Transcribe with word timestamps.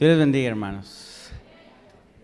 Dios 0.00 0.12
les 0.12 0.18
bendiga, 0.18 0.48
hermanos. 0.48 1.28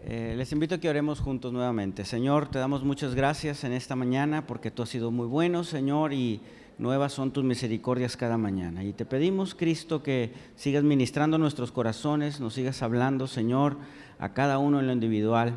Eh, 0.07 0.33
les 0.35 0.51
invito 0.51 0.77
a 0.77 0.79
que 0.79 0.89
oremos 0.89 1.21
juntos 1.21 1.53
nuevamente. 1.53 2.07
Señor, 2.07 2.49
te 2.49 2.59
damos 2.59 2.85
muchas 2.85 3.15
gracias 3.15 3.65
en 3.65 3.73
esta 3.75 3.95
mañana 3.95 4.47
porque 4.47 4.71
tú 4.71 4.83
has 4.83 4.89
sido 4.89 5.11
muy 5.11 5.27
bueno, 5.27 5.63
Señor, 5.63 6.15
y 6.15 6.41
nuevas 6.79 7.13
son 7.13 7.33
tus 7.33 7.45
misericordias 7.45 8.17
cada 8.17 8.39
mañana. 8.39 8.83
Y 8.83 8.95
te 8.95 9.05
pedimos, 9.05 9.55
Cristo, 9.55 10.03
que 10.03 10.33
sigas 10.55 10.85
ministrando 10.85 11.37
nuestros 11.37 11.71
corazones, 11.71 12.41
nos 12.41 12.55
sigas 12.55 12.81
hablando, 12.81 13.27
Señor, 13.27 13.77
a 14.19 14.33
cada 14.33 14.57
uno 14.57 14.81
en 14.81 14.87
lo 14.87 14.95
individual, 14.95 15.53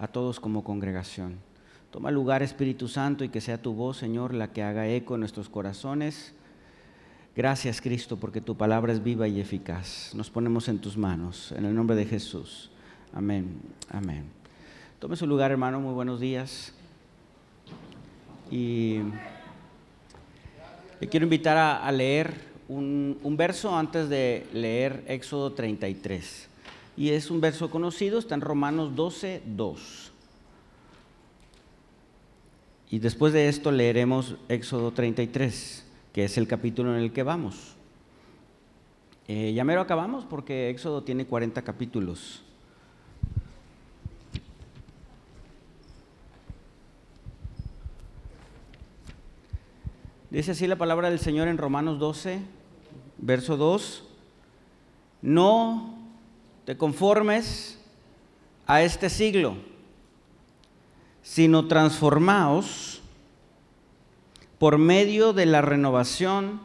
a 0.00 0.08
todos 0.08 0.40
como 0.40 0.64
congregación. 0.64 1.38
Toma 1.92 2.10
lugar, 2.10 2.42
Espíritu 2.42 2.88
Santo, 2.88 3.22
y 3.22 3.28
que 3.28 3.40
sea 3.40 3.62
tu 3.62 3.72
voz, 3.72 3.98
Señor, 3.98 4.34
la 4.34 4.52
que 4.52 4.64
haga 4.64 4.88
eco 4.88 5.14
en 5.14 5.20
nuestros 5.20 5.48
corazones 5.48 6.34
Gracias 7.34 7.80
Cristo 7.80 8.18
porque 8.18 8.42
tu 8.42 8.54
palabra 8.54 8.92
es 8.92 9.02
viva 9.02 9.26
y 9.26 9.40
eficaz. 9.40 10.12
Nos 10.14 10.28
ponemos 10.28 10.68
en 10.68 10.78
tus 10.78 10.98
manos, 10.98 11.50
en 11.52 11.64
el 11.64 11.74
nombre 11.74 11.96
de 11.96 12.04
Jesús. 12.04 12.68
Amén, 13.14 13.58
amén. 13.88 14.24
Tome 14.98 15.16
su 15.16 15.26
lugar 15.26 15.50
hermano, 15.50 15.80
muy 15.80 15.94
buenos 15.94 16.20
días. 16.20 16.74
Y 18.50 18.98
le 21.00 21.08
quiero 21.08 21.24
invitar 21.24 21.56
a, 21.56 21.90
leer 21.90 22.34
un, 22.68 23.18
un, 23.22 23.36
verso 23.38 23.74
antes 23.74 24.10
de 24.10 24.46
leer 24.52 25.02
Éxodo 25.08 25.52
33. 25.54 26.48
Y 26.98 27.10
es 27.10 27.30
un 27.30 27.40
verso 27.40 27.70
conocido, 27.70 28.18
está 28.18 28.34
en 28.34 28.42
Romanos 28.42 28.94
12, 28.94 29.40
2. 29.46 30.12
Y 32.90 32.98
después 32.98 33.32
de 33.32 33.48
esto 33.48 33.72
leeremos 33.72 34.36
Éxodo 34.50 34.92
33 34.92 35.81
que 36.12 36.24
es 36.24 36.36
el 36.36 36.46
capítulo 36.46 36.94
en 36.94 37.02
el 37.02 37.12
que 37.12 37.22
vamos. 37.22 37.76
Eh, 39.28 39.52
ya 39.54 39.64
mero 39.64 39.80
acabamos 39.80 40.24
porque 40.24 40.68
Éxodo 40.70 41.02
tiene 41.02 41.26
40 41.26 41.62
capítulos. 41.62 42.42
Dice 50.30 50.52
así 50.52 50.66
la 50.66 50.76
palabra 50.76 51.10
del 51.10 51.18
Señor 51.18 51.48
en 51.48 51.58
Romanos 51.58 51.98
12, 51.98 52.40
verso 53.18 53.56
2. 53.56 54.04
No 55.20 55.94
te 56.64 56.76
conformes 56.76 57.78
a 58.66 58.82
este 58.82 59.10
siglo, 59.10 59.56
sino 61.22 61.68
transformaos 61.68 63.01
por 64.62 64.78
medio 64.78 65.32
de 65.32 65.44
la 65.44 65.60
renovación 65.60 66.60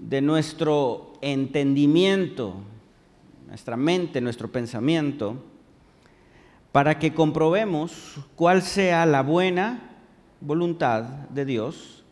de 0.00 0.20
nuestro 0.20 1.12
entendimiento, 1.20 2.56
nuestra 3.46 3.76
mente, 3.76 4.20
nuestro 4.20 4.50
pensamiento, 4.50 5.36
para 6.72 6.98
que 6.98 7.14
comprobemos 7.14 8.18
cuál 8.34 8.62
sea 8.62 9.06
la 9.06 9.22
buena 9.22 10.00
voluntad 10.40 11.04
de 11.28 11.44
Dios, 11.44 12.02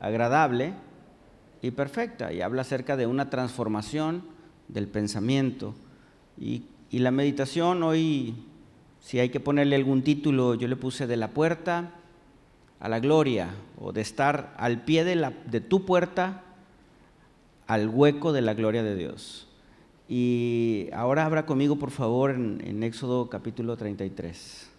agradable 0.00 0.74
y 1.62 1.70
perfecta. 1.70 2.32
Y 2.32 2.40
habla 2.40 2.62
acerca 2.62 2.96
de 2.96 3.06
una 3.06 3.30
transformación 3.30 4.24
del 4.66 4.88
pensamiento. 4.88 5.76
Y, 6.36 6.64
y 6.90 6.98
la 6.98 7.12
meditación 7.12 7.84
hoy, 7.84 8.34
si 8.98 9.20
hay 9.20 9.28
que 9.28 9.38
ponerle 9.38 9.76
algún 9.76 10.02
título, 10.02 10.56
yo 10.56 10.66
le 10.66 10.74
puse 10.74 11.06
de 11.06 11.18
la 11.18 11.28
puerta 11.28 11.92
a 12.84 12.88
la 12.90 13.00
gloria 13.00 13.48
o 13.80 13.92
de 13.92 14.02
estar 14.02 14.52
al 14.58 14.82
pie 14.82 15.04
de, 15.04 15.16
la, 15.16 15.30
de 15.46 15.62
tu 15.62 15.86
puerta 15.86 16.42
al 17.66 17.88
hueco 17.88 18.34
de 18.34 18.42
la 18.42 18.52
gloria 18.52 18.82
de 18.82 18.94
Dios. 18.94 19.48
Y 20.06 20.90
ahora 20.92 21.24
abra 21.24 21.46
conmigo, 21.46 21.76
por 21.76 21.90
favor, 21.90 22.32
en, 22.32 22.60
en 22.62 22.82
Éxodo 22.82 23.30
capítulo 23.30 23.78
33. 23.78 24.70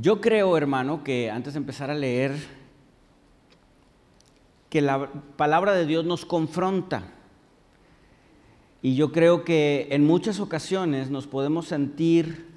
Yo 0.00 0.22
creo, 0.22 0.56
hermano, 0.56 1.04
que 1.04 1.30
antes 1.30 1.52
de 1.52 1.58
empezar 1.58 1.90
a 1.90 1.94
leer, 1.94 2.32
que 4.70 4.80
la 4.80 5.10
palabra 5.36 5.74
de 5.74 5.84
Dios 5.84 6.06
nos 6.06 6.24
confronta. 6.24 7.12
Y 8.80 8.94
yo 8.94 9.12
creo 9.12 9.44
que 9.44 9.86
en 9.90 10.06
muchas 10.06 10.40
ocasiones 10.40 11.10
nos 11.10 11.26
podemos 11.26 11.66
sentir 11.66 12.53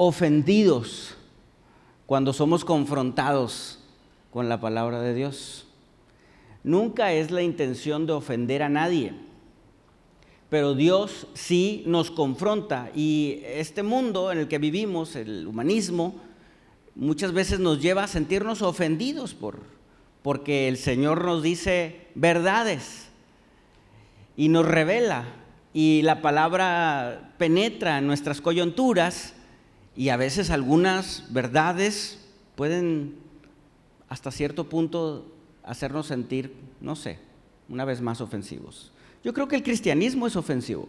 ofendidos 0.00 1.16
cuando 2.06 2.32
somos 2.32 2.64
confrontados 2.64 3.80
con 4.30 4.48
la 4.48 4.60
palabra 4.60 5.02
de 5.02 5.12
Dios. 5.12 5.66
Nunca 6.62 7.12
es 7.12 7.32
la 7.32 7.42
intención 7.42 8.06
de 8.06 8.12
ofender 8.12 8.62
a 8.62 8.68
nadie, 8.68 9.12
pero 10.50 10.74
Dios 10.74 11.26
sí 11.34 11.82
nos 11.84 12.12
confronta 12.12 12.92
y 12.94 13.42
este 13.44 13.82
mundo 13.82 14.30
en 14.30 14.38
el 14.38 14.46
que 14.46 14.58
vivimos, 14.58 15.16
el 15.16 15.48
humanismo, 15.48 16.14
muchas 16.94 17.32
veces 17.32 17.58
nos 17.58 17.82
lleva 17.82 18.04
a 18.04 18.08
sentirnos 18.08 18.62
ofendidos 18.62 19.34
por, 19.34 19.58
porque 20.22 20.68
el 20.68 20.76
Señor 20.76 21.24
nos 21.24 21.42
dice 21.42 22.06
verdades 22.14 23.08
y 24.36 24.48
nos 24.48 24.64
revela 24.64 25.24
y 25.74 26.02
la 26.02 26.22
palabra 26.22 27.34
penetra 27.36 27.98
en 27.98 28.06
nuestras 28.06 28.40
coyunturas 28.40 29.34
y 29.98 30.10
a 30.10 30.16
veces 30.16 30.50
algunas 30.50 31.24
verdades 31.30 32.20
pueden 32.54 33.16
hasta 34.08 34.30
cierto 34.30 34.68
punto 34.68 35.26
hacernos 35.64 36.06
sentir, 36.06 36.54
no 36.80 36.94
sé, 36.94 37.18
una 37.68 37.84
vez 37.84 38.00
más 38.00 38.20
ofensivos. 38.20 38.92
Yo 39.24 39.34
creo 39.34 39.48
que 39.48 39.56
el 39.56 39.64
cristianismo 39.64 40.28
es 40.28 40.36
ofensivo. 40.36 40.88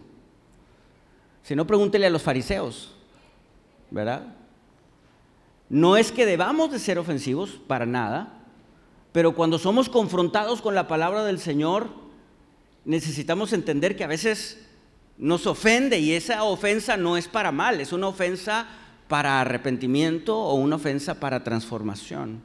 Si 1.42 1.56
no, 1.56 1.66
pregúntele 1.66 2.06
a 2.06 2.10
los 2.10 2.22
fariseos, 2.22 2.94
¿verdad? 3.90 4.32
No 5.68 5.96
es 5.96 6.12
que 6.12 6.24
debamos 6.24 6.70
de 6.70 6.78
ser 6.78 6.96
ofensivos, 6.96 7.60
para 7.66 7.86
nada, 7.86 8.44
pero 9.10 9.34
cuando 9.34 9.58
somos 9.58 9.88
confrontados 9.88 10.62
con 10.62 10.76
la 10.76 10.86
palabra 10.86 11.24
del 11.24 11.40
Señor, 11.40 11.88
necesitamos 12.84 13.52
entender 13.52 13.96
que 13.96 14.04
a 14.04 14.06
veces 14.06 14.64
nos 15.18 15.48
ofende 15.48 15.98
y 15.98 16.12
esa 16.12 16.44
ofensa 16.44 16.96
no 16.96 17.16
es 17.16 17.26
para 17.26 17.50
mal, 17.50 17.80
es 17.80 17.92
una 17.92 18.06
ofensa 18.06 18.68
para 19.10 19.40
arrepentimiento 19.40 20.38
o 20.38 20.54
una 20.54 20.76
ofensa 20.76 21.18
para 21.18 21.42
transformación. 21.42 22.40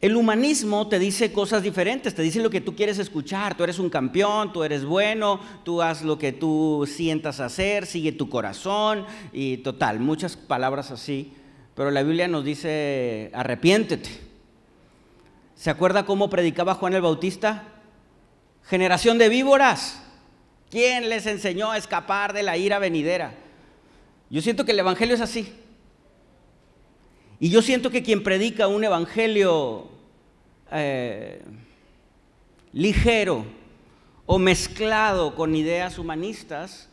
El 0.00 0.16
humanismo 0.16 0.88
te 0.88 0.98
dice 0.98 1.32
cosas 1.32 1.62
diferentes, 1.62 2.14
te 2.14 2.22
dice 2.22 2.40
lo 2.40 2.48
que 2.48 2.62
tú 2.62 2.74
quieres 2.74 2.98
escuchar, 2.98 3.54
tú 3.54 3.62
eres 3.62 3.78
un 3.78 3.90
campeón, 3.90 4.54
tú 4.54 4.64
eres 4.64 4.86
bueno, 4.86 5.38
tú 5.64 5.82
haz 5.82 6.02
lo 6.02 6.18
que 6.18 6.32
tú 6.32 6.88
sientas 6.90 7.40
hacer, 7.40 7.84
sigue 7.84 8.12
tu 8.12 8.30
corazón 8.30 9.04
y 9.32 9.58
total, 9.58 10.00
muchas 10.00 10.34
palabras 10.34 10.90
así, 10.90 11.34
pero 11.74 11.90
la 11.90 12.02
Biblia 12.02 12.26
nos 12.26 12.42
dice 12.42 13.30
arrepiéntete. 13.34 14.08
¿Se 15.56 15.68
acuerda 15.68 16.06
cómo 16.06 16.30
predicaba 16.30 16.74
Juan 16.74 16.94
el 16.94 17.02
Bautista? 17.02 17.64
Generación 18.64 19.18
de 19.18 19.28
víboras. 19.28 20.00
¿Quién 20.70 21.10
les 21.10 21.26
enseñó 21.26 21.70
a 21.70 21.76
escapar 21.76 22.32
de 22.32 22.44
la 22.44 22.56
ira 22.56 22.78
venidera? 22.78 23.34
Yo 24.30 24.42
siento 24.42 24.64
que 24.64 24.72
el 24.72 24.78
Evangelio 24.78 25.14
es 25.14 25.20
así. 25.20 25.52
Y 27.40 27.50
yo 27.50 27.62
siento 27.62 27.90
que 27.90 28.02
quien 28.02 28.22
predica 28.22 28.66
un 28.66 28.84
Evangelio 28.84 29.88
eh, 30.72 31.40
ligero 32.72 33.44
o 34.26 34.38
mezclado 34.38 35.34
con 35.34 35.54
ideas 35.54 35.98
humanistas, 35.98 36.88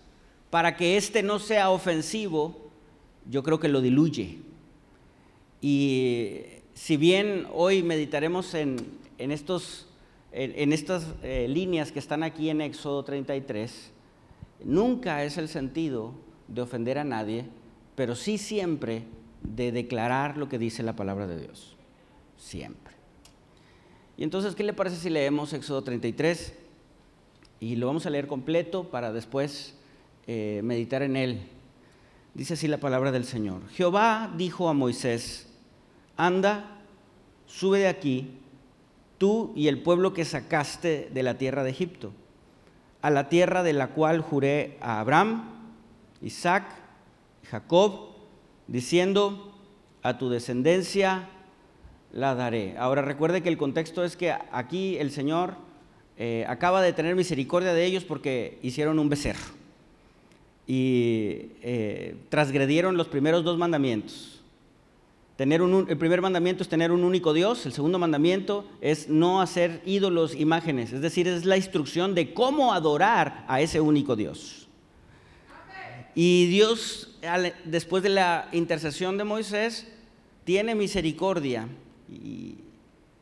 para 0.50 0.78
que 0.78 0.96
éste 0.96 1.22
no 1.22 1.40
sea 1.40 1.70
ofensivo, 1.70 2.72
yo 3.30 3.44
creo 3.44 3.60
que 3.60 3.68
lo 3.68 3.82
diluye. 3.82 4.38
Y 5.62 6.42
si 6.74 6.96
bien 6.96 7.48
hoy 7.54 7.84
meditaremos 7.84 8.54
en, 8.54 8.78
estos, 9.18 9.88
en, 10.32 10.72
estas 10.72 11.08
eh, 11.24 11.48
líneas 11.50 11.92
que 11.92 12.00
están 12.00 12.24
aquí 12.24 12.50
en 12.50 12.62
Éxodo 12.62 13.04
33, 13.04 13.92
nunca 14.64 15.26
es 15.26 15.38
el 15.38 15.50
sentido 15.50 16.14
de 16.48 16.62
ofender 16.62 16.98
a 16.98 17.04
nadie, 17.04 17.46
pero 17.96 18.16
sí 18.16 18.38
siempre 18.38 19.04
de 19.42 19.72
declarar 19.72 20.38
lo 20.38 20.50
que 20.50 20.58
dice 20.58 20.84
la 20.84 20.96
palabra 20.96 21.28
de 21.28 21.40
Dios. 21.40 21.76
Siempre. 22.38 22.94
Y 24.18 24.24
entonces, 24.24 24.56
¿qué 24.56 24.64
le 24.64 24.74
parece 24.74 24.98
si 24.98 25.10
leemos 25.10 25.54
Éxodo 25.54 25.84
33? 25.84 26.54
Y 27.60 27.76
lo 27.76 27.88
vamos 27.88 28.06
a 28.06 28.10
leer 28.10 28.28
completo 28.28 28.86
para 28.90 29.12
después 29.12 29.76
eh, 30.28 30.62
meditar 30.64 31.02
en 31.02 31.16
él. 31.16 31.42
Dice 32.34 32.56
así 32.56 32.68
la 32.68 32.80
palabra 32.80 33.12
del 33.12 33.26
Señor. 33.26 33.62
Jehová 33.70 34.34
dijo 34.38 34.70
a 34.70 34.74
Moisés, 34.74 35.48
anda, 36.18 36.82
sube 37.46 37.80
de 37.80 37.88
aquí, 37.88 38.38
tú 39.18 39.54
y 39.56 39.68
el 39.68 39.82
pueblo 39.82 40.14
que 40.14 40.26
sacaste 40.26 41.10
de 41.14 41.24
la 41.24 41.38
tierra 41.38 41.64
de 41.64 41.72
Egipto, 41.72 42.12
a 43.02 43.10
la 43.10 43.30
tierra 43.30 43.64
de 43.64 43.74
la 43.74 43.90
cual 43.90 44.22
juré 44.22 44.78
a 44.82 45.00
Abraham, 45.00 45.55
Isaac, 46.26 46.66
Jacob, 47.50 48.10
diciendo, 48.68 49.54
a 50.02 50.18
tu 50.18 50.30
descendencia 50.30 51.30
la 52.12 52.36
daré. 52.36 52.76
Ahora 52.78 53.02
recuerde 53.02 53.42
que 53.42 53.50
el 53.50 53.58
contexto 53.58 54.04
es 54.04 54.18
que 54.18 54.32
aquí 54.52 54.98
el 54.98 55.12
Señor 55.12 55.54
eh, 56.18 56.46
acaba 56.48 56.82
de 56.82 56.94
tener 56.94 57.16
misericordia 57.16 57.74
de 57.74 57.86
ellos 57.86 58.04
porque 58.04 58.60
hicieron 58.62 59.00
un 59.00 59.10
becerro 59.10 59.54
y 60.68 61.52
eh, 61.62 62.16
transgredieron 62.30 62.98
los 62.98 63.08
primeros 63.08 63.44
dos 63.44 63.58
mandamientos. 63.58 64.42
Tener 65.36 65.62
un, 65.62 65.88
el 65.90 65.98
primer 65.98 66.22
mandamiento 66.22 66.64
es 66.64 66.70
tener 66.70 66.92
un 66.92 67.04
único 67.04 67.34
Dios, 67.34 67.66
el 67.66 67.74
segundo 67.74 68.00
mandamiento 68.00 68.66
es 68.80 69.10
no 69.10 69.42
hacer 69.42 69.82
ídolos, 69.86 70.34
imágenes, 70.34 70.94
es 70.94 71.02
decir, 71.02 71.28
es 71.28 71.46
la 71.46 71.58
instrucción 71.58 72.16
de 72.16 72.34
cómo 72.34 72.74
adorar 72.74 73.44
a 73.48 73.60
ese 73.60 73.82
único 73.82 74.16
Dios. 74.16 74.65
Y 76.16 76.46
Dios, 76.48 77.10
después 77.66 78.02
de 78.02 78.10
la 78.10 78.48
intercesión 78.54 79.18
de 79.18 79.26
Moisés, 79.26 79.86
tiene 80.46 80.74
misericordia. 80.74 81.68
Y, 82.10 82.58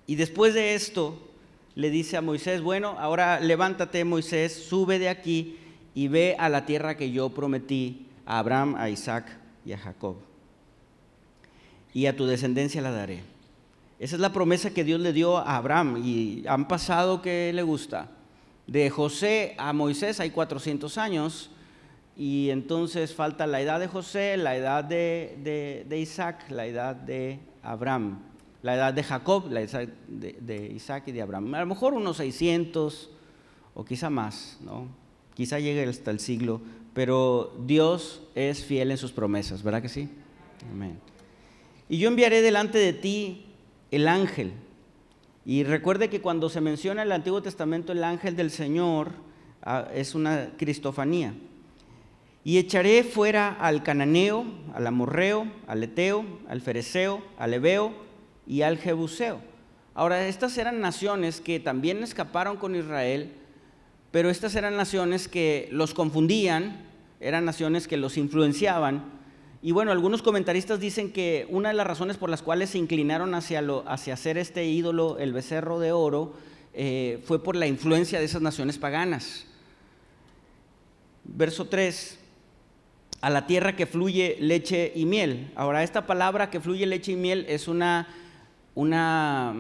después 0.08 0.54
de 0.54 0.76
esto, 0.76 1.18
le 1.74 1.90
dice 1.90 2.18
a 2.18 2.22
Moisés, 2.22 2.62
bueno, 2.62 2.96
ahora 3.00 3.40
levántate 3.40 4.06
Moisés, 4.06 4.54
sube 4.54 5.00
de 5.00 5.10
aquí 5.10 5.58
y 5.96 6.08
ve 6.08 6.36
a 6.38 6.50
la 6.50 6.68
tierra 6.68 6.96
que 6.96 7.12
yo 7.12 7.30
prometí 7.30 8.06
a 8.28 8.38
Abraham, 8.38 8.76
a 8.78 8.90
Isaac 8.92 9.26
y 9.66 9.72
a 9.72 9.78
Jacob. 9.80 10.18
Y 11.94 12.06
a 12.06 12.16
tu 12.16 12.28
descendencia 12.28 12.82
la 12.82 12.92
daré. 12.92 13.22
Esa 14.00 14.16
es 14.16 14.22
la 14.22 14.34
promesa 14.34 14.72
que 14.72 14.84
Dios 14.84 15.00
le 15.00 15.14
dio 15.14 15.38
a 15.38 15.56
Abraham 15.58 16.02
y 16.04 16.44
han 16.48 16.68
pasado 16.68 17.22
que 17.24 17.52
le 17.54 17.64
gusta. 17.64 18.12
De 18.68 18.90
José 18.90 19.56
a 19.58 19.74
Moisés 19.74 20.20
hay 20.20 20.30
400 20.30 20.98
años 20.98 21.50
y 22.16 22.50
entonces 22.50 23.14
falta 23.14 23.48
la 23.48 23.62
edad 23.62 23.80
de 23.80 23.88
José, 23.88 24.38
la 24.38 24.56
edad 24.56 24.84
de, 24.84 25.86
de 25.88 26.00
Isaac, 26.00 26.46
la 26.50 26.66
edad 26.66 26.96
de 26.96 27.40
Abraham 27.62 28.20
la 28.64 28.76
edad 28.76 28.94
de 28.94 29.04
Jacob, 29.04 29.52
la 29.52 29.62
edad 29.62 29.88
de, 30.08 30.72
Isaac 30.74 31.04
y 31.08 31.12
de 31.12 31.22
Abraham. 31.22 31.54
A 31.54 31.60
lo 31.60 31.66
mejor 31.68 31.94
unos 31.94 32.18
600 32.18 33.10
o 33.76 33.86
quizá 33.86 34.10
más, 34.10 34.58
¿no? 34.62 34.88
Quizá 35.36 35.60
llegue 35.60 35.84
hasta 35.84 36.12
el 36.12 36.20
siglo, 36.20 36.62
pero 36.94 37.54
Dios 37.66 38.24
es 38.36 38.64
fiel 38.64 38.92
en 38.92 38.98
sus 38.98 39.12
promesas, 39.12 39.64
¿verdad 39.64 39.82
que 39.82 39.90
sí? 39.90 40.10
Amén. 40.72 40.98
Y 41.90 41.98
yo 41.98 42.08
enviaré 42.08 42.42
delante 42.42 42.78
de 42.78 42.94
ti 42.94 43.48
el 43.92 44.08
ángel. 44.08 44.54
Y 45.46 45.66
recuerde 45.66 46.10
que 46.10 46.22
cuando 46.22 46.48
se 46.48 46.62
menciona 46.62 47.02
en 47.02 47.08
el 47.10 47.12
Antiguo 47.12 47.42
Testamento 47.42 47.92
el 47.92 48.04
ángel 48.06 48.38
del 48.38 48.50
Señor, 48.50 49.12
ah, 49.62 49.90
es 49.94 50.16
una 50.16 50.52
cristofanía. 50.56 51.34
Y 52.44 52.58
echaré 52.58 53.04
fuera 53.04 53.50
al 53.50 53.84
cananeo, 53.84 54.46
al 54.74 54.86
amorreo, 54.88 55.48
al 55.68 55.84
eteo, 55.84 56.26
al 56.48 56.62
fereceo, 56.62 57.24
al 57.38 57.54
ebeo, 57.54 57.94
y 58.46 58.62
al 58.62 58.78
Jebuseo. 58.78 59.40
Ahora, 59.94 60.28
estas 60.28 60.58
eran 60.58 60.82
naciones 60.82 61.40
que 61.40 61.60
también 61.60 62.04
escaparon 62.04 62.58
con 62.58 62.76
Israel, 62.76 63.32
pero 64.12 64.30
estas 64.30 64.56
eran 64.56 64.76
naciones 64.76 65.28
que 65.28 65.70
los 65.72 65.94
confundían, 65.94 66.86
eran 67.20 67.46
naciones 67.46 67.88
que 67.88 67.98
los 67.98 68.18
influenciaban. 68.18 69.06
Y 69.62 69.72
bueno, 69.72 69.92
algunos 69.92 70.22
comentaristas 70.22 70.80
dicen 70.80 71.12
que 71.12 71.48
una 71.50 71.70
de 71.70 71.76
las 71.76 71.88
razones 71.88 72.18
por 72.18 72.30
las 72.30 72.42
cuales 72.42 72.72
se 72.72 72.80
inclinaron 72.80 73.34
hacia, 73.34 73.64
hacia 73.86 74.16
hacer 74.16 74.38
este 74.38 74.66
ídolo, 74.66 75.18
el 75.20 75.32
becerro 75.32 75.80
de 75.80 75.92
oro, 75.92 76.34
eh, 76.74 77.24
fue 77.26 77.42
por 77.42 77.56
la 77.56 77.68
influencia 77.68 78.20
de 78.20 78.26
esas 78.26 78.42
naciones 78.42 78.78
paganas. 78.78 79.46
Verso 81.24 81.66
3, 81.66 82.20
a 83.24 83.30
la 83.30 83.48
tierra 83.48 83.76
que 83.76 83.88
fluye 83.88 84.38
leche 84.40 84.92
y 84.94 85.06
miel. 85.06 85.52
Ahora, 85.56 85.82
esta 85.82 86.06
palabra 86.06 86.50
que 86.50 86.60
fluye 86.60 86.86
leche 86.86 87.14
y 87.14 87.16
miel 87.16 87.46
es 87.48 87.68
una 87.68 88.08
una 88.76 89.54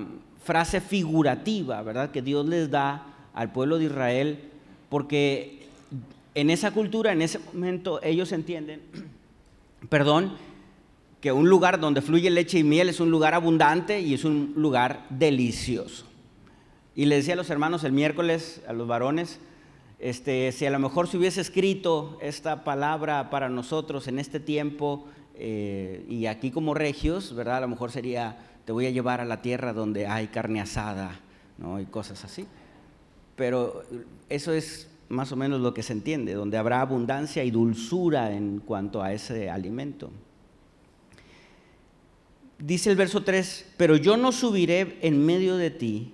frase 0.44 0.82
figurativa, 0.82 1.82
¿verdad? 1.82 2.12
Que 2.12 2.22
Dios 2.22 2.48
les 2.48 2.70
da 2.70 3.06
al 3.34 3.52
pueblo 3.52 3.78
de 3.78 3.86
Israel, 3.86 4.40
porque 4.90 5.68
en 6.36 6.50
esa 6.50 6.72
cultura, 6.72 7.12
en 7.12 7.22
ese 7.22 7.40
momento, 7.40 8.02
ellos 8.04 8.32
entienden, 8.32 8.82
perdón, 9.90 10.34
que 11.22 11.32
un 11.32 11.48
lugar 11.48 11.80
donde 11.80 12.02
fluye 12.02 12.30
leche 12.30 12.60
y 12.60 12.64
miel 12.64 12.90
es 12.90 13.00
un 13.00 13.10
lugar 13.10 13.34
abundante 13.34 14.02
y 14.02 14.14
es 14.14 14.26
un 14.26 14.54
lugar 14.58 15.06
delicioso. 15.10 16.06
Y 16.96 17.06
le 17.06 17.16
decía 17.16 17.34
a 17.34 17.38
los 17.38 17.50
hermanos 17.50 17.84
el 17.84 17.94
miércoles, 17.94 18.62
a 18.68 18.74
los 18.74 18.88
varones, 18.88 19.40
este, 20.04 20.52
si 20.52 20.66
a 20.66 20.70
lo 20.70 20.80
mejor 20.80 21.08
se 21.08 21.18
hubiese 21.18 21.40
escrito 21.40 22.18
esta 22.22 22.66
palabra 22.66 23.30
para 23.30 23.48
nosotros 23.48 24.10
en 24.10 24.20
este 24.20 24.42
tiempo 24.42 25.08
eh, 25.34 26.06
y 26.10 26.26
aquí 26.26 26.52
como 26.52 26.74
regios, 26.74 27.34
¿verdad? 27.34 27.58
A 27.58 27.62
lo 27.62 27.70
mejor 27.70 27.90
sería 27.90 28.38
te 28.66 28.74
voy 28.74 28.86
a 28.86 28.90
llevar 28.90 29.22
a 29.22 29.26
la 29.26 29.42
tierra 29.42 29.72
donde 29.72 30.06
hay 30.06 30.28
carne 30.28 30.60
asada, 30.60 31.22
¿no? 31.58 31.80
y 31.80 31.86
cosas 31.86 32.26
así. 32.26 32.46
Pero 33.38 33.84
eso 34.28 34.52
es 34.52 34.90
más 35.08 35.32
o 35.32 35.38
menos 35.38 35.62
lo 35.62 35.74
que 35.74 35.84
se 35.84 35.94
entiende, 35.94 36.34
donde 36.34 36.58
habrá 36.58 36.82
abundancia 36.82 37.46
y 37.46 37.52
dulzura 37.52 38.34
en 38.34 38.60
cuanto 38.60 39.02
a 39.02 39.14
ese 39.14 39.50
alimento. 39.50 40.12
Dice 42.60 42.90
el 42.90 42.98
verso 42.98 43.24
3, 43.24 43.74
pero 43.78 43.96
yo 43.96 44.18
no 44.18 44.34
subiré 44.34 44.98
en 45.02 45.26
medio 45.26 45.56
de 45.56 45.72
ti, 45.72 46.14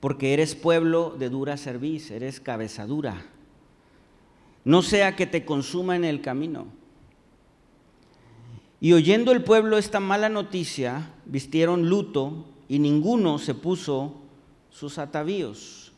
porque 0.00 0.32
eres 0.32 0.54
pueblo 0.54 1.14
de 1.18 1.28
dura 1.28 1.56
cerviz, 1.56 2.10
eres 2.10 2.40
cabeza 2.40 2.86
dura. 2.86 3.26
No 4.64 4.82
sea 4.82 5.14
que 5.14 5.26
te 5.26 5.44
consuma 5.44 5.94
en 5.94 6.04
el 6.04 6.22
camino. 6.22 6.66
Y 8.80 8.94
oyendo 8.94 9.32
el 9.32 9.44
pueblo 9.44 9.76
esta 9.76 10.00
mala 10.00 10.30
noticia, 10.30 11.12
vistieron 11.26 11.88
luto 11.88 12.46
y 12.66 12.78
ninguno 12.78 13.38
se 13.38 13.54
puso 13.54 14.14
sus 14.70 14.96
atavíos. 14.96 15.92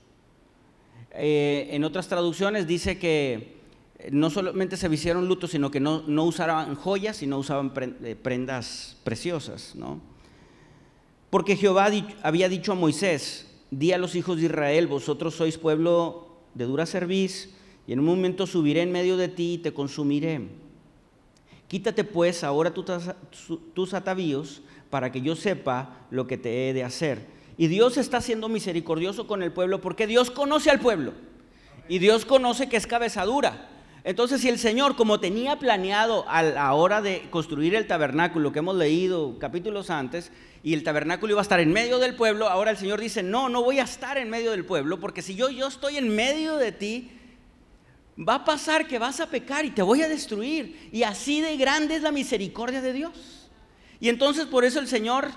Eh, 1.13 1.69
en 1.71 1.85
otras 1.85 2.09
traducciones 2.09 2.67
dice 2.67 2.99
que 2.99 3.61
no 4.11 4.31
solamente 4.31 4.77
se 4.77 4.89
vistieron 4.89 5.29
luto, 5.29 5.47
sino 5.47 5.71
que 5.71 5.79
no, 5.79 6.03
no 6.09 6.25
usaban 6.25 6.75
joyas 6.75 7.23
y 7.23 7.29
no 7.29 7.39
usaban 7.39 7.73
eh, 8.03 8.17
prendas 8.21 8.97
preciosas. 9.05 9.77
¿no? 9.77 10.01
Porque 11.31 11.57
Jehová 11.57 11.89
había 12.23 12.49
dicho 12.49 12.73
a 12.73 12.75
Moisés, 12.75 13.47
di 13.73 13.93
a 13.93 13.99
los 13.99 14.15
hijos 14.15 14.37
de 14.37 14.45
Israel, 14.45 14.87
vosotros 14.87 15.35
sois 15.35 15.57
pueblo 15.57 16.29
de 16.55 16.67
dura 16.67 16.85
cerviz, 16.85 17.57
y 17.87 17.95
en 17.95 18.01
un 18.01 18.05
momento 18.05 18.47
subiré 18.47 18.83
en 18.83 18.93
medio 18.93 19.17
de 19.17 19.29
ti 19.29 19.55
y 19.55 19.59
te 19.59 19.73
consumiré. 19.73 20.43
Quítate 21.69 22.05
pues 22.05 22.45
ahora 22.45 22.73
tus 22.75 23.95
atavíos 23.95 24.61
para 24.91 25.11
que 25.11 25.23
yo 25.23 25.35
sepa 25.35 26.07
lo 26.11 26.27
que 26.27 26.37
te 26.37 26.69
he 26.69 26.75
de 26.75 26.85
hacer. 26.85 27.27
Y 27.57 27.69
Dios 27.69 27.97
está 27.97 28.21
siendo 28.21 28.51
misericordioso 28.51 29.27
con 29.27 29.43
el 29.43 29.53
pueblo 29.53 29.81
porque 29.81 30.07
Dios 30.07 30.31
conoce 30.31 30.71
al 30.71 30.81
pueblo. 30.81 31.15
Y 31.89 31.99
Dios 31.99 32.27
conoce 32.27 32.69
que 32.69 32.77
es 32.77 32.87
cabezadura. 32.87 33.71
Entonces, 34.05 34.41
si 34.41 34.49
el 34.49 34.59
Señor, 34.59 34.97
como 34.97 35.21
tenía 35.21 35.59
planeado 35.59 36.29
a 36.29 36.43
la 36.43 36.73
hora 36.75 37.01
de 37.01 37.29
construir 37.31 37.77
el 37.77 37.87
tabernáculo 37.87 38.51
que 38.51 38.59
hemos 38.59 38.75
leído 38.75 39.39
capítulos 39.39 39.91
antes, 39.91 40.33
y 40.65 40.75
el 40.75 40.83
tabernáculo 40.83 41.33
iba 41.33 41.41
a 41.41 41.43
estar 41.43 41.61
en 41.61 41.73
medio 41.73 41.99
del 41.99 42.17
pueblo, 42.17 42.49
ahora 42.49 42.73
el 42.73 42.77
Señor 42.77 43.01
dice, 43.01 43.23
no, 43.23 43.49
no 43.49 43.63
voy 43.63 43.79
a 43.79 43.85
estar 43.85 44.19
en 44.19 44.29
medio 44.29 44.51
del 44.51 44.65
pueblo, 44.65 44.99
porque 44.99 45.23
si 45.23 45.37
yo, 45.37 45.51
yo 45.51 45.69
estoy 45.69 45.99
en 45.99 46.15
medio 46.15 46.57
de 46.57 46.73
ti, 46.73 47.13
va 48.19 48.37
a 48.37 48.45
pasar 48.45 48.89
que 48.89 48.99
vas 48.99 49.21
a 49.21 49.27
pecar 49.27 49.65
y 49.65 49.71
te 49.71 49.83
voy 49.83 50.03
a 50.03 50.09
destruir. 50.09 50.89
Y 50.93 51.05
así 51.05 51.41
de 51.41 51.57
grande 51.57 51.97
es 51.97 52.03
la 52.03 52.13
misericordia 52.13 52.83
de 52.83 52.93
Dios. 52.93 53.49
Y 54.01 54.09
entonces 54.09 54.47
por 54.47 54.65
eso 54.65 54.81
el 54.81 54.89
Señor 54.89 55.29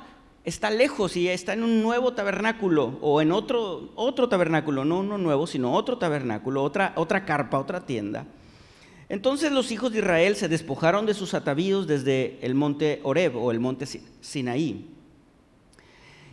está 0.43 0.71
lejos 0.71 1.15
y 1.17 1.27
está 1.27 1.53
en 1.53 1.63
un 1.63 1.81
nuevo 1.81 2.13
tabernáculo 2.13 2.97
o 3.01 3.21
en 3.21 3.31
otro, 3.31 3.91
otro 3.95 4.27
tabernáculo, 4.27 4.85
no 4.85 4.99
uno 4.99 5.19
nuevo, 5.19 5.45
sino 5.45 5.73
otro 5.73 5.97
tabernáculo, 5.99 6.63
otra, 6.63 6.93
otra 6.95 7.25
carpa, 7.25 7.59
otra 7.59 7.85
tienda. 7.85 8.25
Entonces 9.09 9.51
los 9.51 9.71
hijos 9.71 9.91
de 9.91 9.99
Israel 9.99 10.35
se 10.35 10.47
despojaron 10.47 11.05
de 11.05 11.13
sus 11.13 11.33
atavíos 11.33 11.87
desde 11.87 12.39
el 12.41 12.55
monte 12.55 12.99
Oreb 13.03 13.35
o 13.37 13.51
el 13.51 13.59
monte 13.59 13.85
Sinaí 14.21 14.95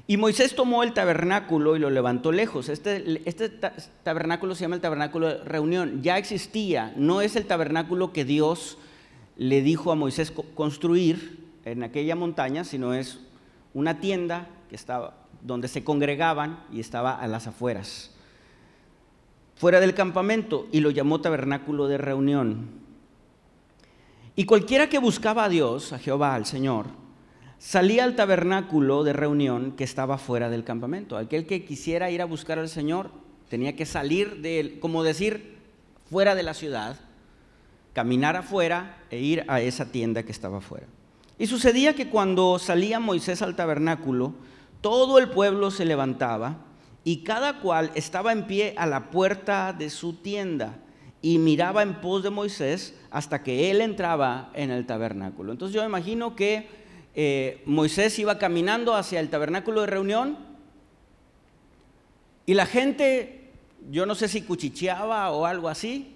y 0.07 0.17
Moisés 0.17 0.55
tomó 0.55 0.83
el 0.83 0.93
tabernáculo 0.93 1.77
y 1.77 1.79
lo 1.79 1.89
levantó 1.89 2.33
lejos. 2.33 2.69
Este, 2.69 3.23
este 3.25 3.49
tabernáculo 4.03 4.55
se 4.55 4.63
llama 4.63 4.75
el 4.75 4.81
tabernáculo 4.81 5.29
de 5.29 5.45
reunión. 5.45 6.03
Ya 6.03 6.19
existía, 6.19 6.93
no 6.97 7.23
es 7.23 7.37
el 7.37 7.47
tabernáculo 7.47 8.13
que 8.13 8.25
Dios 8.25 8.79
le 9.37 9.63
dijo 9.63 9.93
a 9.93 9.95
Moisés 9.95 10.33
construir 10.55 11.47
en 11.65 11.83
aquella 11.85 12.17
montaña, 12.17 12.65
sino 12.65 12.95
es 12.95 13.21
una 13.75 14.01
tienda 14.01 14.49
que 14.69 14.77
estaba 14.77 15.15
donde 15.41 15.69
se 15.69 15.85
congregaban 15.85 16.63
y 16.73 16.81
estaba 16.81 17.15
a 17.15 17.27
las 17.27 17.47
afueras, 17.47 18.12
fuera 19.63 19.79
del 19.79 19.95
campamento, 19.95 20.67
y 20.73 20.81
lo 20.81 20.91
llamó 20.91 21.21
tabernáculo 21.21 21.87
de 21.87 21.97
reunión. 21.97 22.67
Y 24.35 24.45
cualquiera 24.45 24.89
que 24.89 24.99
buscaba 24.99 25.45
a 25.45 25.49
Dios, 25.49 25.93
a 25.93 26.01
Jehová, 26.01 26.35
al 26.35 26.47
Señor, 26.47 26.87
salía 27.61 28.03
al 28.03 28.17
tabernáculo 28.17 29.05
de 29.05 29.13
reunión 29.13 29.71
que 29.77 29.85
estaba 29.85 30.19
fuera 30.19 30.51
del 30.51 30.65
campamento. 30.65 31.17
Aquel 31.17 31.47
que 31.47 31.65
quisiera 31.65 32.11
ir 32.11 32.23
a 32.23 32.25
buscar 32.25 32.59
al 32.59 32.69
Señor 32.69 33.13
tenía 33.49 33.77
que 33.77 33.87
salir 33.87 34.39
de, 34.39 34.79
como 34.81 35.05
decir, 35.05 35.59
fuera 36.11 36.35
de 36.35 36.43
la 36.43 36.55
ciudad, 36.55 36.97
caminar 37.93 38.35
afuera 38.35 38.99
e 39.11 39.21
ir 39.21 39.45
a 39.47 39.61
esa 39.61 39.93
tienda 39.93 40.25
que 40.25 40.33
estaba 40.33 40.59
afuera. 40.59 40.89
Y 41.39 41.47
sucedía 41.47 41.95
que 41.95 42.11
cuando 42.11 42.59
salía 42.59 42.99
Moisés 42.99 43.43
al 43.43 43.55
tabernáculo, 43.55 44.35
todo 44.81 45.21
el 45.21 45.29
pueblo 45.29 45.71
se 45.71 45.85
levantaba 45.85 46.72
y 47.05 47.25
cada 47.25 47.61
cual 47.61 47.91
estaba 47.95 48.33
en 48.33 48.47
pie 48.47 48.75
a 48.77 48.87
la 48.87 49.11
puerta 49.11 49.73
de 49.73 49.91
su 49.91 50.15
tienda 50.15 50.79
y 51.21 51.39
miraba 51.39 51.83
en 51.83 52.01
pos 52.01 52.23
de 52.23 52.31
Moisés 52.31 52.95
hasta 53.11 53.43
que 53.43 53.71
él 53.71 53.81
entraba 53.81 54.51
en 54.55 54.71
el 54.71 54.87
tabernáculo. 54.87 55.53
Entonces 55.53 55.75
yo 55.75 55.85
imagino 55.85 56.37
que 56.37 56.69
eh, 57.15 57.63
Moisés 57.67 58.19
iba 58.19 58.39
caminando 58.39 58.95
hacia 58.95 59.21
el 59.21 59.31
tabernáculo 59.31 59.81
de 59.81 59.87
reunión 59.89 60.39
y 62.47 62.55
la 62.55 62.67
gente, 62.67 63.51
yo 63.91 64.07
no 64.07 64.15
sé 64.15 64.29
si 64.29 64.43
cuchicheaba 64.43 65.31
o 65.31 65.47
algo 65.47 65.69
así, 65.69 66.15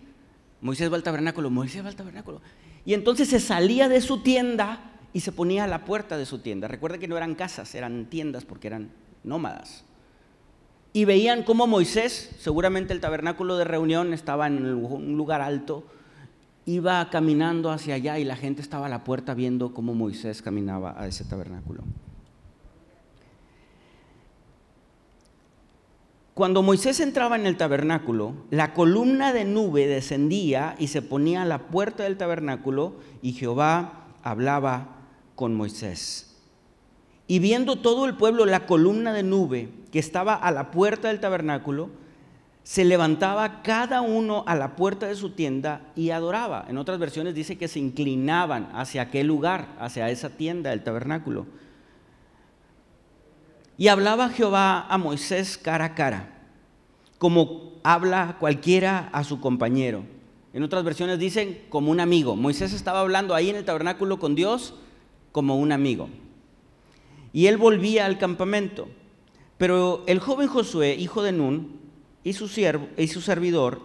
Moisés 0.60 0.90
va 0.90 0.96
al 0.96 1.02
tabernáculo, 1.02 1.50
Moisés 1.50 1.84
va 1.84 1.88
al 1.88 1.96
tabernáculo. 1.96 2.40
Y 2.84 2.94
entonces 2.94 3.28
se 3.28 3.40
salía 3.40 3.88
de 3.88 4.00
su 4.00 4.22
tienda 4.22 4.92
y 5.12 5.20
se 5.20 5.32
ponía 5.32 5.64
a 5.64 5.68
la 5.68 5.84
puerta 5.84 6.16
de 6.16 6.26
su 6.26 6.38
tienda. 6.38 6.68
Recuerda 6.68 6.98
que 6.98 7.08
no 7.08 7.16
eran 7.16 7.34
casas, 7.34 7.74
eran 7.74 8.06
tiendas 8.06 8.44
porque 8.44 8.68
eran 8.68 8.90
nómadas 9.24 9.84
y 10.96 11.04
veían 11.04 11.42
cómo 11.42 11.66
Moisés, 11.66 12.30
seguramente 12.38 12.94
el 12.94 13.02
tabernáculo 13.02 13.58
de 13.58 13.64
reunión 13.64 14.14
estaba 14.14 14.46
en 14.46 14.64
un 14.64 15.14
lugar 15.18 15.42
alto, 15.42 15.84
iba 16.64 17.10
caminando 17.10 17.70
hacia 17.70 17.96
allá 17.96 18.18
y 18.18 18.24
la 18.24 18.34
gente 18.34 18.62
estaba 18.62 18.86
a 18.86 18.88
la 18.88 19.04
puerta 19.04 19.34
viendo 19.34 19.74
cómo 19.74 19.92
Moisés 19.92 20.40
caminaba 20.40 20.98
a 20.98 21.06
ese 21.06 21.26
tabernáculo. 21.26 21.82
Cuando 26.32 26.62
Moisés 26.62 26.98
entraba 27.00 27.36
en 27.36 27.44
el 27.44 27.58
tabernáculo, 27.58 28.32
la 28.48 28.72
columna 28.72 29.34
de 29.34 29.44
nube 29.44 29.86
descendía 29.86 30.76
y 30.78 30.86
se 30.86 31.02
ponía 31.02 31.42
a 31.42 31.44
la 31.44 31.66
puerta 31.68 32.04
del 32.04 32.16
tabernáculo 32.16 32.94
y 33.20 33.34
Jehová 33.34 34.06
hablaba 34.22 34.96
con 35.34 35.54
Moisés. 35.54 36.38
Y 37.26 37.38
viendo 37.38 37.76
todo 37.76 38.06
el 38.06 38.16
pueblo 38.16 38.46
la 38.46 38.64
columna 38.64 39.12
de 39.12 39.24
nube 39.24 39.75
que 39.90 39.98
estaba 39.98 40.34
a 40.34 40.50
la 40.50 40.70
puerta 40.70 41.08
del 41.08 41.20
tabernáculo, 41.20 41.90
se 42.62 42.84
levantaba 42.84 43.62
cada 43.62 44.00
uno 44.00 44.42
a 44.46 44.56
la 44.56 44.74
puerta 44.74 45.06
de 45.06 45.14
su 45.14 45.30
tienda 45.30 45.82
y 45.94 46.10
adoraba. 46.10 46.64
En 46.68 46.78
otras 46.78 46.98
versiones 46.98 47.34
dice 47.34 47.56
que 47.56 47.68
se 47.68 47.78
inclinaban 47.78 48.68
hacia 48.74 49.02
aquel 49.02 49.28
lugar, 49.28 49.68
hacia 49.78 50.10
esa 50.10 50.30
tienda 50.30 50.70
del 50.70 50.82
tabernáculo. 50.82 51.46
Y 53.78 53.88
hablaba 53.88 54.30
Jehová 54.30 54.86
a 54.88 54.98
Moisés 54.98 55.58
cara 55.58 55.84
a 55.84 55.94
cara, 55.94 56.28
como 57.18 57.74
habla 57.84 58.36
cualquiera 58.40 59.10
a 59.12 59.22
su 59.22 59.40
compañero. 59.40 60.02
En 60.52 60.62
otras 60.62 60.82
versiones 60.82 61.18
dicen 61.18 61.62
como 61.68 61.90
un 61.90 62.00
amigo. 62.00 62.34
Moisés 62.34 62.72
estaba 62.72 63.00
hablando 63.00 63.34
ahí 63.34 63.50
en 63.50 63.56
el 63.56 63.64
tabernáculo 63.64 64.18
con 64.18 64.34
Dios 64.34 64.74
como 65.30 65.56
un 65.56 65.70
amigo 65.70 66.08
y 67.36 67.48
él 67.48 67.58
volvía 67.58 68.06
al 68.06 68.16
campamento. 68.16 68.88
Pero 69.58 70.04
el 70.06 70.20
joven 70.20 70.48
Josué, 70.48 70.94
hijo 70.94 71.22
de 71.22 71.32
Nun, 71.32 71.80
y 72.22 72.32
su, 72.32 72.48
siervo, 72.48 72.88
y 72.96 73.08
su 73.08 73.20
servidor, 73.20 73.80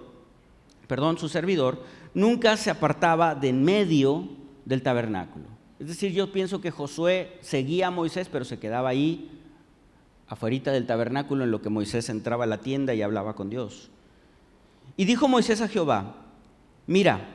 perdón, 0.87 1.17
su 1.17 1.29
servidor, 1.29 1.83
nunca 2.13 2.57
se 2.57 2.69
apartaba 2.69 3.35
de 3.35 3.49
en 3.49 3.63
medio 3.63 4.27
del 4.65 4.81
tabernáculo. 4.81 5.45
Es 5.79 5.87
decir, 5.87 6.11
yo 6.11 6.31
pienso 6.31 6.61
que 6.61 6.71
Josué 6.71 7.37
seguía 7.41 7.87
a 7.87 7.91
Moisés, 7.91 8.29
pero 8.31 8.45
se 8.45 8.59
quedaba 8.59 8.89
ahí, 8.89 9.29
afuera 10.27 10.71
del 10.71 10.85
tabernáculo, 10.85 11.43
en 11.43 11.51
lo 11.51 11.61
que 11.61 11.69
Moisés 11.69 12.09
entraba 12.09 12.43
a 12.43 12.47
la 12.47 12.59
tienda 12.59 12.93
y 12.93 13.01
hablaba 13.01 13.35
con 13.35 13.49
Dios. 13.49 13.89
Y 14.97 15.05
dijo 15.05 15.27
Moisés 15.27 15.61
a 15.61 15.67
Jehová, 15.67 16.15
mira, 16.87 17.27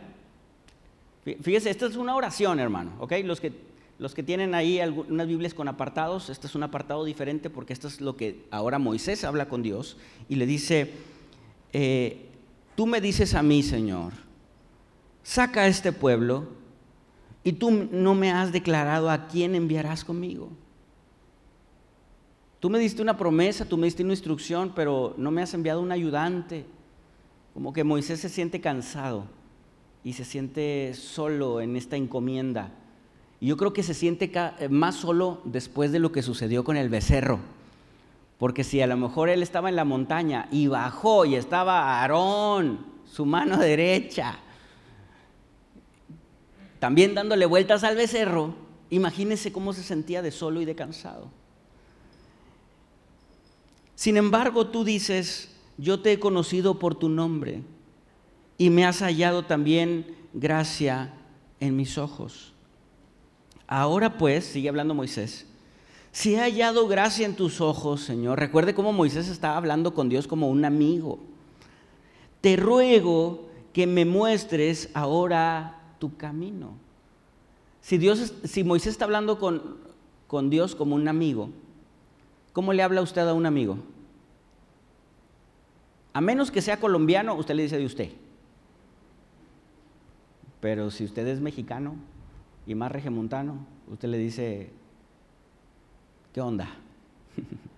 fíjese, 1.25 1.71
esta 1.71 1.87
es 1.87 1.97
una 1.97 2.14
oración, 2.14 2.61
hermano, 2.61 2.93
¿ok? 3.00 3.12
Los 3.25 3.40
que 3.40 3.52
los 3.99 4.15
que 4.15 4.23
tienen 4.23 4.55
ahí 4.55 4.81
unas 5.09 5.26
Biblias 5.26 5.55
con 5.55 5.69
apartados, 5.69 6.29
este 6.29 6.47
es 6.47 6.55
un 6.55 6.62
apartado 6.62 7.05
diferente 7.05 7.49
porque 7.49 7.73
esto 7.73 7.88
es 7.88 8.00
lo 8.00 8.17
que 8.17 8.45
ahora 8.50 8.79
Moisés 8.79 9.25
habla 9.25 9.49
con 9.49 9.62
Dios 9.62 9.97
y 10.29 10.37
le 10.37 10.47
dice, 10.47 10.93
eh, 11.73 12.26
tú 12.75 12.87
me 12.87 13.00
dices 13.00 13.35
a 13.35 13.43
mí, 13.43 13.62
Señor, 13.62 14.12
saca 15.23 15.62
a 15.62 15.67
este 15.67 15.93
pueblo 15.93 16.47
y 17.43 17.53
tú 17.53 17.71
no 17.71 18.15
me 18.15 18.31
has 18.31 18.53
declarado 18.53 19.11
a 19.11 19.29
quién 19.29 19.55
enviarás 19.55 20.05
conmigo. 20.05 20.50
Tú 22.61 22.71
me 22.71 22.79
diste 22.79 23.03
una 23.03 23.17
promesa, 23.17 23.65
tú 23.65 23.76
me 23.76 23.87
diste 23.87 24.03
una 24.03 24.12
instrucción, 24.12 24.73
pero 24.75 25.15
no 25.17 25.31
me 25.31 25.43
has 25.43 25.55
enviado 25.55 25.81
un 25.81 25.93
ayudante. 25.93 26.67
Como 27.55 27.73
que 27.73 27.85
Moisés 27.85 28.21
se 28.21 28.29
siente 28.29 28.61
cansado 28.61 29.26
y 30.03 30.15
se 30.15 30.25
siente 30.25 30.93
solo 30.95 31.61
en 31.61 31.76
esta 31.76 31.97
encomienda. 31.97 32.73
Yo 33.47 33.57
creo 33.57 33.73
que 33.73 33.85
se 33.85 33.95
siente 33.95 34.33
eh, 34.35 34.69
más 34.69 34.97
solo 34.97 35.41
después 35.45 35.93
de 35.93 36.00
lo 36.00 36.11
que 36.11 36.21
sucedió 36.21 36.65
con 36.65 36.76
el 36.76 36.88
becerro. 36.88 37.38
Porque 38.38 38.65
si 38.65 38.81
a 38.81 38.88
lo 38.88 38.97
mejor 38.97 39.29
él 39.29 39.41
estaba 39.41 39.69
en 39.69 39.76
la 39.76 39.85
montaña 39.85 40.49
y 40.50 40.67
bajó 40.67 41.25
y 41.25 41.37
estaba 41.37 42.00
Aarón, 42.00 42.85
su 43.05 43.25
mano 43.25 43.57
derecha, 43.59 44.41
también 46.81 47.15
dándole 47.15 47.47
vueltas 47.47 47.85
al 47.85 47.95
becerro, 47.95 48.53
imagínese 48.91 49.53
cómo 49.53 49.73
se 49.73 49.85
sentía 49.85 50.23
de 50.23 50.33
solo 50.33 50.61
y 50.61 50.65
de 50.65 50.75
cansado. 50.75 51.31
Sin 53.95 54.17
embargo, 54.17 54.67
tú 54.67 54.83
dices, 54.83 55.55
yo 55.79 56.00
te 56.00 56.11
he 56.11 56.19
conocido 56.19 56.81
por 56.81 56.97
tu 56.97 57.09
nombre 57.09 57.62
y 58.59 58.71
me 58.71 58.85
has 58.85 59.03
hallado 59.03 59.45
también 59.45 60.17
gracia 60.33 61.15
en 61.61 61.76
mis 61.76 61.97
ojos. 61.97 62.56
Ahora 63.67 64.17
pues, 64.19 64.45
sigue 64.45 64.69
hablando 64.69 64.95
Moisés, 64.95 65.47
si 66.13 66.35
he 66.35 66.39
hallado 66.39 66.89
gracia 66.89 67.27
en 67.27 67.37
tus 67.37 67.61
ojos, 67.61 68.01
Señor, 68.01 68.39
recuerde 68.39 68.75
cómo 68.75 68.93
Moisés 68.93 69.29
estaba 69.29 69.57
hablando 69.57 69.93
con 69.93 70.09
Dios 70.09 70.27
como 70.27 70.49
un 70.49 70.65
amigo. 70.65 71.19
Te 72.41 72.57
ruego 72.57 73.51
que 73.73 73.87
me 73.87 74.05
muestres 74.05 74.89
ahora 74.95 75.79
tu 75.99 76.17
camino. 76.17 76.71
Si, 77.83 77.99
Dios, 77.99 78.33
si 78.45 78.65
Moisés 78.65 78.93
está 78.93 79.05
hablando 79.05 79.39
con, 79.39 79.77
con 80.27 80.49
Dios 80.49 80.75
como 80.75 80.95
un 80.95 81.07
amigo, 81.07 81.51
¿cómo 82.55 82.73
le 82.73 82.83
habla 82.83 83.03
usted 83.03 83.29
a 83.29 83.35
un 83.35 83.45
amigo? 83.45 83.77
A 86.15 86.23
menos 86.23 86.51
que 86.51 86.63
sea 86.63 86.81
colombiano, 86.81 87.35
usted 87.35 87.55
le 87.55 87.65
dice 87.65 87.77
de 87.77 87.85
usted. 87.85 88.11
Pero 90.61 90.91
si 90.91 91.05
usted 91.05 91.27
es 91.27 91.41
mexicano, 91.41 91.97
y 92.67 92.75
más 92.75 92.91
regiomontano, 92.91 93.65
usted 93.89 94.09
le 94.09 94.19
dice, 94.19 94.71
¿qué 96.33 96.41
onda? 96.41 96.69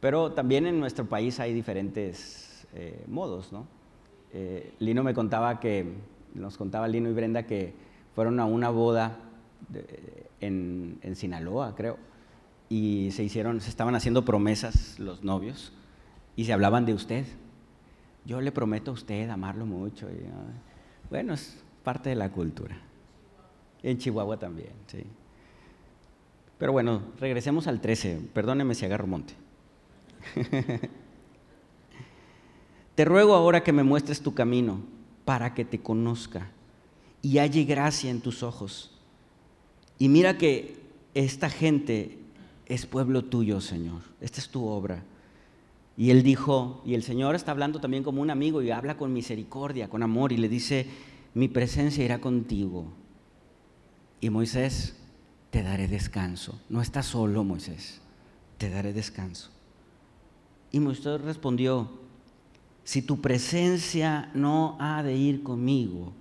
Pero 0.00 0.32
también 0.32 0.66
en 0.66 0.80
nuestro 0.80 1.06
país 1.06 1.38
hay 1.40 1.54
diferentes 1.54 2.66
eh, 2.74 3.04
modos, 3.06 3.52
¿no? 3.52 3.66
Eh, 4.32 4.72
Lino 4.78 5.02
me 5.02 5.14
contaba 5.14 5.60
que, 5.60 5.86
nos 6.34 6.56
contaba 6.56 6.88
Lino 6.88 7.08
y 7.08 7.12
Brenda 7.12 7.44
que 7.44 7.72
fueron 8.14 8.40
a 8.40 8.44
una 8.44 8.70
boda 8.70 9.18
en, 10.40 10.98
en, 11.02 11.16
Sinaloa, 11.16 11.74
creo, 11.74 11.98
y 12.68 13.10
se 13.12 13.24
hicieron, 13.24 13.60
se 13.60 13.70
estaban 13.70 13.94
haciendo 13.94 14.24
promesas 14.24 14.98
los 14.98 15.24
novios 15.24 15.72
y 16.36 16.44
se 16.44 16.52
hablaban 16.52 16.84
de 16.84 16.94
usted. 16.94 17.24
Yo 18.24 18.40
le 18.40 18.52
prometo 18.52 18.90
a 18.90 18.94
usted 18.94 19.30
amarlo 19.30 19.66
mucho. 19.66 20.06
Y, 20.08 20.20
bueno, 21.10 21.34
es 21.34 21.64
parte 21.88 22.10
de 22.10 22.16
la 22.16 22.30
cultura. 22.30 22.78
En 23.82 23.96
Chihuahua 23.96 24.38
también, 24.38 24.72
sí. 24.88 25.04
Pero 26.58 26.70
bueno, 26.70 27.00
regresemos 27.18 27.66
al 27.66 27.80
13. 27.80 28.28
Perdóneme 28.34 28.74
si 28.74 28.84
agarro 28.84 29.06
monte. 29.06 29.32
te 32.94 33.04
ruego 33.06 33.34
ahora 33.34 33.64
que 33.64 33.72
me 33.72 33.84
muestres 33.84 34.20
tu 34.20 34.34
camino 34.34 34.82
para 35.24 35.54
que 35.54 35.64
te 35.64 35.80
conozca 35.80 36.50
y 37.22 37.38
halle 37.38 37.64
gracia 37.64 38.10
en 38.10 38.20
tus 38.20 38.42
ojos. 38.42 38.90
Y 39.98 40.10
mira 40.10 40.36
que 40.36 40.76
esta 41.14 41.48
gente 41.48 42.18
es 42.66 42.84
pueblo 42.84 43.24
tuyo, 43.24 43.62
Señor. 43.62 44.02
Esta 44.20 44.42
es 44.42 44.50
tu 44.50 44.66
obra. 44.66 45.04
Y 45.96 46.10
él 46.10 46.22
dijo, 46.22 46.82
y 46.84 46.92
el 46.92 47.02
Señor 47.02 47.34
está 47.34 47.52
hablando 47.52 47.80
también 47.80 48.02
como 48.02 48.20
un 48.20 48.28
amigo 48.28 48.60
y 48.60 48.72
habla 48.72 48.98
con 48.98 49.10
misericordia, 49.14 49.88
con 49.88 50.02
amor, 50.02 50.32
y 50.32 50.36
le 50.36 50.50
dice, 50.50 50.86
mi 51.38 51.46
presencia 51.46 52.04
irá 52.04 52.20
contigo. 52.20 52.88
Y 54.20 54.28
Moisés, 54.28 54.96
te 55.50 55.62
daré 55.62 55.86
descanso. 55.86 56.60
No 56.68 56.82
estás 56.82 57.06
solo, 57.06 57.44
Moisés, 57.44 58.00
te 58.56 58.68
daré 58.68 58.92
descanso. 58.92 59.50
Y 60.72 60.80
Moisés 60.80 61.20
respondió, 61.20 61.88
si 62.82 63.02
tu 63.02 63.20
presencia 63.20 64.32
no 64.34 64.76
ha 64.80 65.04
de 65.04 65.14
ir 65.14 65.44
conmigo, 65.44 66.12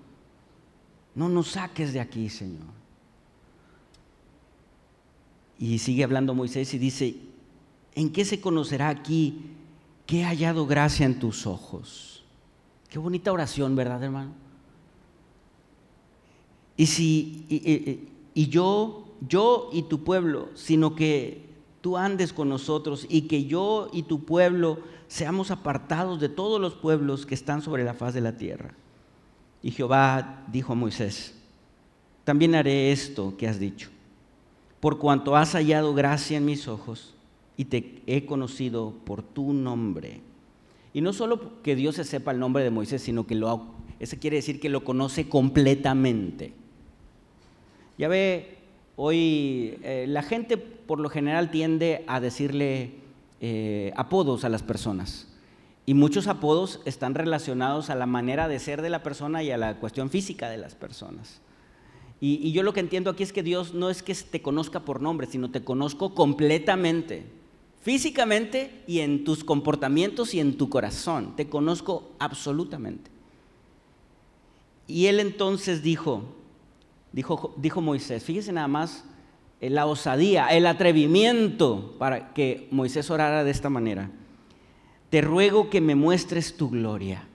no 1.15 1.29
nos 1.29 1.47
saques 1.47 1.93
de 1.93 1.99
aquí, 1.99 2.29
Señor. 2.29 2.67
Y 5.57 5.79
sigue 5.79 6.03
hablando 6.03 6.35
Moisés 6.35 6.71
y 6.75 6.77
dice, 6.77 7.17
¿en 7.95 8.11
qué 8.11 8.23
se 8.23 8.39
conocerá 8.39 8.89
aquí 8.89 9.47
que 10.05 10.19
he 10.19 10.25
hallado 10.25 10.67
gracia 10.67 11.07
en 11.07 11.17
tus 11.17 11.47
ojos? 11.47 12.23
Qué 12.87 12.99
bonita 12.99 13.33
oración, 13.33 13.75
¿verdad, 13.75 14.03
hermano? 14.03 14.46
Y 16.77 16.85
si 16.85 17.45
y, 18.33 18.47
yo, 18.47 19.07
yo 19.27 19.69
y 19.73 19.83
tu 19.83 20.03
pueblo, 20.03 20.49
sino 20.53 20.95
que 20.95 21.41
tú 21.81 21.97
andes 21.97 22.31
con 22.31 22.49
nosotros 22.49 23.07
y 23.09 23.21
que 23.23 23.45
yo 23.45 23.89
y 23.91 24.03
tu 24.03 24.23
pueblo 24.23 24.79
seamos 25.07 25.51
apartados 25.51 26.19
de 26.19 26.29
todos 26.29 26.61
los 26.61 26.75
pueblos 26.75 27.25
que 27.25 27.33
están 27.33 27.61
sobre 27.61 27.83
la 27.83 27.95
faz 27.95 28.13
de 28.13 28.21
la 28.21 28.37
tierra. 28.37 28.75
Y 29.63 29.71
Jehová 29.71 30.45
dijo 30.51 30.73
a 30.73 30.75
Moisés, 30.75 31.33
también 32.23 32.55
haré 32.55 32.91
esto 32.91 33.35
que 33.37 33.47
has 33.47 33.59
dicho, 33.59 33.89
por 34.79 34.99
cuanto 34.99 35.35
has 35.35 35.53
hallado 35.53 35.95
gracia 35.95 36.37
en 36.37 36.45
mis 36.45 36.67
ojos 36.67 37.15
y 37.57 37.65
te 37.65 38.03
he 38.05 38.25
conocido 38.25 38.93
por 39.03 39.23
tu 39.23 39.51
nombre. 39.51 40.21
Y 40.93 41.01
no 41.01 41.11
solo 41.13 41.61
que 41.63 41.75
Dios 41.75 41.95
se 41.95 42.03
sepa 42.03 42.31
el 42.31 42.39
nombre 42.39 42.63
de 42.63 42.69
Moisés, 42.69 43.01
sino 43.01 43.25
que 43.25 43.35
lo, 43.35 43.65
ese 43.99 44.19
quiere 44.19 44.37
decir 44.37 44.59
que 44.59 44.69
lo 44.69 44.83
conoce 44.83 45.27
completamente. 45.27 46.53
Ya 47.97 48.07
ve, 48.07 48.57
hoy 48.95 49.79
eh, 49.83 50.05
la 50.07 50.21
gente 50.21 50.57
por 50.57 50.99
lo 50.99 51.09
general 51.09 51.49
tiende 51.49 52.03
a 52.07 52.19
decirle 52.19 52.91
eh, 53.41 53.91
apodos 53.95 54.45
a 54.45 54.49
las 54.49 54.63
personas. 54.63 55.27
Y 55.85 55.93
muchos 55.93 56.27
apodos 56.27 56.81
están 56.85 57.15
relacionados 57.15 57.89
a 57.89 57.95
la 57.95 58.05
manera 58.05 58.47
de 58.47 58.59
ser 58.59 58.81
de 58.81 58.89
la 58.89 59.03
persona 59.03 59.41
y 59.41 59.51
a 59.51 59.57
la 59.57 59.79
cuestión 59.79 60.09
física 60.09 60.49
de 60.49 60.57
las 60.57 60.75
personas. 60.75 61.41
Y, 62.19 62.35
y, 62.35 62.51
yo 62.51 62.63
lo 62.63 62.73
que 62.73 62.79
entiendo 62.79 63.11
aquí 63.11 63.23
es 63.23 63.31
que 63.31 63.43
Dios 63.43 63.73
no 63.73 63.89
es 63.89 64.01
que 64.01 64.13
te 64.15 64.41
conozca 64.41 64.81
por 64.81 65.01
nombre, 65.01 65.27
sino 65.27 65.51
te 65.51 65.63
conozco 65.63 66.15
completamente, 66.15 67.27
físicamente 67.81 68.83
y 68.87 68.99
en 68.99 69.23
tus 69.23 69.43
comportamientos 69.43 70.33
y 70.33 70.39
en 70.39 70.57
tu 70.57 70.67
corazón. 70.69 71.35
Te 71.35 71.47
conozco 71.47 72.11
absolutamente. 72.19 73.11
Y 74.87 75.05
él 75.05 75.19
entonces 75.19 75.83
dijo, 75.83 76.23
dijo, 77.17 77.51
dijo 77.57 77.81
Moisés, 77.81 78.23
fíjese 78.23 78.51
nada 78.51 78.67
más 78.67 79.03
eh, 79.59 79.71
la 79.71 79.87
osadía, 79.87 80.49
el 80.49 80.67
atrevimiento 80.67 81.95
para 81.97 82.31
que 82.35 82.67
Moisés 82.69 83.09
orara 83.09 83.43
de 83.43 83.49
esta 83.49 83.71
manera. 83.71 84.11
Te 85.09 85.21
ruego 85.21 85.71
que 85.71 85.81
me 85.81 85.95
muestres 85.95 86.55
tu 86.55 86.69
gloria. 86.69 87.27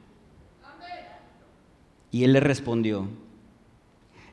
Y 2.12 2.22
él 2.22 2.34
le 2.34 2.38
respondió, 2.38 3.08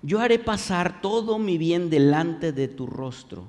yo 0.04 0.20
haré 0.20 0.38
pasar 0.38 1.02
todo 1.02 1.40
mi 1.40 1.58
bien 1.58 1.90
delante 1.90 2.52
de 2.52 2.68
tu 2.68 2.86
rostro 2.86 3.46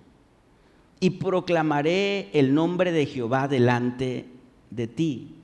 y 1.01 1.11
proclamaré 1.11 2.31
el 2.33 2.55
nombre 2.55 2.93
de 2.93 3.05
Jehová 3.05 3.47
delante 3.47 4.25
de 4.71 4.87
ti. 4.87 5.35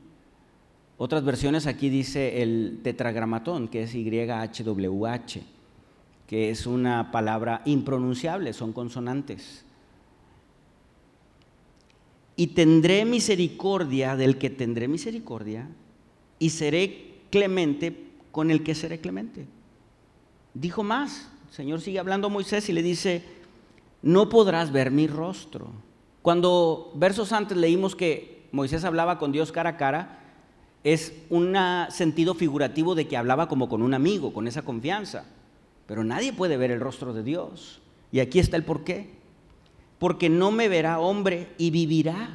Otras 0.96 1.22
versiones 1.22 1.66
aquí 1.66 1.90
dice 1.90 2.40
el 2.42 2.80
tetragramatón, 2.82 3.68
que 3.68 3.82
es 3.82 3.92
YHWH 3.92 5.55
que 6.26 6.50
es 6.50 6.66
una 6.66 7.12
palabra 7.12 7.62
impronunciable, 7.64 8.52
son 8.52 8.72
consonantes. 8.72 9.64
Y 12.34 12.48
tendré 12.48 13.04
misericordia 13.04 14.16
del 14.16 14.38
que 14.38 14.50
tendré 14.50 14.88
misericordia, 14.88 15.68
y 16.38 16.50
seré 16.50 17.14
clemente 17.30 17.96
con 18.32 18.50
el 18.50 18.62
que 18.62 18.74
seré 18.74 19.00
clemente. 19.00 19.46
Dijo 20.52 20.82
más, 20.82 21.30
el 21.48 21.54
Señor 21.54 21.80
sigue 21.80 21.98
hablando 21.98 22.26
a 22.26 22.30
Moisés 22.30 22.68
y 22.68 22.72
le 22.72 22.82
dice, 22.82 23.22
no 24.02 24.28
podrás 24.28 24.72
ver 24.72 24.90
mi 24.90 25.06
rostro. 25.06 25.68
Cuando 26.22 26.92
versos 26.94 27.32
antes 27.32 27.56
leímos 27.56 27.94
que 27.94 28.48
Moisés 28.52 28.84
hablaba 28.84 29.18
con 29.18 29.32
Dios 29.32 29.52
cara 29.52 29.70
a 29.70 29.76
cara, 29.76 30.20
es 30.84 31.12
un 31.30 31.56
sentido 31.90 32.34
figurativo 32.34 32.94
de 32.94 33.08
que 33.08 33.16
hablaba 33.16 33.48
como 33.48 33.68
con 33.68 33.82
un 33.82 33.94
amigo, 33.94 34.32
con 34.32 34.46
esa 34.46 34.62
confianza. 34.62 35.24
Pero 35.86 36.04
nadie 36.04 36.32
puede 36.32 36.56
ver 36.56 36.70
el 36.70 36.80
rostro 36.80 37.12
de 37.12 37.22
Dios. 37.22 37.80
Y 38.12 38.20
aquí 38.20 38.38
está 38.38 38.56
el 38.56 38.64
porqué. 38.64 39.10
Porque 39.98 40.28
no 40.28 40.50
me 40.50 40.68
verá 40.68 40.98
hombre 40.98 41.48
y 41.58 41.70
vivirá. 41.70 42.30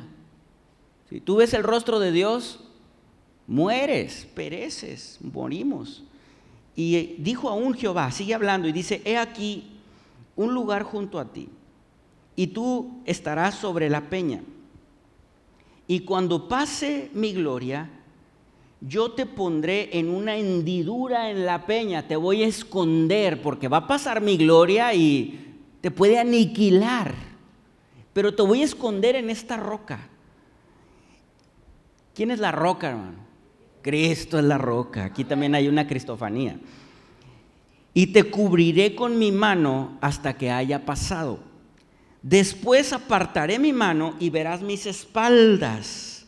Si 1.09 1.19
tú 1.19 1.37
ves 1.37 1.53
el 1.53 1.63
rostro 1.63 1.99
de 1.99 2.11
Dios, 2.11 2.61
mueres, 3.47 4.27
pereces, 4.33 5.19
morimos. 5.21 6.03
Y 6.75 7.15
dijo 7.19 7.49
aún 7.49 7.73
Jehová, 7.73 8.11
sigue 8.11 8.33
hablando 8.33 8.67
y 8.67 8.71
dice, 8.71 9.01
he 9.03 9.17
aquí 9.17 9.71
un 10.35 10.53
lugar 10.53 10.83
junto 10.83 11.19
a 11.19 11.31
ti, 11.31 11.49
y 12.35 12.47
tú 12.47 13.01
estarás 13.05 13.55
sobre 13.55 13.89
la 13.89 14.09
peña. 14.09 14.41
Y 15.87 16.01
cuando 16.01 16.47
pase 16.47 17.11
mi 17.13 17.33
gloria, 17.33 17.89
yo 18.81 19.11
te 19.11 19.27
pondré 19.27 19.97
en 19.99 20.09
una 20.09 20.35
hendidura 20.35 21.29
en 21.29 21.45
la 21.45 21.67
peña, 21.67 22.07
te 22.07 22.15
voy 22.15 22.41
a 22.41 22.47
esconder 22.47 23.41
porque 23.41 23.67
va 23.67 23.77
a 23.77 23.87
pasar 23.87 24.21
mi 24.21 24.37
gloria 24.37 24.93
y 24.95 25.55
te 25.81 25.91
puede 25.91 26.17
aniquilar, 26.17 27.13
pero 28.11 28.33
te 28.33 28.41
voy 28.41 28.61
a 28.61 28.65
esconder 28.65 29.15
en 29.15 29.29
esta 29.29 29.55
roca. 29.55 30.09
¿Quién 32.15 32.31
es 32.31 32.39
la 32.39 32.51
roca, 32.51 32.89
hermano? 32.89 33.19
Cristo 33.83 34.37
es 34.37 34.45
la 34.45 34.57
roca. 34.57 35.05
Aquí 35.05 35.23
también 35.23 35.55
hay 35.55 35.67
una 35.67 35.87
cristofanía. 35.87 36.59
Y 37.93 38.07
te 38.07 38.25
cubriré 38.29 38.95
con 38.95 39.17
mi 39.17 39.31
mano 39.31 39.97
hasta 40.01 40.37
que 40.37 40.51
haya 40.51 40.85
pasado. 40.85 41.39
Después 42.21 42.93
apartaré 42.93 43.59
mi 43.59 43.73
mano 43.73 44.15
y 44.19 44.29
verás 44.29 44.61
mis 44.61 44.85
espaldas, 44.85 46.27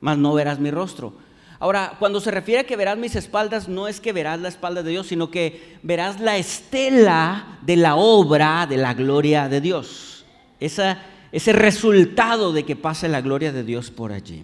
mas 0.00 0.18
no 0.18 0.34
verás 0.34 0.58
mi 0.58 0.70
rostro 0.70 1.14
Ahora, 1.60 1.96
cuando 1.98 2.22
se 2.22 2.30
refiere 2.30 2.62
a 2.62 2.64
que 2.64 2.74
verás 2.74 2.96
mis 2.96 3.14
espaldas, 3.16 3.68
no 3.68 3.86
es 3.86 4.00
que 4.00 4.14
verás 4.14 4.40
la 4.40 4.48
espalda 4.48 4.82
de 4.82 4.92
Dios, 4.92 5.08
sino 5.08 5.30
que 5.30 5.76
verás 5.82 6.18
la 6.18 6.38
estela 6.38 7.58
de 7.60 7.76
la 7.76 7.96
obra 7.96 8.66
de 8.66 8.78
la 8.78 8.94
gloria 8.94 9.46
de 9.46 9.60
Dios. 9.60 10.24
ese 10.58 11.52
resultado 11.52 12.54
de 12.54 12.64
que 12.64 12.76
pase 12.76 13.08
la 13.08 13.20
gloria 13.20 13.52
de 13.52 13.62
Dios 13.62 13.90
por 13.90 14.10
allí. 14.10 14.42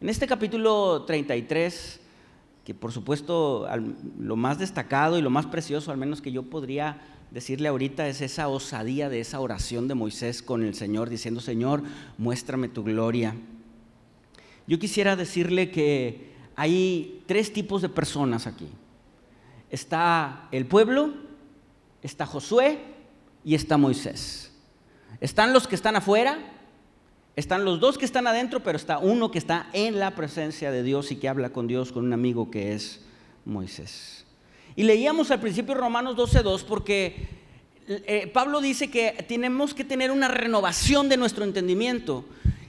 En 0.00 0.08
este 0.08 0.26
capítulo 0.26 1.02
33, 1.02 2.00
que 2.64 2.74
por 2.74 2.92
supuesto 2.92 3.68
lo 4.18 4.36
más 4.36 4.58
destacado 4.58 5.18
y 5.18 5.22
lo 5.22 5.30
más 5.30 5.44
precioso, 5.44 5.90
al 5.90 5.98
menos 5.98 6.22
que 6.22 6.32
yo 6.32 6.44
podría 6.44 6.98
decirle 7.30 7.68
ahorita, 7.68 8.08
es 8.08 8.22
esa 8.22 8.48
osadía 8.48 9.10
de 9.10 9.20
esa 9.20 9.38
oración 9.38 9.86
de 9.86 9.94
Moisés 9.94 10.42
con 10.42 10.62
el 10.64 10.74
Señor, 10.74 11.10
diciendo, 11.10 11.42
Señor, 11.42 11.82
muéstrame 12.16 12.68
tu 12.68 12.82
gloria. 12.84 13.34
Yo 14.66 14.78
quisiera 14.78 15.16
decirle 15.16 15.70
que 15.70 16.32
hay 16.56 17.22
tres 17.26 17.52
tipos 17.52 17.82
de 17.82 17.88
personas 17.88 18.46
aquí. 18.46 18.68
Está 19.70 20.48
el 20.52 20.66
pueblo, 20.66 21.14
está 22.02 22.26
Josué 22.26 22.78
y 23.44 23.54
está 23.54 23.76
Moisés. 23.76 24.52
Están 25.20 25.52
los 25.52 25.66
que 25.66 25.74
están 25.74 25.96
afuera, 25.96 26.38
están 27.36 27.64
los 27.64 27.80
dos 27.80 27.96
que 27.96 28.04
están 28.04 28.26
adentro, 28.26 28.62
pero 28.62 28.76
está 28.76 28.98
uno 28.98 29.30
que 29.30 29.38
está 29.38 29.68
en 29.72 29.98
la 29.98 30.14
presencia 30.14 30.70
de 30.70 30.82
Dios 30.82 31.10
y 31.10 31.16
que 31.16 31.28
habla 31.28 31.50
con 31.50 31.66
Dios, 31.66 31.92
con 31.92 32.04
un 32.04 32.12
amigo 32.12 32.50
que 32.50 32.74
es 32.74 33.00
Moisés. 33.44 34.26
Y 34.76 34.84
leíamos 34.84 35.30
al 35.30 35.40
principio 35.40 35.74
Romanos 35.74 36.16
12.2 36.16 36.64
porque 36.64 37.28
eh, 37.88 38.30
Pablo 38.32 38.60
dice 38.60 38.90
que 38.90 39.24
tenemos 39.28 39.74
que 39.74 39.84
tener 39.84 40.10
una 40.10 40.28
renovación 40.28 41.08
de 41.08 41.16
nuestro 41.16 41.44
entendimiento. 41.44 42.24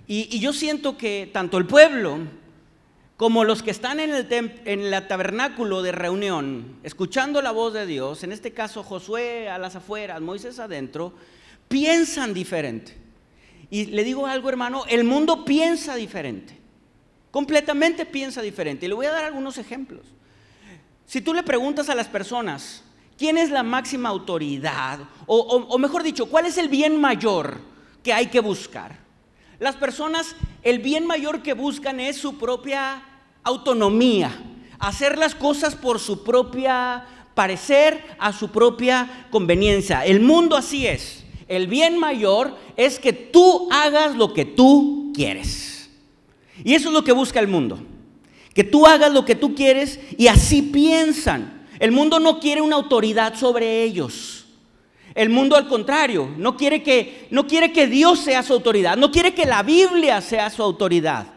Y, 0.07 0.39
yo 0.39 0.53
siento 0.53 0.97
que 0.97 1.29
tanto 1.31 1.57
el 1.57 1.65
pueblo 1.65 2.19
como 3.15 3.43
los 3.43 3.63
que 3.63 3.71
están 3.71 3.99
en 3.99 4.13
el, 4.13 4.27
en 4.65 5.07
tabernáculo 5.07 5.81
de 5.81 5.91
reunión, 5.91 6.77
escuchando 6.83 7.41
la 7.41 7.51
voz 7.51 7.73
de 7.73 7.85
Dios, 7.85 8.23
en 8.23 8.31
este 8.31 8.51
caso 8.51 8.83
Josué 8.83 9.49
a 9.49 9.57
las 9.57 9.75
afueras, 9.75 10.19
Moisés 10.19 10.59
adentro, 10.59 11.13
piensan 11.69 12.33
diferente. 12.33 12.97
Y 13.69 13.85
le 13.85 14.03
digo 14.03 14.27
algo, 14.27 14.49
hermano, 14.49 14.83
el 14.89 15.03
mundo 15.03 15.45
piensa 15.45 15.95
diferente. 15.95 16.57
Completamente 17.31 18.05
piensa 18.05 18.41
diferente. 18.41 18.85
Y 18.85 18.89
le 18.89 18.95
voy 18.95 19.05
a 19.05 19.11
dar 19.11 19.23
algunos 19.23 19.57
ejemplos. 19.57 20.05
Si 21.05 21.21
tú 21.21 21.33
le 21.33 21.43
preguntas 21.43 21.89
a 21.89 21.95
las 21.95 22.07
personas, 22.07 22.83
¿quién 23.17 23.37
es 23.37 23.49
la 23.49 23.63
máxima 23.63 24.09
autoridad? 24.09 24.99
o 25.27 25.77
mejor 25.77 26.03
dicho, 26.03 26.25
¿cuál 26.25 26.45
es 26.45 26.57
el 26.57 26.67
bien 26.67 26.99
mayor 26.99 27.61
que 28.03 28.11
hay 28.11 28.27
que 28.27 28.41
buscar? 28.41 29.02
Las 29.59 29.75
personas, 29.75 30.35
el 30.63 30.79
bien 30.79 31.05
mayor 31.05 31.41
que 31.41 31.53
buscan 31.53 31.99
es 31.99 32.17
su 32.17 32.37
propia 32.37 33.03
autonomía, 33.43 34.31
hacer 34.79 35.17
las 35.17 35.35
cosas 35.35 35.75
por 35.75 35.99
su 35.99 36.23
propia 36.23 37.05
parecer, 37.33 38.03
a 38.19 38.33
su 38.33 38.49
propia 38.49 39.27
conveniencia. 39.31 40.05
El 40.05 40.21
mundo 40.21 40.55
así 40.55 40.87
es. 40.87 41.23
El 41.47 41.67
bien 41.67 41.97
mayor 41.97 42.57
es 42.77 42.99
que 42.99 43.13
tú 43.13 43.67
hagas 43.71 44.15
lo 44.15 44.33
que 44.33 44.45
tú 44.45 45.11
quieres. 45.13 45.89
Y 46.63 46.73
eso 46.73 46.89
es 46.89 46.93
lo 46.93 47.03
que 47.03 47.11
busca 47.11 47.39
el 47.39 47.47
mundo. 47.47 47.79
Que 48.53 48.63
tú 48.63 48.85
hagas 48.85 49.11
lo 49.11 49.25
que 49.25 49.35
tú 49.35 49.55
quieres 49.55 49.99
y 50.17 50.27
así 50.27 50.61
piensan. 50.61 51.67
El 51.79 51.91
mundo 51.91 52.19
no 52.19 52.39
quiere 52.39 52.61
una 52.61 52.75
autoridad 52.75 53.35
sobre 53.35 53.83
ellos. 53.83 54.42
El 55.15 55.29
mundo 55.29 55.55
al 55.55 55.67
contrario, 55.67 56.29
no 56.37 56.57
quiere, 56.57 56.81
que, 56.81 57.27
no 57.29 57.45
quiere 57.45 57.71
que 57.71 57.87
Dios 57.87 58.19
sea 58.19 58.41
su 58.41 58.53
autoridad, 58.53 58.97
no 58.97 59.11
quiere 59.11 59.33
que 59.33 59.45
la 59.45 59.61
Biblia 59.61 60.21
sea 60.21 60.49
su 60.49 60.63
autoridad. 60.63 61.27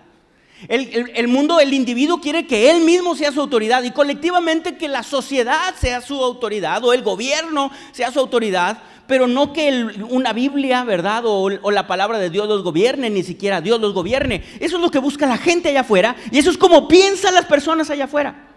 El, 0.68 1.10
el, 1.14 1.28
mundo, 1.28 1.60
el 1.60 1.74
individuo 1.74 2.18
quiere 2.18 2.46
que 2.46 2.70
él 2.70 2.80
mismo 2.80 3.14
sea 3.14 3.30
su 3.30 3.42
autoridad 3.42 3.82
y 3.82 3.90
colectivamente 3.90 4.78
que 4.78 4.88
la 4.88 5.02
sociedad 5.02 5.74
sea 5.78 6.00
su 6.00 6.24
autoridad 6.24 6.82
o 6.82 6.94
el 6.94 7.02
gobierno 7.02 7.70
sea 7.92 8.10
su 8.10 8.18
autoridad, 8.18 8.82
pero 9.06 9.26
no 9.26 9.52
que 9.52 9.86
una 10.08 10.32
Biblia, 10.32 10.82
¿verdad? 10.82 11.26
O, 11.26 11.42
o, 11.42 11.70
la 11.70 11.86
palabra 11.86 12.18
de 12.18 12.30
Dios 12.30 12.48
los 12.48 12.62
gobierne, 12.62 13.10
ni 13.10 13.22
siquiera 13.22 13.60
Dios 13.60 13.78
los 13.78 13.92
gobierne. 13.92 14.42
Eso 14.58 14.76
es 14.76 14.82
lo 14.82 14.90
que 14.90 14.98
busca 14.98 15.26
la 15.26 15.36
gente 15.36 15.68
allá 15.68 15.82
afuera 15.82 16.16
y 16.30 16.38
eso 16.38 16.50
es 16.50 16.56
como 16.56 16.88
piensan 16.88 17.34
las 17.34 17.44
personas 17.44 17.90
allá 17.90 18.04
afuera. 18.04 18.56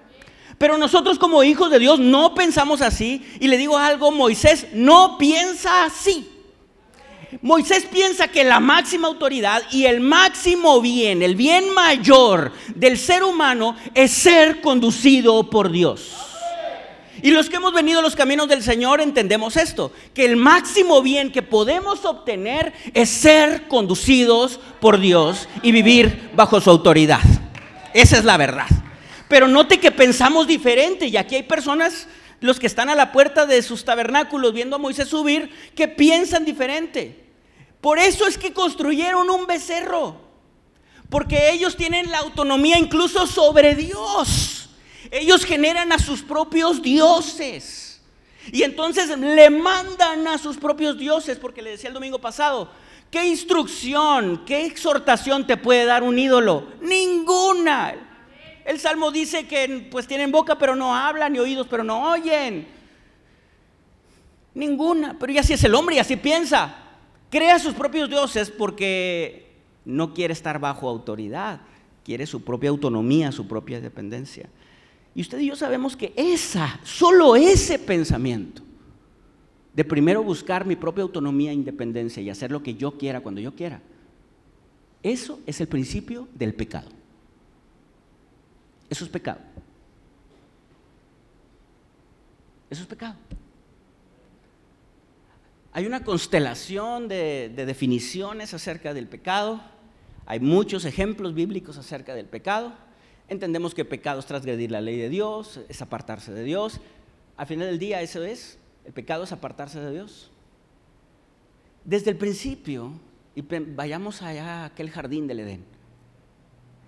Pero 0.59 0.77
nosotros 0.77 1.17
como 1.17 1.41
hijos 1.41 1.71
de 1.71 1.79
Dios 1.79 1.99
no 1.99 2.35
pensamos 2.35 2.81
así. 2.81 3.25
Y 3.39 3.47
le 3.47 3.57
digo 3.57 3.77
algo, 3.77 4.11
Moisés 4.11 4.67
no 4.73 5.17
piensa 5.17 5.85
así. 5.85 6.29
Moisés 7.41 7.85
piensa 7.89 8.27
que 8.27 8.43
la 8.43 8.59
máxima 8.59 9.07
autoridad 9.07 9.63
y 9.71 9.85
el 9.85 10.01
máximo 10.01 10.81
bien, 10.81 11.21
el 11.21 11.35
bien 11.35 11.73
mayor 11.73 12.51
del 12.75 12.97
ser 12.97 13.23
humano 13.23 13.77
es 13.93 14.11
ser 14.11 14.61
conducido 14.61 15.49
por 15.49 15.71
Dios. 15.71 16.11
Y 17.21 17.31
los 17.31 17.49
que 17.49 17.57
hemos 17.57 17.73
venido 17.73 17.99
a 17.99 18.01
los 18.01 18.15
caminos 18.15 18.47
del 18.47 18.63
Señor 18.63 18.99
entendemos 18.99 19.57
esto, 19.57 19.91
que 20.13 20.25
el 20.25 20.37
máximo 20.37 21.01
bien 21.01 21.31
que 21.31 21.41
podemos 21.41 22.03
obtener 22.03 22.73
es 22.93 23.09
ser 23.09 23.67
conducidos 23.67 24.59
por 24.81 24.99
Dios 24.99 25.47
y 25.61 25.71
vivir 25.71 26.31
bajo 26.35 26.59
su 26.59 26.69
autoridad. 26.69 27.21
Esa 27.93 28.17
es 28.17 28.25
la 28.25 28.37
verdad. 28.37 28.67
Pero 29.29 29.47
note 29.47 29.79
que 29.79 29.91
pensamos 29.91 30.47
diferente 30.47 31.05
y 31.05 31.15
aquí 31.15 31.35
hay 31.35 31.43
personas, 31.43 32.07
los 32.41 32.59
que 32.59 32.67
están 32.67 32.89
a 32.89 32.95
la 32.95 33.11
puerta 33.11 33.45
de 33.45 33.61
sus 33.61 33.85
tabernáculos 33.85 34.53
viendo 34.53 34.75
a 34.75 34.79
Moisés 34.79 35.07
subir, 35.07 35.49
que 35.75 35.87
piensan 35.87 36.43
diferente. 36.43 37.27
Por 37.79 37.99
eso 37.99 38.27
es 38.27 38.37
que 38.37 38.51
construyeron 38.51 39.29
un 39.29 39.45
becerro, 39.45 40.19
porque 41.09 41.51
ellos 41.51 41.77
tienen 41.77 42.11
la 42.11 42.17
autonomía 42.17 42.77
incluso 42.77 43.27
sobre 43.27 43.75
Dios. 43.75 44.69
Ellos 45.11 45.45
generan 45.45 45.91
a 45.91 45.99
sus 45.99 46.21
propios 46.21 46.81
dioses. 46.81 48.01
Y 48.51 48.63
entonces 48.63 49.15
le 49.17 49.49
mandan 49.51 50.27
a 50.27 50.39
sus 50.39 50.57
propios 50.57 50.97
dioses, 50.97 51.37
porque 51.37 51.61
le 51.61 51.71
decía 51.71 51.89
el 51.89 51.93
domingo 51.93 52.19
pasado, 52.19 52.71
¿qué 53.11 53.27
instrucción, 53.27 54.43
qué 54.45 54.65
exhortación 54.65 55.45
te 55.45 55.55
puede 55.55 55.85
dar 55.85 56.01
un 56.01 56.17
ídolo? 56.17 56.67
Ninguna. 56.81 58.08
El 58.69 58.79
Salmo 58.79 59.09
dice 59.09 59.47
que 59.47 59.87
pues 59.89 60.05
tienen 60.05 60.31
boca 60.31 60.55
pero 60.55 60.75
no 60.75 60.95
hablan 60.95 61.35
y 61.35 61.39
oídos 61.39 61.65
pero 61.67 61.83
no 61.83 62.11
oyen. 62.11 62.67
Ninguna, 64.53 65.17
pero 65.17 65.33
y 65.33 65.39
así 65.39 65.53
es 65.53 65.63
el 65.63 65.73
hombre 65.73 65.95
y 65.95 65.97
así 65.97 66.15
piensa. 66.15 66.75
Crea 67.31 67.57
sus 67.57 67.73
propios 67.73 68.07
dioses 68.07 68.51
porque 68.51 69.55
no 69.85 70.13
quiere 70.13 70.33
estar 70.33 70.59
bajo 70.59 70.87
autoridad, 70.87 71.61
quiere 72.05 72.27
su 72.27 72.43
propia 72.43 72.69
autonomía, 72.69 73.31
su 73.31 73.47
propia 73.47 73.81
dependencia. 73.81 74.47
Y 75.15 75.21
usted 75.21 75.39
y 75.39 75.47
yo 75.47 75.55
sabemos 75.55 75.97
que 75.97 76.13
esa, 76.15 76.79
solo 76.83 77.35
ese 77.35 77.79
pensamiento 77.79 78.61
de 79.73 79.83
primero 79.83 80.21
buscar 80.21 80.67
mi 80.67 80.75
propia 80.75 81.01
autonomía 81.01 81.49
e 81.49 81.55
independencia 81.55 82.21
y 82.21 82.29
hacer 82.29 82.51
lo 82.51 82.61
que 82.61 82.75
yo 82.75 82.99
quiera 82.99 83.21
cuando 83.21 83.41
yo 83.41 83.55
quiera, 83.55 83.81
eso 85.01 85.39
es 85.47 85.59
el 85.59 85.67
principio 85.67 86.27
del 86.35 86.53
pecado. 86.53 86.98
Eso 88.89 89.03
es 89.03 89.09
pecado. 89.09 89.39
Eso 92.69 92.81
es 92.81 92.87
pecado. 92.87 93.15
Hay 95.71 95.85
una 95.85 96.03
constelación 96.03 97.07
de, 97.07 97.51
definiciones 97.55 98.53
acerca 98.53 98.93
del 98.93 99.07
pecado. 99.07 99.61
Hay 100.25 100.39
muchos 100.39 100.85
ejemplos 100.85 101.33
bíblicos 101.33 101.77
acerca 101.77 102.15
del 102.15 102.25
pecado. 102.25 102.73
Entendemos 103.27 103.75
que 103.75 103.85
pecado 103.85 104.19
es 104.19 104.25
transgredir 104.25 104.71
la 104.71 104.81
ley 104.81 104.97
de 104.97 105.09
Dios, 105.09 105.59
es 105.69 105.81
apartarse 105.81 106.33
de 106.33 106.43
Dios. 106.43 106.79
Al 107.37 107.45
final 107.45 107.67
del 107.67 107.79
día 107.79 108.01
eso 108.01 108.23
es, 108.23 108.57
el 108.85 108.93
pecado 108.93 109.23
es 109.23 109.31
apartarse 109.31 109.79
de 109.79 109.91
Dios. 109.91 110.31
Desde 111.85 112.09
el 112.09 112.17
principio, 112.17 112.93
y 113.35 113.41
vayamos 113.41 114.21
allá 114.23 114.63
a 114.63 114.65
aquel 114.65 114.89
jardín 114.89 115.27
del 115.27 115.41
Edén, 115.41 115.63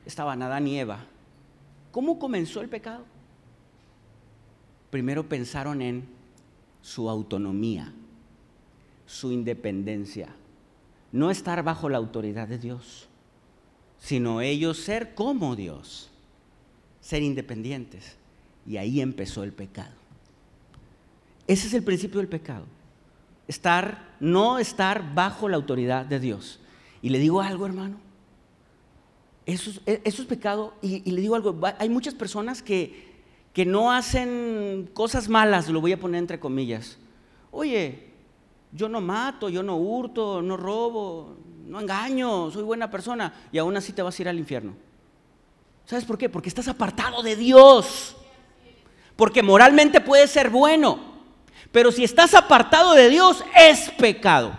estaban 0.05 0.41
Adán 0.41 0.67
y 0.67 0.79
Eva 0.79 1.05
¿Cómo 1.91 2.19
comenzó 2.19 2.61
el 2.61 2.69
pecado? 2.69 3.05
Primero 4.89 5.27
pensaron 5.27 5.81
en 5.81 6.05
su 6.81 7.09
autonomía, 7.09 7.93
su 9.05 9.31
independencia, 9.31 10.29
no 11.11 11.31
estar 11.31 11.63
bajo 11.63 11.89
la 11.89 11.97
autoridad 11.97 12.47
de 12.47 12.57
Dios, 12.57 13.07
sino 13.99 14.41
ellos 14.41 14.77
ser 14.77 15.13
como 15.13 15.55
Dios, 15.55 16.09
ser 17.01 17.21
independientes. 17.21 18.15
Y 18.65 18.77
ahí 18.77 19.01
empezó 19.01 19.43
el 19.43 19.51
pecado. 19.51 19.93
Ese 21.47 21.67
es 21.67 21.73
el 21.73 21.83
principio 21.83 22.19
del 22.19 22.29
pecado. 22.29 22.65
Estar, 23.47 24.15
no 24.19 24.59
estar 24.59 25.13
bajo 25.13 25.49
la 25.49 25.57
autoridad 25.57 26.05
de 26.05 26.19
Dios. 26.19 26.59
Y 27.01 27.09
le 27.09 27.19
digo 27.19 27.41
algo, 27.41 27.65
hermano. 27.65 27.97
Eso 29.45 29.71
es, 29.85 30.25
pecado. 30.25 30.73
Y, 30.81 31.09
le 31.09 31.21
digo 31.21 31.35
algo, 31.35 31.57
hay 31.79 31.89
muchas 31.89 32.13
personas 32.13 32.61
que, 32.61 33.11
que 33.53 33.65
no 33.65 33.91
hacen 33.91 34.89
cosas 34.93 35.27
malas, 35.27 35.69
lo 35.69 35.81
voy 35.81 35.93
a 35.93 35.99
poner 35.99 36.19
entre 36.19 36.39
comillas. 36.39 36.97
Oye, 37.51 38.11
yo 38.71 38.87
no 38.87 39.01
mato, 39.01 39.49
yo 39.49 39.63
no 39.63 39.75
hurto, 39.77 40.41
no 40.41 40.57
robo, 40.57 41.35
no 41.67 41.79
engaño, 41.79 42.51
soy 42.51 42.63
buena 42.63 42.89
persona 42.89 43.33
y 43.51 43.57
aún 43.57 43.75
así 43.75 43.93
te 43.93 44.01
vas 44.01 44.17
a 44.17 44.21
ir 44.21 44.29
al 44.29 44.39
infierno. 44.39 44.73
¿Sabes 45.85 46.05
por 46.05 46.17
qué? 46.17 46.29
Porque 46.29 46.49
estás 46.49 46.67
apartado 46.67 47.21
de 47.21 47.35
Dios. 47.35 48.15
Porque 49.15 49.43
moralmente 49.43 49.99
puedes 49.99 50.31
ser 50.31 50.49
bueno, 50.49 50.99
pero 51.71 51.91
si 51.91 52.03
estás 52.03 52.33
apartado 52.33 52.93
de 52.93 53.09
Dios 53.09 53.43
es 53.55 53.89
pecado. 53.91 54.53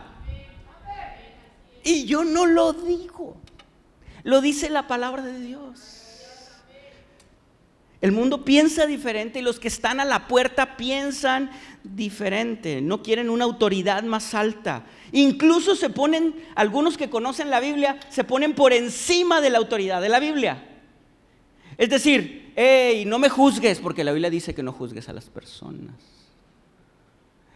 Y 1.85 2.05
yo 2.05 2.25
no 2.25 2.47
lo 2.47 2.73
digo. 2.73 3.41
Lo 4.24 4.40
dice 4.40 4.70
la 4.70 4.87
palabra 4.87 5.22
de 5.22 5.40
Dios. 5.40 6.02
El 8.02 8.11
mundo 8.11 8.44
piensa 8.44 8.85
diferente 8.87 9.38
y 9.38 9.42
los 9.42 9.61
que 9.61 9.68
están 9.68 10.00
a 10.00 10.04
la 10.04 10.26
puerta 10.26 10.76
piensan 10.76 11.50
diferente. 11.85 12.80
No 12.80 13.00
quieren 13.00 13.30
una 13.30 13.44
autoridad 13.44 14.02
más 14.02 14.35
alta. 14.35 14.85
Incluso 15.12 15.76
se 15.76 15.88
ponen, 15.88 16.35
algunos 16.56 16.96
que 16.96 17.08
conocen 17.08 17.48
la 17.48 17.61
Biblia, 17.61 18.00
se 18.08 18.24
ponen 18.24 18.54
por 18.54 18.72
encima 18.72 19.40
de 19.40 19.50
la 19.50 19.58
autoridad 19.58 20.02
de 20.02 20.08
la 20.08 20.18
Biblia. 20.18 20.64
Es 21.78 21.90
decir, 21.90 22.52
hey, 22.56 23.04
no 23.06 23.20
me 23.20 23.28
juzgues, 23.28 23.78
porque 23.78 24.02
la 24.02 24.11
Biblia 24.11 24.30
dice 24.30 24.52
que 24.52 24.64
no 24.64 24.72
juzgues 24.72 25.08
a 25.08 25.12
las 25.12 25.26
personas. 25.26 25.94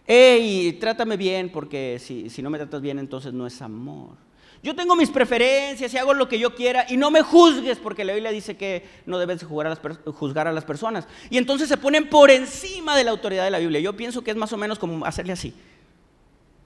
Hey, 0.06 0.76
trátame 0.80 1.16
bien, 1.16 1.50
porque 1.50 1.98
si, 1.98 2.30
si 2.30 2.40
no 2.40 2.50
me 2.50 2.58
tratas 2.58 2.80
bien, 2.80 3.00
entonces 3.00 3.32
no 3.32 3.48
es 3.48 3.60
amor. 3.60 4.25
Yo 4.66 4.74
tengo 4.74 4.96
mis 4.96 5.10
preferencias 5.10 5.94
y 5.94 5.96
hago 5.96 6.12
lo 6.12 6.28
que 6.28 6.40
yo 6.40 6.56
quiera 6.56 6.86
y 6.88 6.96
no 6.96 7.08
me 7.12 7.22
juzgues 7.22 7.78
porque 7.78 8.04
la 8.04 8.14
Biblia 8.14 8.32
dice 8.32 8.56
que 8.56 8.84
no 9.06 9.16
debes 9.16 9.44
juzgar 9.44 10.48
a 10.48 10.52
las 10.52 10.64
personas. 10.64 11.06
Y 11.30 11.38
entonces 11.38 11.68
se 11.68 11.76
ponen 11.76 12.08
por 12.08 12.32
encima 12.32 12.96
de 12.96 13.04
la 13.04 13.12
autoridad 13.12 13.44
de 13.44 13.52
la 13.52 13.60
Biblia. 13.60 13.78
Yo 13.78 13.96
pienso 13.96 14.24
que 14.24 14.32
es 14.32 14.36
más 14.36 14.52
o 14.52 14.56
menos 14.56 14.80
como 14.80 15.06
hacerle 15.06 15.34
así. 15.34 15.54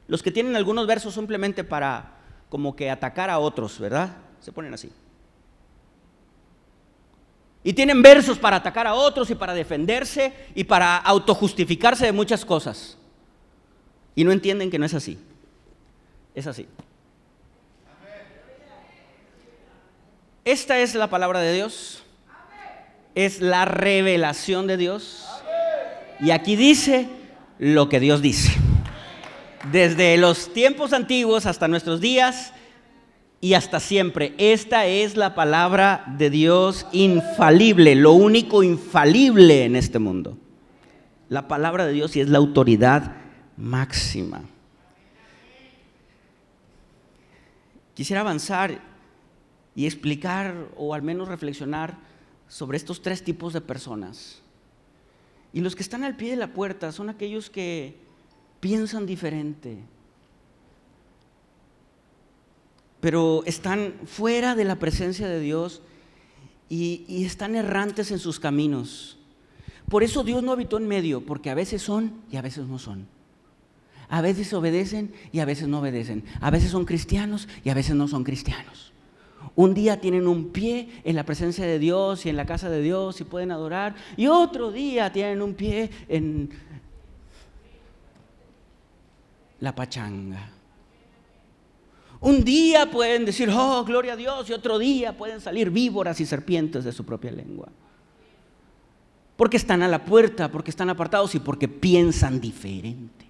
Los 0.08 0.22
que 0.22 0.30
tienen 0.30 0.56
algunos 0.56 0.86
versos 0.86 1.12
simplemente 1.12 1.62
para 1.62 2.14
como 2.48 2.74
que 2.74 2.88
atacar 2.88 3.28
a 3.28 3.38
otros, 3.38 3.78
¿verdad? 3.78 4.16
Se 4.40 4.50
ponen 4.50 4.72
así. 4.72 4.90
Y 7.62 7.74
tienen 7.74 8.00
versos 8.00 8.38
para 8.38 8.56
atacar 8.56 8.86
a 8.86 8.94
otros 8.94 9.28
y 9.28 9.34
para 9.34 9.52
defenderse 9.52 10.32
y 10.54 10.64
para 10.64 10.96
autojustificarse 10.96 12.06
de 12.06 12.12
muchas 12.12 12.46
cosas. 12.46 12.96
Y 14.14 14.24
no 14.24 14.32
entienden 14.32 14.70
que 14.70 14.78
no 14.78 14.86
es 14.86 14.94
así. 14.94 15.18
Es 16.34 16.46
así. 16.46 16.66
Esta 20.44 20.78
es 20.78 20.94
la 20.94 21.10
palabra 21.10 21.40
de 21.40 21.52
Dios. 21.52 22.02
Es 23.14 23.40
la 23.40 23.64
revelación 23.64 24.66
de 24.66 24.76
Dios. 24.76 25.26
Y 26.20 26.30
aquí 26.30 26.56
dice 26.56 27.08
lo 27.58 27.88
que 27.88 28.00
Dios 28.00 28.22
dice. 28.22 28.52
Desde 29.70 30.16
los 30.16 30.52
tiempos 30.54 30.92
antiguos 30.92 31.44
hasta 31.44 31.68
nuestros 31.68 32.00
días 32.00 32.52
y 33.40 33.54
hasta 33.54 33.80
siempre. 33.80 34.34
Esta 34.38 34.86
es 34.86 35.16
la 35.16 35.34
palabra 35.34 36.04
de 36.18 36.30
Dios 36.30 36.86
infalible, 36.92 37.94
lo 37.94 38.12
único 38.12 38.62
infalible 38.62 39.64
en 39.64 39.76
este 39.76 39.98
mundo. 39.98 40.38
La 41.28 41.48
palabra 41.48 41.86
de 41.86 41.92
Dios 41.92 42.16
y 42.16 42.20
es 42.20 42.28
la 42.28 42.38
autoridad 42.38 43.16
máxima. 43.56 44.42
Quisiera 47.94 48.22
avanzar 48.22 48.89
y 49.80 49.86
explicar 49.86 50.68
o 50.76 50.92
al 50.92 51.00
menos 51.00 51.26
reflexionar 51.26 51.96
sobre 52.48 52.76
estos 52.76 53.00
tres 53.00 53.24
tipos 53.24 53.54
de 53.54 53.62
personas. 53.62 54.42
Y 55.54 55.62
los 55.62 55.74
que 55.74 55.82
están 55.82 56.04
al 56.04 56.18
pie 56.18 56.32
de 56.32 56.36
la 56.36 56.52
puerta 56.52 56.92
son 56.92 57.08
aquellos 57.08 57.48
que 57.48 57.96
piensan 58.60 59.06
diferente, 59.06 59.78
pero 63.00 63.42
están 63.46 63.94
fuera 64.04 64.54
de 64.54 64.64
la 64.64 64.78
presencia 64.78 65.26
de 65.26 65.40
Dios 65.40 65.80
y, 66.68 67.24
están 67.24 67.56
errantes 67.56 68.10
en 68.10 68.18
sus 68.18 68.38
caminos. 68.38 69.16
Por 69.88 70.02
eso 70.02 70.24
Dios 70.24 70.42
no 70.42 70.52
habitó 70.52 70.76
en 70.76 70.88
medio, 70.88 71.24
porque 71.24 71.48
a 71.48 71.54
veces 71.54 71.80
son 71.80 72.20
y 72.30 72.36
a 72.36 72.42
veces 72.42 72.66
no 72.66 72.78
son. 72.78 73.06
A 74.10 74.20
veces 74.20 74.52
obedecen 74.52 75.14
y 75.32 75.38
a 75.38 75.46
veces 75.46 75.68
no 75.68 75.78
obedecen. 75.78 76.22
A 76.42 76.50
veces 76.50 76.70
son 76.70 76.84
cristianos 76.84 77.48
y 77.64 77.70
a 77.70 77.74
veces 77.74 77.96
no 77.96 78.08
son 78.08 78.24
cristianos. 78.24 78.89
Un 79.54 79.74
día 79.74 80.00
tienen 80.00 80.26
un 80.26 80.50
pie 80.50 80.88
en 81.04 81.16
la 81.16 81.24
presencia 81.24 81.66
de 81.66 81.78
Dios 81.78 82.24
y 82.24 82.28
en 82.28 82.36
la 82.36 82.46
casa 82.46 82.70
de 82.70 82.82
Dios 82.82 83.20
y 83.20 83.24
pueden 83.24 83.50
adorar. 83.50 83.94
Y 84.16 84.26
otro 84.26 84.70
día 84.70 85.12
tienen 85.12 85.42
un 85.42 85.54
pie 85.54 85.90
en 86.08 86.50
la 89.60 89.74
pachanga. 89.74 90.50
Un 92.20 92.44
día 92.44 92.90
pueden 92.90 93.24
decir, 93.24 93.48
oh, 93.50 93.82
gloria 93.84 94.12
a 94.12 94.16
Dios, 94.16 94.48
y 94.50 94.52
otro 94.52 94.78
día 94.78 95.16
pueden 95.16 95.40
salir 95.40 95.70
víboras 95.70 96.20
y 96.20 96.26
serpientes 96.26 96.84
de 96.84 96.92
su 96.92 97.04
propia 97.04 97.32
lengua. 97.32 97.68
Porque 99.36 99.56
están 99.56 99.82
a 99.82 99.88
la 99.88 100.04
puerta, 100.04 100.52
porque 100.52 100.70
están 100.70 100.90
apartados 100.90 101.34
y 101.34 101.38
porque 101.38 101.66
piensan 101.66 102.40
diferente. 102.40 103.24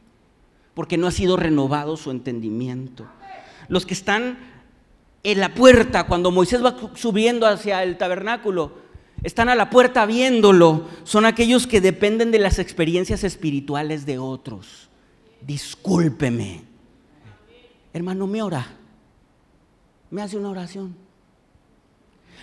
Porque 0.75 0.97
no 0.97 1.07
ha 1.07 1.13
sido 1.13 1.37
renovado 1.37 1.97
su 1.97 2.11
entendimiento. 2.11 3.07
Los 3.69 3.87
que 3.87 3.95
están 3.95 4.39
en 5.23 5.41
la 5.41 5.55
puerta, 5.55 6.07
cuando 6.07 6.31
Moisés 6.31 6.65
va 6.65 6.77
subiendo 6.95 7.47
hacia 7.47 7.83
el 7.83 7.99
tabernáculo, 7.99 8.73
están 9.23 9.51
a 9.51 9.55
la 9.55 9.69
puerta 9.69 10.07
viéndolo, 10.07 10.87
son 11.05 11.27
aquellos 11.27 11.67
que 11.67 11.81
dependen 11.81 12.31
de 12.31 12.39
las 12.39 12.59
experiencias 12.59 13.23
espirituales 13.23 14.07
de 14.07 14.19
otros. 14.19 14.89
Discúlpeme. 15.43 16.63
Hermano, 17.93 18.27
me 18.27 18.43
ora. 18.43 18.67
Me 20.11 20.23
hace 20.23 20.39
una 20.39 20.51
oración. 20.51 20.97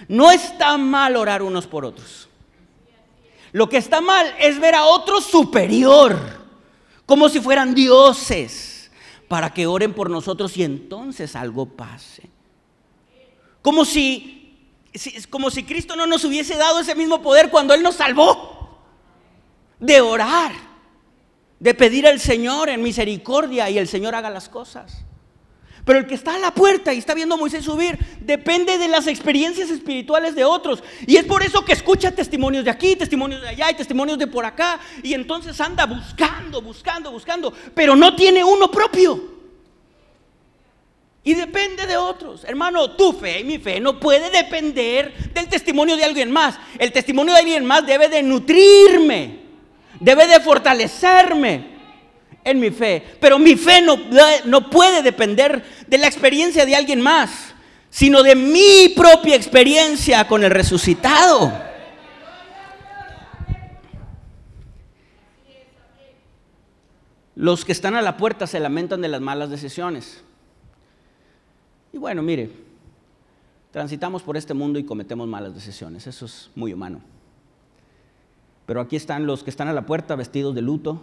No 0.08 0.32
está 0.32 0.78
mal 0.78 1.16
orar 1.16 1.42
unos 1.42 1.66
por 1.66 1.84
otros. 1.84 2.30
Lo 3.52 3.68
que 3.70 3.78
está 3.78 4.00
mal 4.02 4.28
es 4.40 4.60
ver 4.60 4.76
a 4.76 4.86
otro 4.86 5.20
superior, 5.20 6.16
como 7.08 7.28
si 7.28 7.40
fueran 7.40 7.74
dioses, 7.74 8.92
para 9.28 9.52
que 9.52 9.66
oren 9.66 9.94
por 9.94 10.12
nosotros 10.12 10.56
y 10.58 10.64
entonces 10.64 11.36
algo 11.36 11.66
pase. 11.66 12.37
Como 13.68 13.84
si, 13.84 14.56
como 15.30 15.52
si 15.52 15.64
Cristo 15.64 15.98
no 15.98 16.08
nos 16.08 16.24
hubiese 16.24 16.56
dado 16.56 16.80
ese 16.80 16.96
mismo 16.96 17.22
poder 17.22 17.50
cuando 17.50 17.74
Él 17.74 17.84
nos 17.84 17.96
salvó 17.96 18.80
de 19.78 20.00
orar, 20.00 20.54
de 21.60 21.74
pedir 21.74 22.08
al 22.08 22.22
Señor 22.22 22.70
en 22.70 22.82
misericordia 22.82 23.70
y 23.70 23.78
el 23.78 23.90
Señor 23.90 24.16
haga 24.16 24.30
las 24.30 24.48
cosas. 24.48 25.04
Pero 25.84 26.00
el 26.00 26.08
que 26.08 26.16
está 26.16 26.36
a 26.36 26.40
la 26.40 26.52
puerta 26.52 26.94
y 26.94 27.00
está 27.00 27.14
viendo 27.14 27.36
a 27.36 27.38
Moisés 27.38 27.66
subir 27.66 28.00
depende 28.22 28.78
de 28.78 28.88
las 28.88 29.06
experiencias 29.06 29.70
espirituales 29.70 30.34
de 30.34 30.46
otros. 30.46 30.82
Y 31.06 31.18
es 31.18 31.26
por 31.26 31.44
eso 31.44 31.66
que 31.66 31.74
escucha 31.74 32.16
testimonios 32.16 32.64
de 32.64 32.72
aquí, 32.72 32.96
testimonios 32.96 33.42
de 33.42 33.50
allá 33.50 33.70
y 33.72 33.74
testimonios 33.74 34.18
de 34.18 34.28
por 34.28 34.46
acá. 34.46 34.80
Y 35.04 35.14
entonces 35.14 35.60
anda 35.60 35.86
buscando, 35.86 36.62
buscando, 36.62 37.12
buscando. 37.12 37.52
Pero 37.76 37.98
no 37.98 38.16
tiene 38.16 38.46
uno 38.46 38.72
propio. 38.72 39.37
Y 41.28 41.34
depende 41.34 41.86
de 41.86 41.98
otros. 41.98 42.46
Hermano, 42.46 42.92
tu 42.92 43.12
fe 43.12 43.42
y 43.42 43.44
mi 43.44 43.58
fe 43.58 43.82
no 43.82 44.00
puede 44.00 44.30
depender 44.30 45.14
del 45.34 45.50
testimonio 45.50 45.98
de 45.98 46.06
alguien 46.06 46.32
más. 46.32 46.58
El 46.80 46.94
testimonio 46.94 47.34
de 47.34 47.42
alguien 47.42 47.66
más 47.66 47.86
debe 47.86 48.08
de 48.08 48.24
nutrirme, 48.24 49.40
debe 50.00 50.26
de 50.26 50.40
fortalecerme 50.40 51.68
en 52.46 52.60
mi 52.62 52.72
fe. 52.72 53.04
Pero 53.20 53.40
mi 53.40 53.58
fe 53.58 53.82
no, 53.82 53.98
no 54.46 54.70
puede 54.70 55.02
depender 55.02 55.62
de 55.86 55.98
la 55.98 56.08
experiencia 56.08 56.66
de 56.66 56.78
alguien 56.78 57.02
más, 57.02 57.54
sino 57.90 58.24
de 58.24 58.34
mi 58.34 58.94
propia 58.96 59.36
experiencia 59.36 60.26
con 60.30 60.46
el 60.46 60.52
resucitado. 60.52 61.52
Los 67.36 67.66
que 67.66 67.74
están 67.74 67.98
a 67.98 68.02
la 68.02 68.16
puerta 68.16 68.48
se 68.48 68.62
lamentan 68.62 69.02
de 69.02 69.10
las 69.10 69.20
malas 69.20 69.50
decisiones. 69.50 70.24
Y 71.98 72.00
bueno, 72.00 72.22
mire, 72.22 72.52
transitamos 73.72 74.22
por 74.22 74.38
este 74.38 74.54
mundo 74.54 74.78
y 74.78 74.84
cometemos 74.84 75.28
malas 75.28 75.56
decisiones. 75.56 76.06
Eso 76.06 76.28
es 76.28 76.52
muy 76.54 76.72
humano. 76.72 77.02
Pero 78.68 78.82
aquí 78.82 78.96
están 78.96 79.26
los 79.26 79.44
que 79.44 79.50
están 79.50 79.68
a 79.68 79.74
la 79.74 79.88
puerta 79.88 80.16
vestidos 80.16 80.54
de 80.54 80.62
luto, 80.62 81.02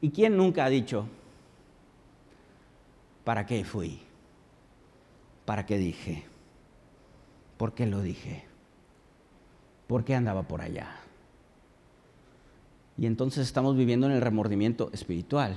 ¿Y 0.00 0.10
quién 0.10 0.36
nunca 0.36 0.64
ha 0.64 0.68
dicho, 0.68 1.06
¿para 3.22 3.46
qué 3.46 3.64
fui? 3.64 4.00
¿Para 5.44 5.64
qué 5.64 5.78
dije? 5.78 6.24
¿Por 7.56 7.74
qué 7.74 7.86
lo 7.86 8.02
dije? 8.02 8.46
¿Por 9.86 10.04
qué 10.04 10.16
andaba 10.16 10.42
por 10.42 10.60
allá? 10.60 10.88
Y 12.96 13.06
entonces 13.06 13.46
estamos 13.46 13.76
viviendo 13.76 14.08
en 14.08 14.14
el 14.14 14.20
remordimiento 14.20 14.90
espiritual, 14.92 15.56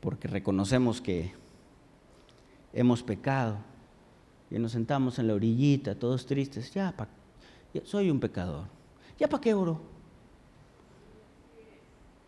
porque 0.00 0.26
reconocemos 0.26 1.00
que 1.00 1.39
hemos 2.72 3.02
pecado 3.02 3.58
y 4.50 4.58
nos 4.58 4.72
sentamos 4.72 5.18
en 5.18 5.28
la 5.28 5.34
orillita, 5.34 5.94
todos 5.94 6.26
tristes, 6.26 6.72
ya, 6.72 6.94
soy 7.84 8.10
un 8.10 8.20
pecador, 8.20 8.66
ya 9.18 9.28
para 9.28 9.40
qué 9.40 9.54
oro, 9.54 9.80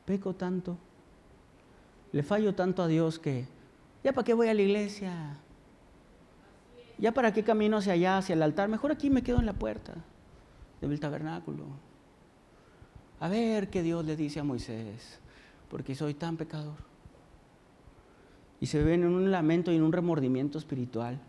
peco 0.04 0.34
tanto, 0.34 0.76
le 2.12 2.22
fallo 2.22 2.54
tanto 2.54 2.82
a 2.82 2.86
Dios 2.86 3.18
que 3.18 3.46
ya 4.04 4.12
para 4.12 4.24
qué 4.24 4.34
voy 4.34 4.48
a 4.48 4.54
la 4.54 4.62
iglesia, 4.62 5.36
ya 6.98 7.12
para 7.12 7.32
qué 7.32 7.42
camino 7.42 7.78
hacia 7.78 7.94
allá, 7.94 8.18
hacia 8.18 8.34
el 8.34 8.42
altar, 8.42 8.68
mejor 8.68 8.92
aquí 8.92 9.10
me 9.10 9.22
quedo 9.22 9.38
en 9.38 9.46
la 9.46 9.52
puerta 9.52 9.94
del 10.80 11.00
tabernáculo. 11.00 11.64
A 13.20 13.28
ver 13.28 13.70
qué 13.70 13.82
Dios 13.82 14.04
le 14.04 14.16
dice 14.16 14.40
a 14.40 14.44
Moisés, 14.44 15.20
porque 15.70 15.94
soy 15.94 16.14
tan 16.14 16.36
pecador. 16.36 16.91
Y 18.62 18.66
se 18.66 18.80
ven 18.80 19.02
en 19.02 19.08
un 19.08 19.32
lamento 19.32 19.72
y 19.72 19.76
en 19.76 19.82
un 19.82 19.92
remordimiento 19.92 20.56
espiritual, 20.56 21.20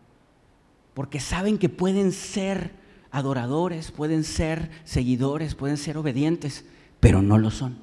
porque 0.94 1.20
saben 1.20 1.58
que 1.58 1.68
pueden 1.68 2.12
ser 2.12 2.74
adoradores, 3.10 3.90
pueden 3.90 4.24
ser 4.24 4.70
seguidores, 4.84 5.56
pueden 5.56 5.78
ser 5.78 5.98
obedientes, 5.98 6.64
pero 7.00 7.24
no 7.24 7.40
lo 7.40 7.50
son. 7.50 7.76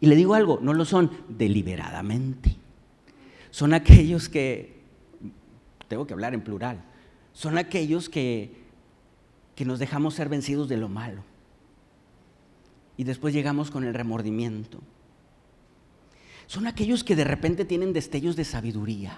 Y 0.00 0.06
le 0.06 0.16
digo 0.16 0.32
algo, 0.32 0.58
no 0.62 0.72
lo 0.72 0.86
son 0.86 1.10
deliberadamente. 1.28 2.56
Son 3.50 3.74
aquellos 3.74 4.30
que, 4.30 4.80
tengo 5.86 6.06
que 6.06 6.14
hablar 6.14 6.32
en 6.32 6.40
plural, 6.40 6.82
son 7.34 7.58
aquellos 7.58 8.08
que, 8.08 8.56
que 9.54 9.66
nos 9.66 9.78
dejamos 9.78 10.14
ser 10.14 10.30
vencidos 10.30 10.66
de 10.66 10.78
lo 10.78 10.88
malo. 10.88 11.24
Y 12.96 13.04
después 13.04 13.34
llegamos 13.34 13.70
con 13.70 13.84
el 13.84 13.92
remordimiento. 13.92 14.80
Son 16.48 16.66
aquellos 16.66 17.04
que 17.04 17.14
de 17.14 17.22
repente 17.22 17.64
tienen 17.64 17.92
destellos 17.92 18.34
de 18.34 18.44
sabiduría. 18.44 19.16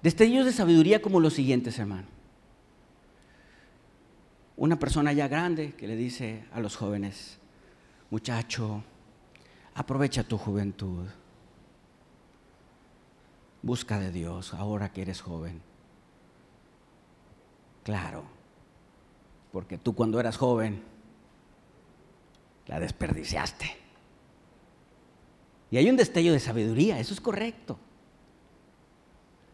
Destellos 0.00 0.46
de 0.46 0.52
sabiduría 0.52 1.02
como 1.02 1.18
los 1.18 1.34
siguientes, 1.34 1.76
hermano. 1.80 2.06
Una 4.56 4.78
persona 4.78 5.12
ya 5.12 5.26
grande 5.26 5.72
que 5.74 5.88
le 5.88 5.96
dice 5.96 6.44
a 6.52 6.60
los 6.60 6.76
jóvenes, 6.76 7.38
muchacho, 8.10 8.84
Aprovecha 9.74 10.24
tu 10.24 10.36
juventud. 10.36 11.06
Busca 13.62 13.98
de 13.98 14.10
Dios 14.10 14.52
ahora 14.54 14.92
que 14.92 15.02
eres 15.02 15.20
joven. 15.20 15.62
Claro, 17.84 18.24
porque 19.52 19.78
tú 19.78 19.94
cuando 19.94 20.20
eras 20.20 20.36
joven 20.36 20.82
la 22.66 22.80
desperdiciaste. 22.80 23.76
Y 25.70 25.76
hay 25.76 25.88
un 25.88 25.96
destello 25.96 26.32
de 26.32 26.40
sabiduría, 26.40 26.98
eso 26.98 27.14
es 27.14 27.20
correcto. 27.20 27.78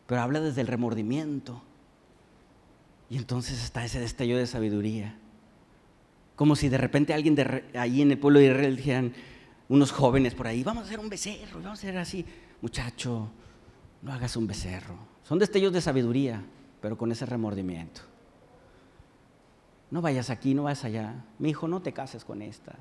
Pero 0.07 0.21
habla 0.21 0.41
desde 0.41 0.61
el 0.61 0.67
remordimiento. 0.67 1.63
Y 3.11 3.17
entonces 3.19 3.63
está 3.63 3.85
ese 3.85 4.01
destello 4.01 4.37
de 4.39 4.47
sabiduría. 4.47 5.19
Como 6.35 6.57
si 6.57 6.69
de 6.69 6.79
repente 6.79 7.15
alguien 7.15 7.35
de, 7.35 7.65
ahí 7.75 8.03
en 8.03 8.11
el 8.11 8.19
pueblo 8.19 8.41
de 8.41 8.47
Israel 8.47 8.77
dijeran, 8.77 9.15
unos 9.69 9.93
jóvenes 9.93 10.35
por 10.35 10.47
ahí, 10.47 10.63
vamos 10.63 10.85
a 10.85 10.87
hacer 10.87 11.01
un 11.01 11.09
becerro, 11.09 11.61
vamos 11.61 11.71
a 11.71 11.73
hacer 11.73 11.99
así. 11.99 12.25
Muchacho, 12.61 13.29
no 14.03 14.13
hagas 14.13 14.37
un 14.37 14.47
becerro. 14.47 14.97
Son 15.23 15.39
destellos 15.39 15.73
de 15.73 15.81
sabiduría, 15.81 16.43
pero 16.81 16.97
con 16.97 17.11
ese 17.11 17.27
remordimiento. 17.27 18.03
No 19.91 20.01
vayas 20.01 20.31
aquí, 20.31 20.55
no 20.55 20.65
vayas 20.65 20.85
allá. 20.85 21.25
Mi 21.39 21.51
hijo, 21.51 21.69
no 21.69 21.81
te 21.81 21.93
cases 21.93 22.25
con 22.25 22.43
esta. 22.43 22.75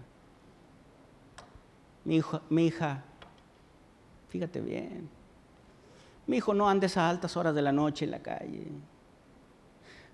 Mi, 2.04 2.18
hijo, 2.18 2.42
mi 2.50 2.68
hija, 2.68 3.04
fíjate 4.36 4.60
bien. 4.60 5.08
Mi 6.28 6.38
hijo, 6.38 6.54
no 6.54 6.68
andes 6.68 6.98
a 6.98 7.10
altas 7.10 7.38
horas 7.38 7.56
de 7.56 7.62
la 7.62 7.72
noche 7.72 8.04
en 8.04 8.12
la 8.12 8.22
calle. 8.22 8.68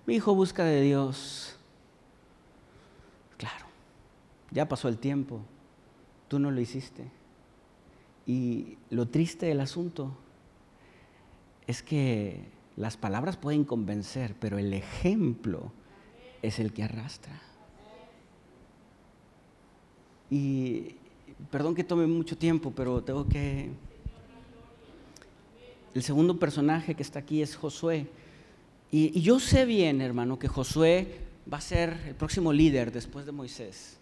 Mi 0.06 0.14
hijo 0.14 0.32
busca 0.32 0.62
de 0.62 0.80
Dios. 0.80 1.56
Claro, 3.36 3.66
ya 4.52 4.68
pasó 4.68 4.86
el 4.86 4.98
tiempo. 4.98 5.40
Tú 6.28 6.38
no 6.38 6.52
lo 6.52 6.60
hiciste. 6.60 7.10
Y 8.24 8.78
lo 8.90 9.08
triste 9.08 9.46
del 9.46 9.60
asunto 9.60 10.16
es 11.66 11.82
que 11.82 12.44
las 12.76 12.96
palabras 12.96 13.36
pueden 13.36 13.64
convencer, 13.64 14.36
pero 14.38 14.56
el 14.56 14.72
ejemplo 14.72 15.72
es 16.42 16.60
el 16.60 16.72
que 16.72 16.84
arrastra. 16.84 17.42
Y 20.30 20.94
Perdón 21.50 21.74
que 21.74 21.84
tome 21.84 22.06
mucho 22.06 22.36
tiempo, 22.36 22.72
pero 22.74 23.02
tengo 23.02 23.28
que... 23.28 23.70
El 25.94 26.02
segundo 26.02 26.38
personaje 26.38 26.94
que 26.94 27.02
está 27.02 27.18
aquí 27.18 27.42
es 27.42 27.56
Josué. 27.56 28.06
Y, 28.90 29.20
yo 29.20 29.40
sé 29.40 29.64
bien, 29.64 30.00
hermano, 30.00 30.38
que 30.38 30.48
Josué 30.48 31.20
va 31.50 31.58
a 31.58 31.62
ser 31.62 31.98
el 32.06 32.14
próximo 32.14 32.52
líder 32.52 32.92
después 32.92 33.26
de 33.26 33.32
Moisés. 33.32 33.98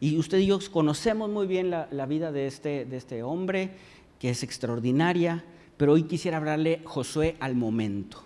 Y 0.00 0.18
usted 0.18 0.38
y 0.38 0.46
yo 0.46 0.58
conocemos 0.70 1.30
muy 1.30 1.46
bien 1.46 1.70
la, 1.70 2.06
vida 2.06 2.32
de 2.32 2.46
este, 2.46 2.84
de 2.84 2.96
este 2.96 3.22
hombre, 3.22 3.70
que 4.18 4.30
es 4.30 4.42
extraordinaria, 4.42 5.44
pero 5.76 5.92
hoy 5.92 6.04
quisiera 6.04 6.36
hablarle 6.36 6.80
Josué 6.84 7.36
al 7.40 7.54
momento 7.54 8.22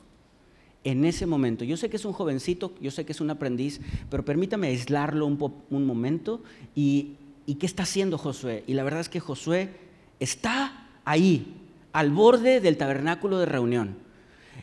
en 0.84 1.04
ese 1.04 1.26
momento. 1.26 1.64
Yo 1.64 1.76
sé 1.76 1.90
que 1.90 1.96
es 1.96 2.04
un 2.04 2.12
jovencito, 2.12 2.72
yo 2.80 2.92
sé 2.92 3.04
que 3.04 3.10
es 3.10 3.20
un 3.20 3.28
aprendiz, 3.30 3.80
pero 4.08 4.24
permítame 4.24 4.68
aislarlo 4.68 5.26
un, 5.26 5.84
momento 5.84 6.42
y, 6.76 7.16
y, 7.44 7.56
qué 7.56 7.66
está 7.66 7.82
haciendo 7.82 8.18
Josué. 8.18 8.62
Y 8.68 8.74
la 8.74 8.84
verdad 8.84 9.00
es 9.00 9.08
que 9.08 9.18
Josué 9.18 9.70
está 10.20 10.88
ahí, 11.04 11.65
al 11.96 12.10
borde 12.10 12.60
del 12.60 12.76
tabernáculo 12.76 13.38
de 13.38 13.46
reunión. 13.46 13.96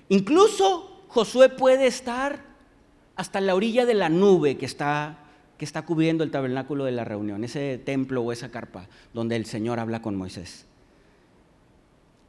Incluso 0.09 1.03
Josué 1.07 1.49
puede 1.49 1.87
estar 1.87 2.45
hasta 3.15 3.41
la 3.41 3.55
orilla 3.55 3.87
de 3.87 3.95
la 3.95 4.09
nube 4.09 4.55
que 4.55 4.67
está, 4.67 5.17
que 5.57 5.65
está 5.65 5.81
cubriendo 5.81 6.23
el 6.23 6.29
tabernáculo 6.29 6.85
de 6.85 6.91
la 6.91 7.05
reunión, 7.05 7.43
ese 7.43 7.79
templo 7.79 8.21
o 8.21 8.31
esa 8.31 8.51
carpa 8.51 8.87
donde 9.15 9.35
el 9.35 9.47
Señor 9.47 9.79
habla 9.79 10.03
con 10.03 10.15
Moisés. 10.15 10.67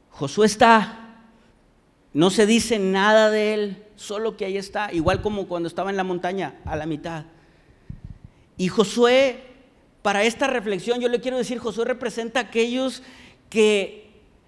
Josué 0.09 0.47
está 0.47 1.01
no 2.11 2.31
se 2.31 2.47
dice 2.47 2.79
nada 2.79 3.29
de 3.29 3.53
él, 3.53 3.83
solo 3.97 4.37
que 4.37 4.45
ahí 4.45 4.57
está, 4.57 4.91
igual 4.91 5.21
como 5.21 5.47
cuando 5.47 5.67
estaba 5.67 5.91
en 5.91 5.97
la 5.97 6.03
montaña, 6.03 6.55
a 6.65 6.75
la 6.75 6.87
mitad. 6.87 7.25
Y 8.57 8.69
Josué, 8.69 9.43
para 10.01 10.23
esta 10.23 10.47
reflexión, 10.47 10.99
yo 10.99 11.09
le 11.09 11.21
quiero 11.21 11.37
decir, 11.37 11.59
Josué 11.59 11.85
representa 11.85 12.39
a 12.39 12.43
aquellos 12.43 13.03
que 13.51 14.04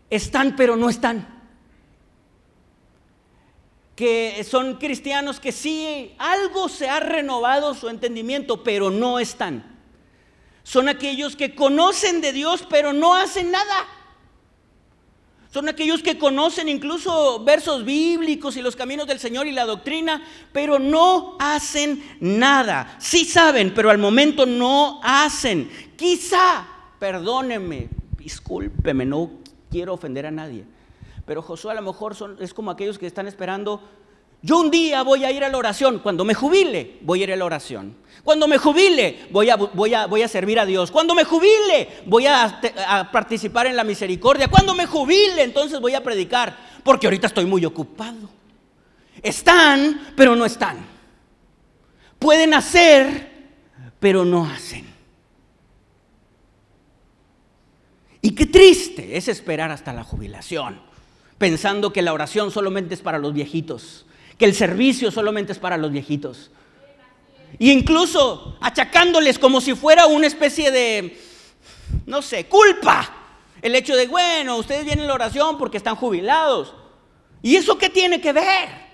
están 0.09 0.55
pero 0.55 0.75
no 0.75 0.89
están. 0.89 1.35
Que 3.95 4.45
son 4.47 4.75
cristianos 4.75 5.39
que 5.39 5.51
sí, 5.51 6.13
algo 6.19 6.69
se 6.69 6.87
ha 6.87 6.99
renovado 6.99 7.73
su 7.73 7.89
entendimiento, 7.89 8.63
pero 8.63 8.89
no 8.89 9.19
están. 9.19 9.75
Son 10.63 10.87
aquellos 10.89 11.35
que 11.35 11.55
conocen 11.55 12.21
de 12.21 12.33
Dios, 12.33 12.65
pero 12.69 12.93
no 12.93 13.15
hacen 13.15 13.51
nada. 13.51 13.87
Son 15.51 15.69
aquellos 15.69 16.03
que 16.03 16.17
conocen 16.17 16.69
incluso 16.69 17.43
versos 17.43 17.85
bíblicos 17.85 18.57
y 18.57 18.61
los 18.61 18.75
caminos 18.75 19.07
del 19.07 19.17
Señor 19.17 19.47
y 19.47 19.51
la 19.51 19.65
doctrina, 19.65 20.21
pero 20.51 20.77
no 20.77 21.37
hacen 21.39 22.03
nada. 22.19 22.97
Sí 22.99 23.25
saben, 23.25 23.73
pero 23.73 23.89
al 23.89 23.97
momento 23.97 24.45
no 24.45 24.99
hacen. 25.01 25.71
Quizá, 25.95 26.67
perdónenme, 26.99 27.89
discúlpeme, 28.19 29.05
no 29.05 29.31
quiero 29.69 29.93
ofender 29.93 30.25
a 30.25 30.31
nadie. 30.31 30.65
Pero 31.25 31.41
Josué 31.41 31.71
a 31.71 31.75
lo 31.75 31.81
mejor 31.81 32.15
son, 32.15 32.37
es 32.39 32.53
como 32.53 32.71
aquellos 32.71 32.97
que 32.97 33.07
están 33.07 33.27
esperando 33.27 33.81
yo 34.41 34.59
un 34.59 34.69
día 34.69 35.01
voy 35.01 35.25
a 35.25 35.31
ir 35.31 35.43
a 35.43 35.49
la 35.49 35.57
oración. 35.57 35.99
Cuando 35.99 36.23
me 36.23 36.33
jubile, 36.33 36.97
voy 37.01 37.21
a 37.21 37.23
ir 37.23 37.33
a 37.33 37.35
la 37.35 37.45
oración. 37.45 37.95
Cuando 38.23 38.47
me 38.47 38.57
jubile, 38.57 39.27
voy 39.31 39.49
a, 39.49 39.55
voy 39.55 39.93
a, 39.93 40.05
voy 40.05 40.21
a 40.21 40.27
servir 40.27 40.59
a 40.59 40.65
Dios. 40.65 40.91
Cuando 40.91 41.15
me 41.15 41.23
jubile, 41.23 41.89
voy 42.05 42.27
a, 42.27 42.61
a, 42.87 43.11
participar 43.11 43.67
en 43.67 43.75
la 43.75 43.83
misericordia. 43.83 44.47
Cuando 44.47 44.75
me 44.75 44.85
jubile, 44.85 45.41
entonces 45.43 45.79
voy 45.79 45.95
a 45.95 46.03
predicar. 46.03 46.55
Porque 46.83 47.07
ahorita 47.07 47.27
estoy 47.27 47.45
muy 47.45 47.65
ocupado. 47.65 48.29
Están, 49.23 50.13
pero 50.15 50.35
no 50.35 50.45
están. 50.45 50.85
Pueden 52.19 52.53
hacer, 52.53 53.49
pero 53.99 54.23
no 54.23 54.45
hacen. 54.45 54.85
Y 58.21 58.31
qué 58.31 58.45
triste 58.45 59.17
es 59.17 59.27
esperar 59.27 59.71
hasta 59.71 59.93
la 59.93 60.03
jubilación, 60.03 60.81
pensando 61.37 61.93
que 61.93 62.01
la 62.01 62.13
oración 62.13 62.51
solamente 62.51 62.93
es 62.93 63.01
para 63.01 63.19
los 63.19 63.33
viejitos 63.33 64.05
que 64.37 64.45
el 64.45 64.53
servicio 64.53 65.11
solamente 65.11 65.51
es 65.51 65.59
para 65.59 65.77
los 65.77 65.91
viejitos. 65.91 66.51
E 67.59 67.67
incluso 67.71 68.57
achacándoles 68.61 69.39
como 69.39 69.61
si 69.61 69.73
fuera 69.73 70.05
una 70.05 70.27
especie 70.27 70.71
de, 70.71 71.19
no 72.05 72.21
sé, 72.21 72.45
culpa. 72.45 73.13
El 73.61 73.73
hecho 73.75 73.95
de, 73.95 74.07
bueno, 74.07 74.57
ustedes 74.57 74.85
vienen 74.85 75.05
a 75.05 75.07
la 75.07 75.13
oración 75.15 75.57
porque 75.57 75.77
están 75.77 75.95
jubilados. 75.95 76.73
¿Y 77.41 77.55
eso 77.55 77.77
qué 77.77 77.89
tiene 77.89 78.21
que 78.21 78.33
ver? 78.33 78.86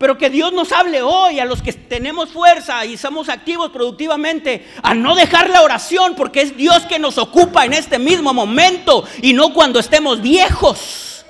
Pero 0.00 0.16
que 0.16 0.30
Dios 0.30 0.50
nos 0.54 0.72
hable 0.72 1.02
hoy 1.02 1.40
a 1.40 1.44
los 1.44 1.60
que 1.60 1.74
tenemos 1.74 2.30
fuerza 2.30 2.86
y 2.86 2.96
somos 2.96 3.28
activos 3.28 3.68
productivamente 3.68 4.66
a 4.82 4.94
no 4.94 5.14
dejar 5.14 5.50
la 5.50 5.60
oración 5.60 6.14
porque 6.14 6.40
es 6.40 6.56
Dios 6.56 6.86
que 6.86 6.98
nos 6.98 7.18
ocupa 7.18 7.66
en 7.66 7.74
este 7.74 7.98
mismo 7.98 8.32
momento 8.32 9.04
y 9.20 9.34
no 9.34 9.52
cuando 9.52 9.78
estemos 9.78 10.22
viejos. 10.22 11.26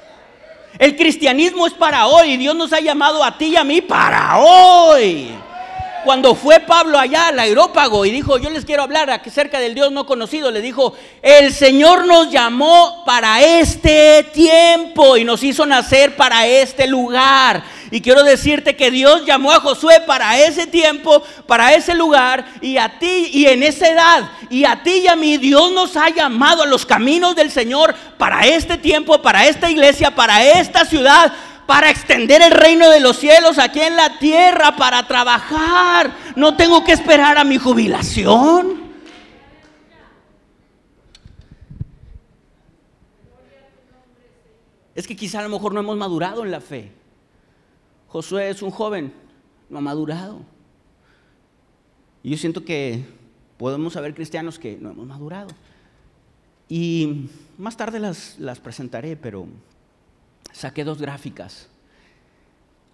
El 0.78 0.94
cristianismo 0.94 1.66
es 1.66 1.72
para 1.72 2.06
hoy. 2.06 2.36
Dios 2.36 2.54
nos 2.54 2.72
ha 2.72 2.78
llamado 2.78 3.24
a 3.24 3.36
ti 3.36 3.46
y 3.46 3.56
a 3.56 3.64
mí 3.64 3.80
para 3.80 4.38
hoy. 4.38 5.32
Cuando 6.04 6.36
fue 6.36 6.60
Pablo 6.60 6.96
allá 6.96 7.26
al 7.26 7.40
aerópago 7.40 8.06
y 8.06 8.12
dijo, 8.12 8.38
yo 8.38 8.50
les 8.50 8.64
quiero 8.64 8.84
hablar 8.84 9.10
acerca 9.10 9.58
del 9.58 9.74
Dios 9.74 9.90
no 9.90 10.06
conocido, 10.06 10.50
le 10.52 10.62
dijo, 10.62 10.94
el 11.20 11.52
Señor 11.52 12.06
nos 12.06 12.30
llamó 12.30 13.02
para 13.04 13.42
este 13.42 14.22
tiempo 14.32 15.16
y 15.16 15.24
nos 15.24 15.42
hizo 15.42 15.66
nacer 15.66 16.14
para 16.14 16.46
este 16.46 16.86
lugar. 16.86 17.62
Y 17.90 18.00
quiero 18.00 18.22
decirte 18.22 18.76
que 18.76 18.90
Dios 18.90 19.24
llamó 19.26 19.50
a 19.50 19.60
Josué 19.60 20.00
para 20.06 20.38
ese 20.38 20.66
tiempo, 20.66 21.22
para 21.46 21.74
ese 21.74 21.94
lugar 21.94 22.44
y 22.60 22.76
a 22.76 22.98
ti 22.98 23.30
y 23.32 23.46
en 23.46 23.64
esa 23.64 23.88
edad. 23.88 24.30
Y 24.48 24.64
a 24.64 24.82
ti 24.82 25.02
y 25.04 25.08
a 25.08 25.16
mí 25.16 25.38
Dios 25.38 25.72
nos 25.72 25.96
ha 25.96 26.08
llamado 26.08 26.62
a 26.62 26.66
los 26.66 26.86
caminos 26.86 27.34
del 27.34 27.50
Señor 27.50 27.94
para 28.16 28.46
este 28.46 28.78
tiempo, 28.78 29.20
para 29.20 29.46
esta 29.46 29.68
iglesia, 29.68 30.14
para 30.14 30.44
esta 30.44 30.84
ciudad, 30.84 31.32
para 31.66 31.90
extender 31.90 32.42
el 32.42 32.52
reino 32.52 32.88
de 32.90 33.00
los 33.00 33.18
cielos 33.18 33.58
aquí 33.58 33.80
en 33.80 33.96
la 33.96 34.18
tierra, 34.18 34.76
para 34.76 35.06
trabajar. 35.08 36.12
No 36.36 36.56
tengo 36.56 36.84
que 36.84 36.92
esperar 36.92 37.38
a 37.38 37.44
mi 37.44 37.58
jubilación. 37.58 38.88
Es 44.94 45.08
que 45.08 45.16
quizá 45.16 45.40
a 45.40 45.42
lo 45.42 45.48
mejor 45.48 45.72
no 45.72 45.80
hemos 45.80 45.96
madurado 45.96 46.44
en 46.44 46.52
la 46.52 46.60
fe. 46.60 46.99
Josué 48.10 48.50
es 48.50 48.60
un 48.60 48.72
joven, 48.72 49.12
no 49.68 49.78
ha 49.78 49.80
madurado. 49.80 50.40
Y 52.24 52.30
yo 52.30 52.36
siento 52.36 52.64
que 52.64 53.04
podemos 53.56 53.96
haber 53.96 54.14
cristianos 54.14 54.58
que 54.58 54.76
no 54.76 54.90
hemos 54.90 55.06
madurado. 55.06 55.50
Y 56.68 57.30
más 57.56 57.76
tarde 57.76 58.00
las, 58.00 58.36
las 58.40 58.58
presentaré, 58.58 59.16
pero 59.16 59.46
saqué 60.52 60.82
dos 60.82 61.00
gráficas 61.00 61.68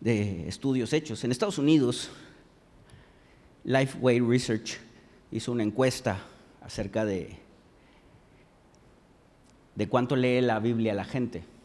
de 0.01 0.47
estudios 0.49 0.93
hechos. 0.93 1.25
En 1.25 1.33
Estados 1.33 1.57
Unidos, 1.57 2.11
Lifeway 3.65 4.21
Research 4.21 4.79
hizo 5.33 5.51
una 5.51 5.63
encuesta 5.63 6.21
acerca 6.61 7.07
de, 7.07 7.39
de 9.75 9.89
cuánto 9.89 10.15
lee 10.15 10.43
la 10.43 10.59
Biblia 10.61 10.93
la 10.93 11.07
gente 11.07 11.56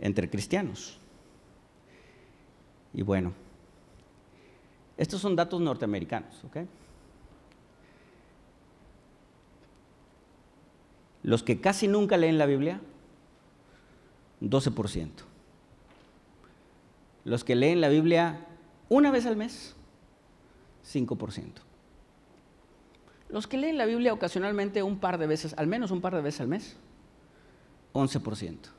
entre 0.00 0.30
cristianos. 0.30 0.98
Y 2.94 3.02
bueno, 3.02 3.32
estos 4.96 5.20
son 5.20 5.36
datos 5.36 5.60
norteamericanos, 5.60 6.42
¿ok? 6.44 6.56
Los 11.22 11.42
que 11.42 11.60
casi 11.60 11.88
nunca 11.88 12.16
leen 12.16 12.38
la 12.38 12.46
Biblia, 12.46 12.80
12%. 14.40 15.10
Los 17.24 17.44
que 17.44 17.54
leen 17.54 17.80
la 17.80 17.88
Biblia 17.88 18.46
una 18.88 19.10
vez 19.10 19.26
al 19.26 19.36
mes, 19.36 19.74
5%. 20.90 21.44
Los 23.28 23.46
que 23.46 23.58
leen 23.58 23.76
la 23.76 23.84
Biblia 23.84 24.14
ocasionalmente 24.14 24.82
un 24.82 24.98
par 24.98 25.18
de 25.18 25.26
veces, 25.26 25.54
al 25.58 25.66
menos 25.66 25.90
un 25.90 26.00
par 26.00 26.14
de 26.14 26.22
veces 26.22 26.40
al 26.40 26.48
mes, 26.48 26.76
11%. 27.92 28.77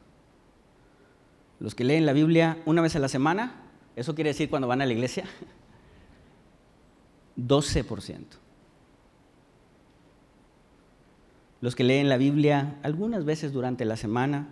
Los 1.59 1.75
que 1.75 1.83
leen 1.83 2.05
la 2.05 2.13
Biblia 2.13 2.57
una 2.65 2.81
vez 2.81 2.95
a 2.95 2.99
la 2.99 3.09
semana, 3.09 3.63
eso 3.95 4.15
quiere 4.15 4.29
decir 4.29 4.49
cuando 4.49 4.67
van 4.67 4.81
a 4.81 4.85
la 4.85 4.93
iglesia, 4.93 5.25
12%. 7.37 8.23
Los 11.61 11.75
que 11.75 11.83
leen 11.83 12.07
la 12.07 12.17
Biblia 12.17 12.77
algunas 12.83 13.25
veces 13.25 13.51
durante 13.51 13.83
la 13.83 13.97
semana, 13.97 14.47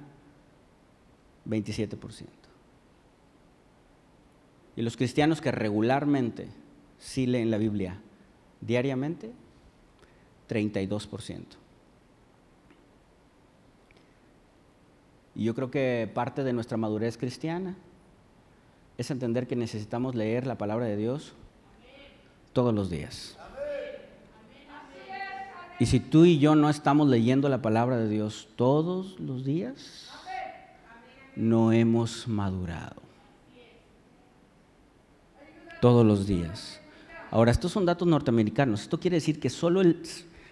27%. 1.48 2.26
Y 4.76 4.82
los 4.82 4.98
cristianos 4.98 5.42
que 5.42 5.52
regularmente 5.52 6.50
sí 7.00 7.26
leen 7.26 7.50
la 7.50 7.58
Biblia 7.58 8.02
diariamente, 8.62 9.32
32%. 10.50 11.46
Y 15.38 15.44
yo 15.44 15.54
creo 15.54 15.70
que 15.70 16.10
parte 16.12 16.44
de 16.44 16.52
nuestra 16.52 16.78
madurez 16.78 17.16
cristiana 17.16 17.76
es 18.98 19.12
entender 19.12 19.46
que 19.46 19.56
necesitamos 19.56 20.16
leer 20.16 20.48
la 20.48 20.58
palabra 20.58 20.88
de 20.88 20.98
Dios 20.98 21.34
todos 22.54 22.74
los 22.74 22.90
días. 22.90 23.38
Y 25.80 25.86
si 25.86 26.00
tú 26.00 26.26
y 26.26 26.40
yo 26.40 26.56
no 26.56 26.72
estamos 26.72 27.08
leyendo 27.08 27.50
la 27.50 27.62
palabra 27.62 27.98
de 27.98 28.10
Dios 28.10 28.50
todos 28.56 29.20
los 29.20 29.46
días, 29.46 30.10
no 31.36 31.72
hemos 31.72 32.28
madurado. 32.28 33.04
Todos 35.82 36.04
los 36.04 36.26
días. 36.26 36.82
Ahora, 37.30 37.52
estos 37.52 37.72
son 37.72 37.86
datos 37.86 38.08
norteamericanos. 38.08 38.82
Esto 38.82 39.00
quiere 39.00 39.18
decir 39.18 39.40
que 39.40 39.52
solo 39.52 39.82
el, 39.82 40.02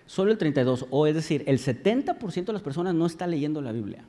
solo 0.05 0.29
el 0.29 0.37
32, 0.37 0.85
o 0.91 1.07
es 1.07 1.15
decir, 1.15 1.43
el 1.47 1.57
70% 1.57 2.45
de 2.45 2.53
las 2.53 2.61
personas 2.61 2.93
no 2.93 3.07
está 3.07 3.25
leyendo 3.25 3.63
la 3.63 3.71
Biblia. 3.71 4.05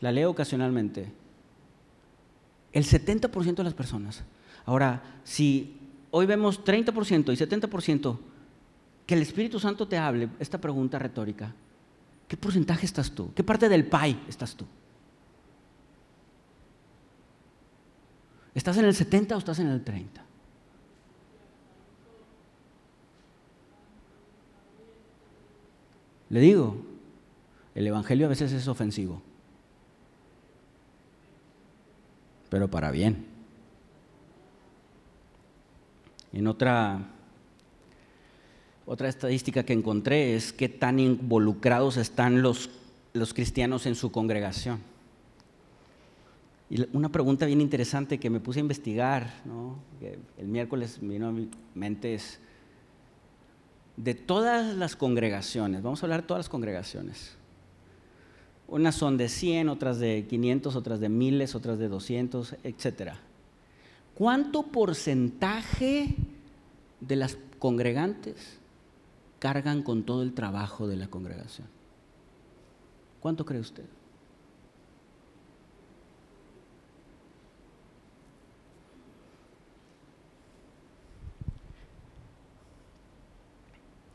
La 0.00 0.12
leo 0.12 0.30
ocasionalmente. 0.30 1.12
El 2.72 2.84
70% 2.84 3.54
de 3.54 3.64
las 3.64 3.74
personas. 3.74 4.22
Ahora, 4.64 5.20
si 5.24 5.78
hoy 6.10 6.26
vemos 6.26 6.64
30% 6.64 7.32
y 7.32 7.36
70%, 7.36 8.18
que 9.06 9.14
el 9.14 9.22
Espíritu 9.22 9.60
Santo 9.60 9.86
te 9.86 9.96
hable 9.96 10.28
esta 10.40 10.60
pregunta 10.60 10.98
retórica. 10.98 11.54
¿Qué 12.26 12.36
porcentaje 12.36 12.84
estás 12.84 13.12
tú? 13.12 13.32
¿Qué 13.34 13.44
parte 13.44 13.68
del 13.68 13.86
pie 13.86 14.18
estás 14.28 14.56
tú? 14.56 14.66
¿Estás 18.52 18.76
en 18.78 18.86
el 18.86 18.94
70 18.94 19.36
o 19.36 19.38
estás 19.38 19.58
en 19.60 19.68
el 19.68 19.84
30? 19.84 20.24
Le 26.30 26.40
digo, 26.40 26.76
el 27.76 27.86
Evangelio 27.86 28.26
a 28.26 28.30
veces 28.30 28.50
es 28.52 28.66
ofensivo, 28.66 29.22
pero 32.48 32.70
para 32.70 32.90
bien. 32.90 33.26
En 36.32 36.46
otra, 36.46 36.98
otra 38.84 39.08
estadística 39.08 39.64
que 39.64 39.72
encontré 39.72 40.34
es 40.34 40.52
qué 40.52 40.68
tan 40.68 40.98
involucrados 40.98 41.96
están 41.96 42.42
los, 42.42 42.70
los 43.12 43.32
cristianos 43.32 43.86
en 43.86 43.94
su 43.94 44.12
congregación. 44.12 44.80
Y 46.68 46.84
una 46.96 47.10
pregunta 47.10 47.46
bien 47.46 47.60
interesante 47.60 48.18
que 48.18 48.28
me 48.28 48.40
puse 48.40 48.58
a 48.58 48.62
investigar, 48.62 49.32
que 50.00 50.18
el 50.36 50.48
miércoles 50.48 50.98
vino 51.00 51.28
a 51.28 51.32
mi 51.32 51.48
mente 51.74 52.14
es, 52.14 52.40
de 53.96 54.14
todas 54.14 54.74
las 54.76 54.96
congregaciones, 54.96 55.82
vamos 55.82 56.02
a 56.02 56.06
hablar 56.06 56.22
de 56.22 56.26
todas 56.26 56.40
las 56.40 56.48
congregaciones, 56.48 57.36
unas 58.68 58.94
son 58.94 59.16
de 59.16 59.28
100, 59.28 59.68
otras 59.68 59.98
de 59.98 60.26
500, 60.28 60.74
otras 60.76 61.00
de 61.00 61.08
miles, 61.08 61.54
otras 61.54 61.78
de 61.78 61.88
200, 61.88 62.56
etc. 62.64 63.12
¿Cuánto 64.14 64.64
porcentaje 64.64 66.16
de 67.00 67.16
las 67.16 67.38
congregantes 67.58 68.58
cargan 69.38 69.82
con 69.82 70.02
todo 70.04 70.22
el 70.22 70.32
trabajo 70.34 70.88
de 70.88 70.96
la 70.96 71.08
congregación? 71.08 71.68
¿Cuánto 73.20 73.44
cree 73.44 73.60
usted? 73.60 73.84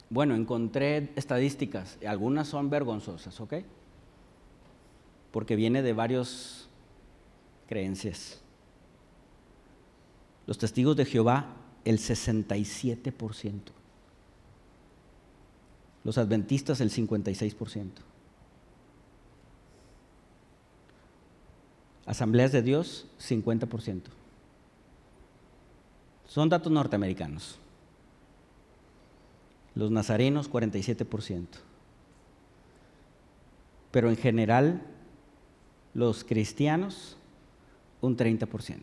Bueno, 0.09 0.35
encontré 0.35 1.13
estadísticas, 1.15 1.97
algunas 2.05 2.49
son 2.49 2.69
vergonzosas, 2.69 3.39
¿ok? 3.39 3.53
Porque 5.31 5.55
viene 5.55 5.81
de 5.81 5.93
varias 5.93 6.67
creencias. 7.67 8.41
Los 10.45 10.57
testigos 10.57 10.95
de 10.95 11.05
Jehová, 11.05 11.55
el 11.85 11.97
67%. 11.97 13.59
Los 16.03 16.17
adventistas, 16.17 16.81
el 16.81 16.91
56%. 16.91 17.89
Asambleas 22.05 22.51
de 22.51 22.61
Dios, 22.61 23.07
50%. 23.19 24.01
Son 26.27 26.49
datos 26.49 26.71
norteamericanos. 26.71 27.59
Los 29.75 29.91
nazarenos 29.91 30.49
47%. 30.49 31.45
Pero 33.91 34.09
en 34.09 34.17
general, 34.17 34.81
los 35.93 36.23
cristianos 36.23 37.17
un 38.01 38.17
30%. 38.17 38.79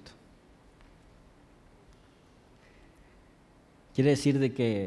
Quiere 3.95 4.11
decir 4.11 4.39
de 4.39 4.53
que 4.53 4.85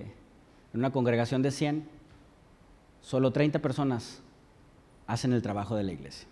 en 0.74 0.80
una 0.80 0.92
congregación 0.92 1.42
de 1.42 1.52
100, 1.52 1.86
solo 3.02 3.32
30 3.32 3.60
personas 3.60 4.22
hacen 5.06 5.34
el 5.34 5.42
trabajo 5.42 5.76
de 5.76 5.84
la 5.84 5.92
iglesia. 5.92 6.28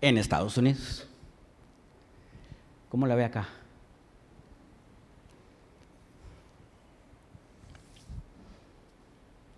En 0.00 0.18
Estados 0.18 0.56
Unidos. 0.56 1.06
¿Cómo 2.88 3.06
la 3.06 3.14
ve 3.14 3.24
acá? 3.24 3.48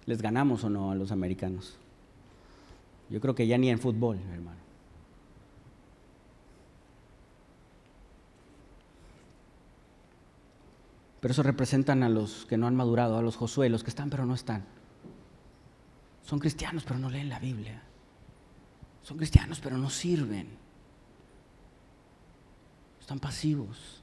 ¿Les 0.05 0.21
ganamos 0.23 0.65
o 0.65 0.71
no 0.71 0.91
a 0.91 0.95
los 0.95 1.13
americanos? 1.13 1.79
Yo 3.11 3.21
creo 3.21 3.35
que 3.35 3.47
ya 3.47 3.57
ni 3.57 3.71
en 3.71 3.79
fútbol, 3.79 4.19
hermano. 4.33 4.59
Pero 11.21 11.33
eso 11.33 11.43
representan 11.43 12.03
a 12.03 12.09
los 12.09 12.47
que 12.47 12.57
no 12.57 12.67
han 12.67 12.77
madurado, 12.77 13.19
a 13.19 13.23
los 13.23 13.37
Josué, 13.37 13.69
los 13.69 13.83
que 13.83 13.91
están 13.91 14.11
pero 14.11 14.25
no 14.25 14.35
están. 14.35 14.65
Son 16.23 16.39
cristianos 16.39 16.85
pero 16.87 17.01
no 17.01 17.11
leen 17.11 17.29
la 17.29 17.39
Biblia. 17.39 17.83
Son 19.03 19.17
cristianos 19.17 19.61
pero 19.61 19.79
no 19.79 19.91
sirven. 19.91 20.49
Están 23.01 23.19
pasivos. 23.19 24.03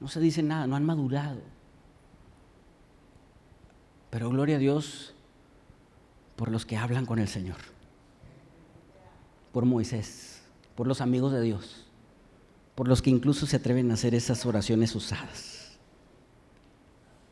No 0.00 0.08
se 0.08 0.20
dicen 0.20 0.48
nada, 0.48 0.66
no 0.66 0.76
han 0.76 0.86
madurado. 0.86 1.42
Pero 4.10 4.30
gloria 4.30 4.56
a 4.56 4.60
Dios 4.60 5.14
por 6.36 6.50
los 6.50 6.64
que 6.64 6.76
hablan 6.76 7.04
con 7.04 7.18
el 7.18 7.28
Señor. 7.28 7.77
Por 9.52 9.64
Moisés, 9.64 10.42
por 10.74 10.86
los 10.86 11.00
amigos 11.00 11.32
de 11.32 11.40
Dios, 11.40 11.86
por 12.74 12.88
los 12.88 13.02
que 13.02 13.10
incluso 13.10 13.46
se 13.46 13.56
atreven 13.56 13.90
a 13.90 13.94
hacer 13.94 14.14
esas 14.14 14.44
oraciones 14.46 14.94
usadas. 14.94 15.78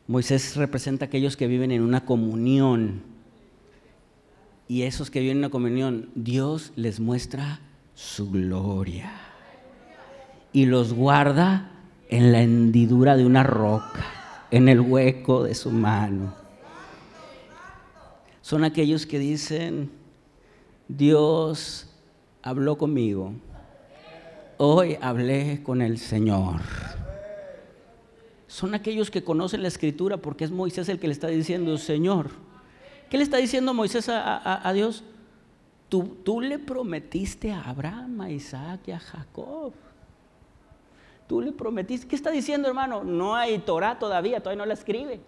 Moisés 0.07 0.55
representa 0.55 1.05
a 1.05 1.07
aquellos 1.07 1.37
que 1.37 1.47
viven 1.47 1.71
en 1.71 1.81
una 1.81 2.05
comunión. 2.05 3.01
Y 4.69 4.83
esos 4.83 5.09
que 5.09 5.19
viven 5.19 5.37
en 5.37 5.43
una 5.43 5.49
comunión, 5.49 6.09
Dios 6.15 6.71
les 6.75 6.99
muestra 6.99 7.59
su 7.93 8.29
gloria. 8.31 9.11
Y 10.53 10.65
los 10.65 10.93
guarda 10.93 11.71
en 12.09 12.31
la 12.31 12.41
hendidura 12.41 13.17
de 13.17 13.25
una 13.25 13.43
roca, 13.43 14.05
en 14.51 14.69
el 14.69 14.79
hueco 14.79 15.43
de 15.43 15.55
su 15.55 15.71
mano 15.71 16.47
son 18.47 18.63
aquellos 18.63 19.05
que 19.05 19.19
dicen, 19.19 19.91
Dios 20.87 21.86
habló 22.47 22.77
conmigo, 22.77 23.33
hoy 24.57 24.97
hablé 25.01 25.61
con 25.63 25.81
el 25.81 25.97
Señor. 25.97 26.61
Son 28.47 28.73
aquellos 28.73 29.11
que 29.11 29.23
conocen 29.23 29.61
la 29.61 29.67
escritura 29.67 30.17
porque 30.17 30.45
es 30.45 30.51
Moisés 30.51 30.87
el 30.87 30.99
que 30.99 31.07
le 31.07 31.13
está 31.13 31.27
diciendo, 31.27 31.77
Señor. 31.77 32.29
¿Qué 33.09 33.17
le 33.17 33.23
está 33.23 33.37
diciendo 33.37 33.73
Moisés 33.73 34.07
a, 34.09 34.71
Dios? 34.73 35.03
Tú, 35.89 36.17
tú, 36.23 36.39
le 36.39 36.57
prometiste 36.57 37.51
a 37.51 37.61
Abraham, 37.61 38.21
a 38.21 38.29
Isaac 38.29 38.81
y 38.87 38.91
a 38.91 38.99
Jacob. 38.99 39.73
Tú 41.27 41.41
le 41.41 41.51
prometiste. 41.51 42.07
¿Qué 42.07 42.15
está 42.15 42.31
diciendo, 42.31 42.69
hermano? 42.69 43.03
No 43.03 43.35
hay 43.35 43.59
Torah 43.59 43.99
todavía, 43.99 44.39
todavía 44.39 44.63
no 44.63 44.65
la 44.65 44.73
escribe. 44.73 45.19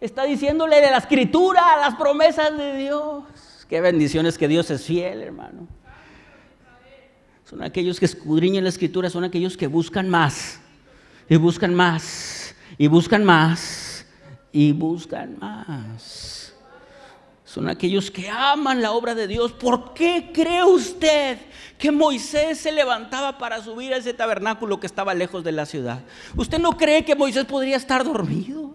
Está 0.00 0.24
diciéndole 0.24 0.80
de 0.80 0.90
la 0.90 0.98
escritura, 0.98 1.76
las 1.78 1.94
promesas 1.94 2.56
de 2.56 2.76
Dios. 2.76 3.24
Qué 3.68 3.80
bendiciones 3.80 4.38
que 4.38 4.48
Dios 4.48 4.70
es 4.70 4.84
fiel, 4.84 5.22
hermano. 5.22 5.66
Son 7.48 7.62
aquellos 7.62 8.00
que 8.00 8.06
escudriñan 8.06 8.64
la 8.64 8.70
escritura, 8.70 9.08
son 9.08 9.22
aquellos 9.24 9.56
que 9.56 9.68
buscan 9.68 10.08
más, 10.08 10.60
y 11.28 11.36
buscan 11.36 11.74
más, 11.74 12.54
y 12.76 12.88
buscan 12.88 13.24
más, 13.24 14.04
y 14.50 14.72
buscan 14.72 15.38
más. 15.38 16.52
Son 17.44 17.68
aquellos 17.68 18.10
que 18.10 18.28
aman 18.28 18.82
la 18.82 18.90
obra 18.90 19.14
de 19.14 19.28
Dios. 19.28 19.52
¿Por 19.52 19.94
qué 19.94 20.30
cree 20.34 20.64
usted 20.64 21.38
que 21.78 21.92
Moisés 21.92 22.58
se 22.58 22.72
levantaba 22.72 23.38
para 23.38 23.62
subir 23.62 23.94
a 23.94 23.98
ese 23.98 24.12
tabernáculo 24.12 24.80
que 24.80 24.88
estaba 24.88 25.14
lejos 25.14 25.44
de 25.44 25.52
la 25.52 25.66
ciudad? 25.66 26.00
¿Usted 26.34 26.58
no 26.58 26.76
cree 26.76 27.04
que 27.04 27.14
Moisés 27.14 27.44
podría 27.44 27.76
estar 27.76 28.04
dormido? 28.04 28.74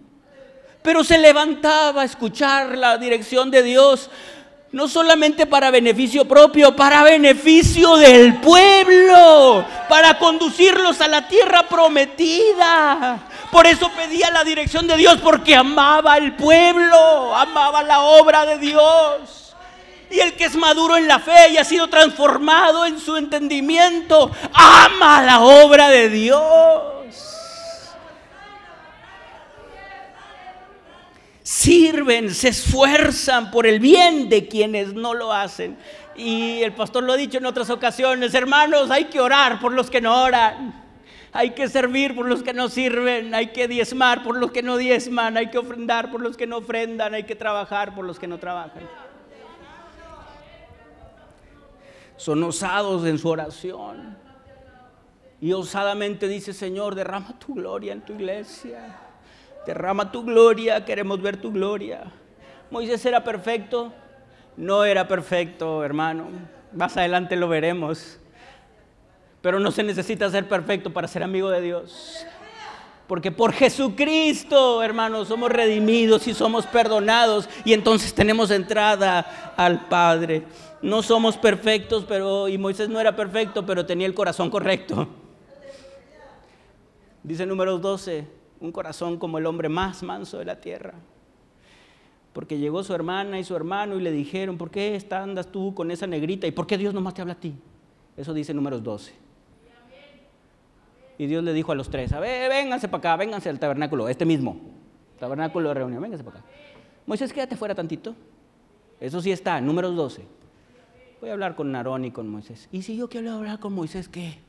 pero 0.81 1.03
se 1.03 1.17
levantaba 1.17 2.01
a 2.01 2.05
escuchar 2.05 2.77
la 2.77 2.97
dirección 2.97 3.51
de 3.51 3.63
Dios 3.63 4.09
No 4.71 4.87
solamente 4.87 5.45
para 5.45 5.69
beneficio 5.69 6.23
propio, 6.25 6.73
para 6.75 7.03
beneficio 7.03 7.97
del 7.97 8.35
pueblo, 8.39 9.65
para 9.89 10.17
conducirlos 10.17 11.01
a 11.01 11.09
la 11.09 11.27
tierra 11.27 11.63
prometida. 11.63 13.19
Por 13.51 13.67
eso 13.67 13.91
pedía 13.91 14.31
la 14.31 14.45
dirección 14.45 14.87
de 14.87 14.95
Dios, 14.95 15.19
porque 15.21 15.57
amaba 15.57 16.13
al 16.13 16.37
pueblo, 16.37 17.35
amaba 17.35 17.83
la 17.83 17.99
obra 17.99 18.45
de 18.45 18.59
Dios. 18.59 19.53
Y 20.09 20.19
el 20.21 20.33
que 20.33 20.45
es 20.45 20.55
maduro 20.55 20.95
en 20.95 21.07
la 21.07 21.19
fe 21.19 21.49
y 21.51 21.57
ha 21.57 21.65
sido 21.65 21.89
transformado 21.89 22.85
en 22.85 22.97
su 22.97 23.17
entendimiento, 23.17 24.31
ama 24.53 25.21
la 25.21 25.41
obra 25.41 25.89
de 25.89 26.09
Dios. 26.09 27.00
Sirven, 31.51 32.33
se 32.33 32.47
esfuerzan 32.47 33.51
por 33.51 33.67
el 33.67 33.81
bien 33.81 34.29
de 34.29 34.47
quienes 34.47 34.93
no 34.93 35.13
lo 35.13 35.33
hacen. 35.33 35.77
Y 36.15 36.61
el 36.61 36.73
pastor 36.73 37.03
lo 37.03 37.11
ha 37.11 37.17
dicho 37.17 37.39
en 37.39 37.45
otras 37.45 37.69
ocasiones, 37.69 38.33
hermanos, 38.33 38.89
hay 38.89 39.05
que 39.05 39.19
orar 39.19 39.59
por 39.59 39.73
los 39.73 39.89
que 39.89 39.99
no 39.99 40.23
oran. 40.23 40.81
Hay 41.33 41.51
que 41.51 41.67
servir 41.67 42.15
por 42.15 42.25
los 42.25 42.41
que 42.41 42.53
no 42.53 42.69
sirven, 42.69 43.35
hay 43.35 43.47
que 43.47 43.67
diezmar 43.67 44.23
por 44.23 44.37
los 44.37 44.51
que 44.51 44.63
no 44.63 44.77
diezman, 44.77 45.35
hay 45.35 45.49
que 45.49 45.57
ofrendar 45.57 46.09
por 46.09 46.21
los 46.21 46.37
que 46.37 46.47
no 46.47 46.57
ofrendan, 46.57 47.13
hay 47.13 47.23
que 47.23 47.35
trabajar 47.35 47.93
por 47.95 48.05
los 48.05 48.17
que 48.17 48.27
no 48.27 48.37
trabajan. 48.37 48.83
Son 52.15 52.41
osados 52.43 53.05
en 53.05 53.17
su 53.17 53.27
oración. 53.27 54.17
Y 55.41 55.51
osadamente 55.51 56.29
dice, 56.29 56.53
Señor, 56.53 56.95
derrama 56.95 57.37
tu 57.37 57.55
gloria 57.55 57.91
en 57.91 58.01
tu 58.01 58.13
iglesia. 58.13 59.10
Derrama 59.65 60.11
tu 60.11 60.23
gloria, 60.23 60.83
queremos 60.85 61.21
ver 61.21 61.37
tu 61.37 61.51
gloria. 61.51 62.11
Moisés 62.71 63.05
era 63.05 63.23
perfecto, 63.23 63.91
no 64.57 64.83
era 64.85 65.07
perfecto, 65.07 65.83
hermano. 65.83 66.27
Más 66.73 66.97
adelante 66.97 67.35
lo 67.35 67.47
veremos. 67.47 68.19
Pero 69.41 69.59
no 69.59 69.71
se 69.71 69.83
necesita 69.83 70.29
ser 70.29 70.47
perfecto 70.47 70.91
para 70.93 71.07
ser 71.07 71.23
amigo 71.23 71.49
de 71.49 71.61
Dios. 71.61 72.25
Porque 73.07 73.31
por 73.31 73.51
Jesucristo, 73.51 74.81
hermanos, 74.81 75.27
somos 75.27 75.51
redimidos 75.51 76.27
y 76.27 76.33
somos 76.33 76.65
perdonados 76.65 77.49
y 77.65 77.73
entonces 77.73 78.13
tenemos 78.13 78.51
entrada 78.51 79.53
al 79.57 79.87
Padre. 79.87 80.43
No 80.81 81.03
somos 81.03 81.37
perfectos, 81.37 82.05
pero 82.07 82.47
y 82.47 82.57
Moisés 82.57 82.87
no 82.87 82.99
era 82.99 83.15
perfecto, 83.15 83.65
pero 83.65 83.85
tenía 83.85 84.07
el 84.07 84.13
corazón 84.13 84.49
correcto. 84.49 85.09
Dice 87.21 87.45
números 87.45 87.81
12, 87.81 88.25
un 88.61 88.71
corazón 88.71 89.17
como 89.17 89.39
el 89.39 89.45
hombre 89.45 89.67
más 89.67 90.03
manso 90.03 90.37
de 90.37 90.45
la 90.45 90.61
tierra. 90.61 90.93
Porque 92.31 92.59
llegó 92.59 92.83
su 92.83 92.93
hermana 92.93 93.39
y 93.39 93.43
su 93.43 93.55
hermano 93.55 93.97
y 93.97 94.01
le 94.01 94.11
dijeron, 94.11 94.57
¿por 94.57 94.71
qué 94.71 95.03
andas 95.11 95.51
tú 95.51 95.73
con 95.73 95.91
esa 95.91 96.07
negrita? 96.07 96.47
¿Y 96.47 96.51
por 96.51 96.67
qué 96.67 96.77
Dios 96.77 96.93
nomás 96.93 97.13
te 97.13 97.21
habla 97.21 97.33
a 97.33 97.39
ti? 97.39 97.53
Eso 98.15 98.33
dice 98.33 98.53
números 98.53 98.81
12. 98.83 99.13
Y 101.17 101.25
Dios 101.27 101.43
le 101.43 101.53
dijo 101.53 101.71
a 101.71 101.75
los 101.75 101.89
tres, 101.89 102.13
a 102.13 102.19
ver, 102.19 102.49
vénganse 102.49 102.87
para 102.87 102.99
acá, 102.99 103.15
vénganse 103.17 103.49
al 103.49 103.59
tabernáculo, 103.59 104.07
este 104.09 104.25
mismo, 104.25 104.59
tabernáculo 105.19 105.69
de 105.69 105.75
reunión, 105.75 106.01
vénganse 106.01 106.23
para 106.23 106.39
acá. 106.39 106.47
Moisés, 107.05 107.33
quédate 107.33 107.55
fuera 107.55 107.75
tantito. 107.75 108.15
Eso 108.99 109.21
sí 109.21 109.31
está, 109.31 109.59
números 109.59 109.95
12. 109.95 110.23
Voy 111.19 111.29
a 111.29 111.33
hablar 111.33 111.55
con 111.55 111.71
Narón 111.71 112.05
y 112.05 112.11
con 112.11 112.27
Moisés. 112.27 112.69
¿Y 112.71 112.81
si 112.83 112.95
yo 112.95 113.09
quiero 113.09 113.31
hablar 113.31 113.59
con 113.59 113.73
Moisés, 113.73 114.07
qué? 114.07 114.39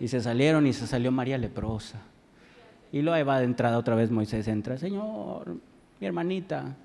Y 0.00 0.08
se 0.08 0.20
salieron 0.20 0.66
y 0.66 0.72
se 0.72 0.86
salió 0.86 1.10
María 1.10 1.38
leprosa. 1.38 2.00
Y 2.92 3.02
luego 3.02 3.26
va 3.26 3.38
de 3.38 3.44
entrada 3.44 3.78
otra 3.78 3.94
vez 3.94 4.10
Moisés 4.10 4.48
entra, 4.48 4.78
Señor, 4.78 5.56
mi 6.00 6.06
hermanita, 6.06 6.76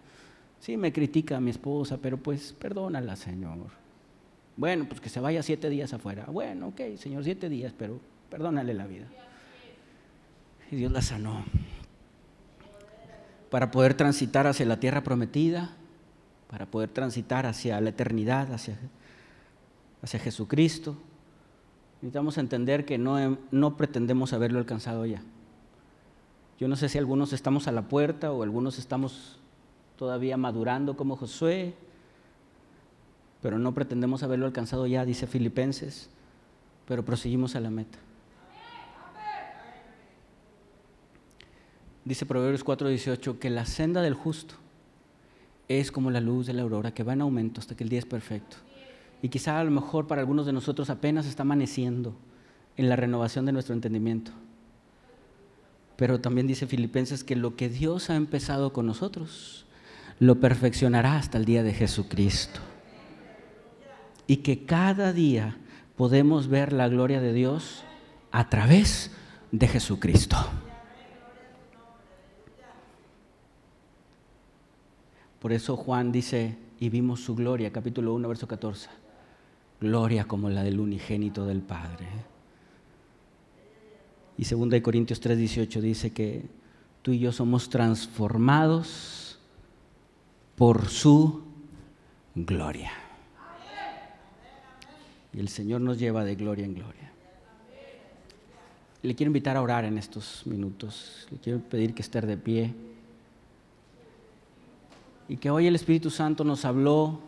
sí 0.60 0.76
me 0.78 0.92
critica 0.92 1.38
a 1.38 1.40
mi 1.40 1.52
esposa, 1.52 1.98
pero 2.02 2.18
pues 2.18 2.54
perdónala, 2.54 3.16
Señor. 3.16 3.72
Bueno, 4.56 4.86
pues 4.88 5.00
que 5.00 5.10
se 5.10 5.20
vaya 5.20 5.42
siete 5.42 5.70
días 5.70 5.94
afuera. 5.94 6.26
Bueno, 6.26 6.68
ok, 6.68 6.98
Señor, 6.98 7.24
siete 7.24 7.50
días, 7.50 7.74
pero 7.78 8.00
perdónale 8.30 8.74
la 8.74 8.86
vida. 8.86 9.08
Y 10.72 10.76
Dios 10.76 10.92
la 10.92 11.02
sanó. 11.02 11.44
Para 13.50 13.72
poder 13.72 13.94
transitar 13.94 14.48
hacia 14.48 14.66
la 14.66 14.80
tierra 14.80 15.04
prometida, 15.04 15.76
para 16.50 16.66
poder 16.66 16.90
transitar 16.90 17.46
hacia 17.46 17.80
la 17.80 17.90
eternidad, 17.90 18.52
hacia, 18.54 18.78
hacia 20.02 20.20
Jesucristo, 20.20 20.98
necesitamos 22.04 22.38
entender 22.38 22.84
que 22.84 22.98
no, 22.98 23.38
no 23.52 23.78
pretendemos 23.78 24.34
haberlo 24.34 24.60
alcanzado 24.60 25.06
ya. 25.06 25.22
Yo 26.60 26.68
no 26.68 26.76
sé 26.76 26.90
si 26.90 26.98
algunos 26.98 27.32
estamos 27.32 27.70
a 27.70 27.72
la 27.72 27.84
puerta 27.84 28.34
o 28.34 28.44
algunos 28.44 28.78
estamos 28.78 29.40
todavía 29.98 30.36
madurando 30.36 30.98
como 30.98 31.16
Josué, 31.16 31.74
pero 33.42 33.58
no 33.58 33.74
pretendemos 33.74 34.22
haberlo 34.22 34.46
alcanzado 34.46 34.86
ya, 34.86 35.06
dice 35.06 35.28
Filipenses, 35.28 36.10
pero 36.90 37.06
proseguimos 37.06 37.56
a 37.56 37.62
la 37.62 37.70
meta. 37.70 37.98
Dice 42.04 42.26
Proverbios 42.26 42.66
4:18 42.66 43.40
que 43.40 43.50
la 43.50 43.66
senda 43.66 44.02
del 44.02 44.14
justo 44.14 44.56
es 45.70 45.90
como 45.90 46.12
la 46.12 46.20
luz 46.20 46.48
de 46.48 46.54
la 46.54 46.64
aurora 46.64 46.94
que 46.94 47.04
va 47.04 47.14
en 47.14 47.22
aumento 47.22 47.62
hasta 47.62 47.78
que 47.78 47.86
el 47.86 47.90
día 47.90 48.00
es 48.00 48.06
perfecto. 48.06 48.58
Y 49.24 49.30
quizá 49.30 49.58
a 49.58 49.64
lo 49.64 49.72
mejor 49.72 50.06
para 50.06 50.20
algunos 50.20 50.46
de 50.46 50.52
nosotros 50.52 50.90
apenas 50.90 51.26
está 51.26 51.44
amaneciendo 51.44 52.14
en 52.76 52.90
la 52.90 52.98
renovación 52.98 53.46
de 53.46 53.54
nuestro 53.54 53.74
entendimiento. 53.74 54.34
Pero 55.96 56.20
también 56.20 56.46
dice 56.46 56.68
Filipenses 56.68 57.24
que 57.24 57.38
lo 57.38 57.56
que 57.56 57.70
Dios 57.70 58.10
ha 58.10 58.18
empezado 58.18 58.74
con 58.74 58.86
nosotros 58.86 59.66
lo 60.20 60.42
perfeccionará 60.42 61.16
hasta 61.16 61.38
el 61.38 61.46
día 61.46 61.64
de 61.64 61.74
Jesucristo. 61.74 62.60
Y 64.28 64.38
que 64.38 64.66
cada 64.66 65.14
día 65.14 65.56
podemos 65.96 66.50
ver 66.50 66.74
la 66.74 66.90
gloria 66.90 67.22
de 67.22 67.32
Dios 67.32 67.86
a 68.34 68.50
través 68.50 69.10
de 69.54 69.70
Jesucristo. 69.70 70.36
Por 75.40 75.54
eso 75.54 75.78
Juan 75.78 76.12
dice, 76.12 76.58
y 76.78 76.90
vimos 76.90 77.22
su 77.22 77.36
gloria, 77.36 77.72
capítulo 77.72 78.14
1, 78.14 78.28
verso 78.28 78.50
14 78.50 79.03
gloria 79.84 80.26
como 80.26 80.50
la 80.50 80.64
del 80.64 80.80
unigénito 80.80 81.46
del 81.46 81.62
Padre. 81.62 82.08
Y 84.38 84.46
2 84.46 84.82
Corintios 84.82 85.22
3:18 85.22 85.82
dice 85.82 86.12
que 86.12 86.46
tú 87.04 87.12
y 87.12 87.20
yo 87.20 87.32
somos 87.32 87.70
transformados 87.70 89.38
por 90.56 90.88
su 90.88 91.44
gloria. 92.34 92.92
Y 95.34 95.40
el 95.40 95.50
Señor 95.50 95.82
nos 95.82 96.00
lleva 96.00 96.24
de 96.24 96.36
gloria 96.36 96.66
en 96.66 96.76
gloria. 96.76 97.12
Le 99.02 99.16
quiero 99.16 99.30
invitar 99.30 99.58
a 99.58 99.62
orar 99.62 99.84
en 99.84 99.98
estos 99.98 100.48
minutos. 100.48 101.28
Le 101.30 101.38
quiero 101.38 101.60
pedir 101.60 101.94
que 101.94 102.02
esté 102.02 102.22
de 102.22 102.38
pie. 102.38 102.74
Y 105.28 105.38
que 105.38 105.50
hoy 105.50 105.68
el 105.68 105.76
Espíritu 105.76 106.10
Santo 106.10 106.44
nos 106.44 106.64
habló 106.64 107.20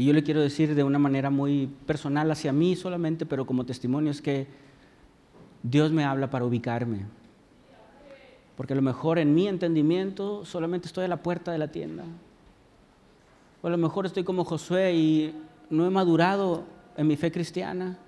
y 0.00 0.06
yo 0.06 0.14
le 0.14 0.22
quiero 0.22 0.40
decir 0.40 0.74
de 0.74 0.82
una 0.82 0.98
manera 0.98 1.28
muy 1.28 1.68
personal 1.84 2.30
hacia 2.30 2.54
mí 2.54 2.74
solamente, 2.74 3.26
pero 3.26 3.44
como 3.44 3.66
testimonio 3.66 4.10
es 4.10 4.22
que 4.22 4.46
Dios 5.62 5.92
me 5.92 6.04
habla 6.04 6.30
para 6.30 6.46
ubicarme. 6.46 7.04
Porque 8.56 8.72
a 8.72 8.76
lo 8.76 8.80
mejor 8.80 9.18
en 9.18 9.34
mi 9.34 9.46
entendimiento 9.46 10.46
solamente 10.46 10.86
estoy 10.86 11.04
a 11.04 11.08
la 11.08 11.22
puerta 11.22 11.52
de 11.52 11.58
la 11.58 11.68
tienda. 11.68 12.04
O 13.60 13.66
a 13.66 13.70
lo 13.70 13.76
mejor 13.76 14.06
estoy 14.06 14.24
como 14.24 14.46
Josué 14.46 14.94
y 14.94 15.34
no 15.68 15.86
he 15.86 15.90
madurado 15.90 16.64
en 16.96 17.06
mi 17.06 17.18
fe 17.18 17.30
cristiana. 17.30 17.98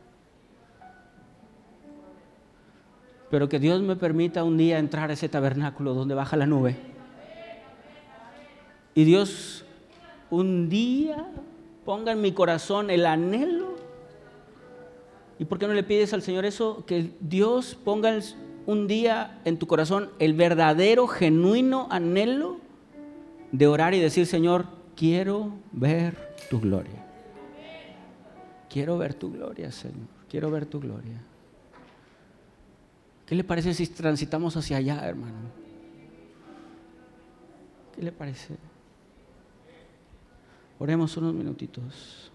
Pero 3.31 3.51
que 3.51 3.59
Dios 3.59 3.83
me 3.83 3.97
permita 3.97 4.45
un 4.45 4.57
día 4.57 4.79
entrar 4.79 5.11
a 5.11 5.13
ese 5.13 5.29
tabernáculo 5.29 5.93
donde 5.93 6.15
baja 6.15 6.39
la 6.39 6.47
nube. 6.47 6.75
Y 8.95 9.05
Dios 9.05 9.67
un 10.31 10.71
día 10.71 11.29
ponga 11.85 12.13
en 12.13 12.21
mi 12.21 12.33
corazón 12.33 12.91
el 12.91 13.07
anhelo. 13.07 13.73
¿Y 15.39 15.45
por 15.45 15.59
qué 15.59 15.67
no 15.67 15.75
le 15.75 15.83
pides 15.83 16.13
al 16.13 16.23
Señor 16.23 16.45
eso? 16.45 16.85
Que 16.87 17.11
Dios 17.21 17.77
ponga 17.85 18.19
un 18.67 18.87
día 18.87 19.41
en 19.45 19.59
tu 19.59 19.67
corazón 19.67 20.11
el 20.19 20.35
verdadero, 20.35 21.07
genuino 21.09 21.89
anhelo 21.91 22.59
de 23.51 23.67
orar 23.67 23.95
y 23.95 24.01
decir, 24.01 24.27
Señor, 24.27 24.67
quiero 24.97 25.53
ver 25.73 26.35
tu 26.49 26.61
gloria. 26.61 27.05
Quiero 28.71 28.97
ver 28.97 29.15
tu 29.15 29.33
gloria, 29.33 29.71
Señor. 29.71 30.09
Quiero 30.31 30.51
ver 30.51 30.65
tu 30.67 30.81
gloria. 30.81 31.21
¿Qué 33.27 33.35
le 33.35 33.45
parece 33.45 33.75
si 33.75 33.87
transitamos 33.87 34.57
hacia 34.57 34.79
allá, 34.79 35.07
hermano? 35.07 35.51
¿Qué 37.95 38.03
le 38.03 38.13
parece? 38.13 38.57
Oremos 40.83 41.17
unos 41.17 41.33
minutitos. 41.33 42.33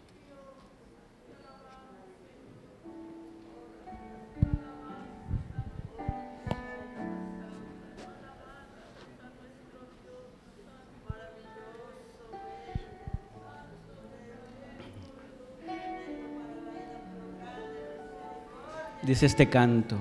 Dice 19.04 19.26
este 19.26 19.50
canto. 19.50 19.98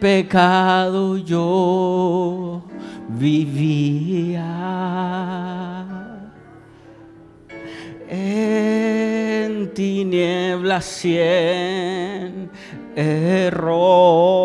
Pecado 0.00 1.18
yo 1.18 2.62
vivía. 3.08 4.42
En 8.08 9.72
tinieblas 9.74 10.84
cien 10.86 12.50
error. 12.96 14.40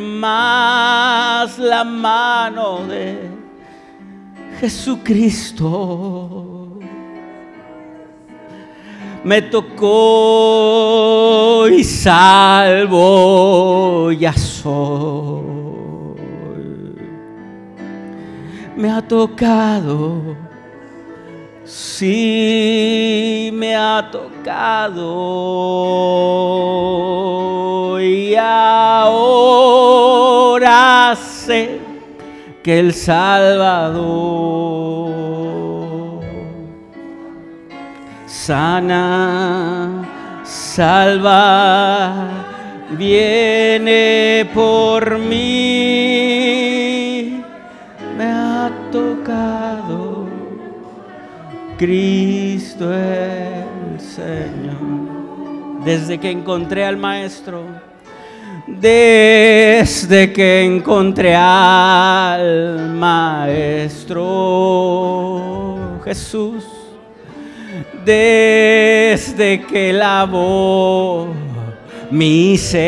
Más 0.00 1.58
la 1.58 1.84
mano 1.84 2.86
de 2.86 3.18
Jesucristo 4.60 6.27
me 9.28 9.42
tocó 9.42 10.88
y 11.68 11.84
salvo 11.84 12.90
ya 14.10 14.32
soy. 14.32 15.44
Me 18.74 18.90
ha 18.90 19.02
tocado, 19.06 20.34
sí 21.62 23.50
me 23.52 23.76
ha 23.76 24.08
tocado 24.10 24.96
y 28.00 28.34
ahora 28.34 29.54
sé 31.16 31.80
que 32.62 32.78
el 32.78 32.94
Salvador 32.94 34.87
sana, 38.48 40.08
salva, 40.42 42.14
viene 42.96 44.48
por 44.54 45.18
mí. 45.18 45.34
Me 48.16 48.24
ha 48.24 48.70
tocado 48.90 50.26
Cristo 51.76 52.90
el 52.90 54.00
Señor. 54.00 55.84
Desde 55.84 56.18
que 56.18 56.30
encontré 56.30 56.86
al 56.86 56.96
Maestro, 56.96 57.64
desde 58.66 60.32
que 60.32 60.64
encontré 60.64 61.36
al 61.36 62.94
Maestro 62.94 64.14
Jesús 66.02 66.77
desde 68.08 69.60
que 69.66 69.92
lavó 69.92 71.28
mi 72.10 72.56
ser. 72.56 72.78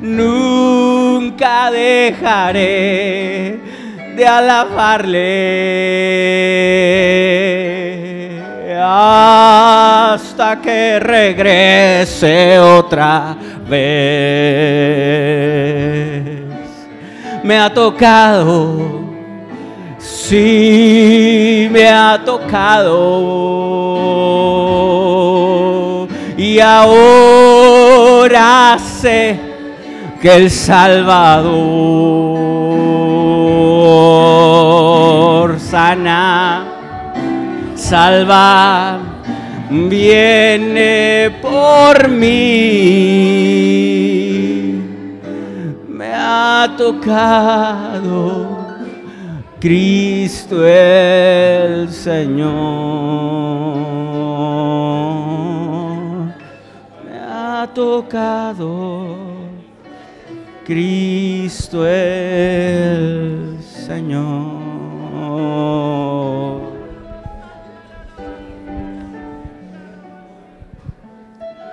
Nunca 0.00 1.70
dejaré 1.70 3.60
de 4.16 4.26
alabarle 4.26 5.20
hasta 8.82 10.58
que 10.62 10.98
regrese 11.00 12.58
otra 12.58 13.36
vez. 13.68 13.84
Me 17.42 17.58
ha 17.58 17.68
tocado 17.74 19.03
sí 20.04 21.68
me 21.70 21.88
ha 21.88 22.22
tocado 22.24 23.18
y 26.36 26.60
ahora 26.60 27.58
sé 28.78 29.38
que 30.20 30.36
el 30.36 30.50
Salvador 30.50 32.04
sana, 35.58 36.64
salva, 37.74 38.98
viene 39.70 41.32
por 41.42 42.08
mí. 42.08 43.04
Me 45.88 46.12
ha 46.14 46.72
tocado 46.76 48.63
Cristo 49.64 50.66
el 50.66 51.88
Señor 51.90 52.44
me 57.02 57.18
ha 57.18 57.66
tocado. 57.72 59.16
Cristo 60.66 61.86
el 61.86 63.56
Señor. 63.62 64.64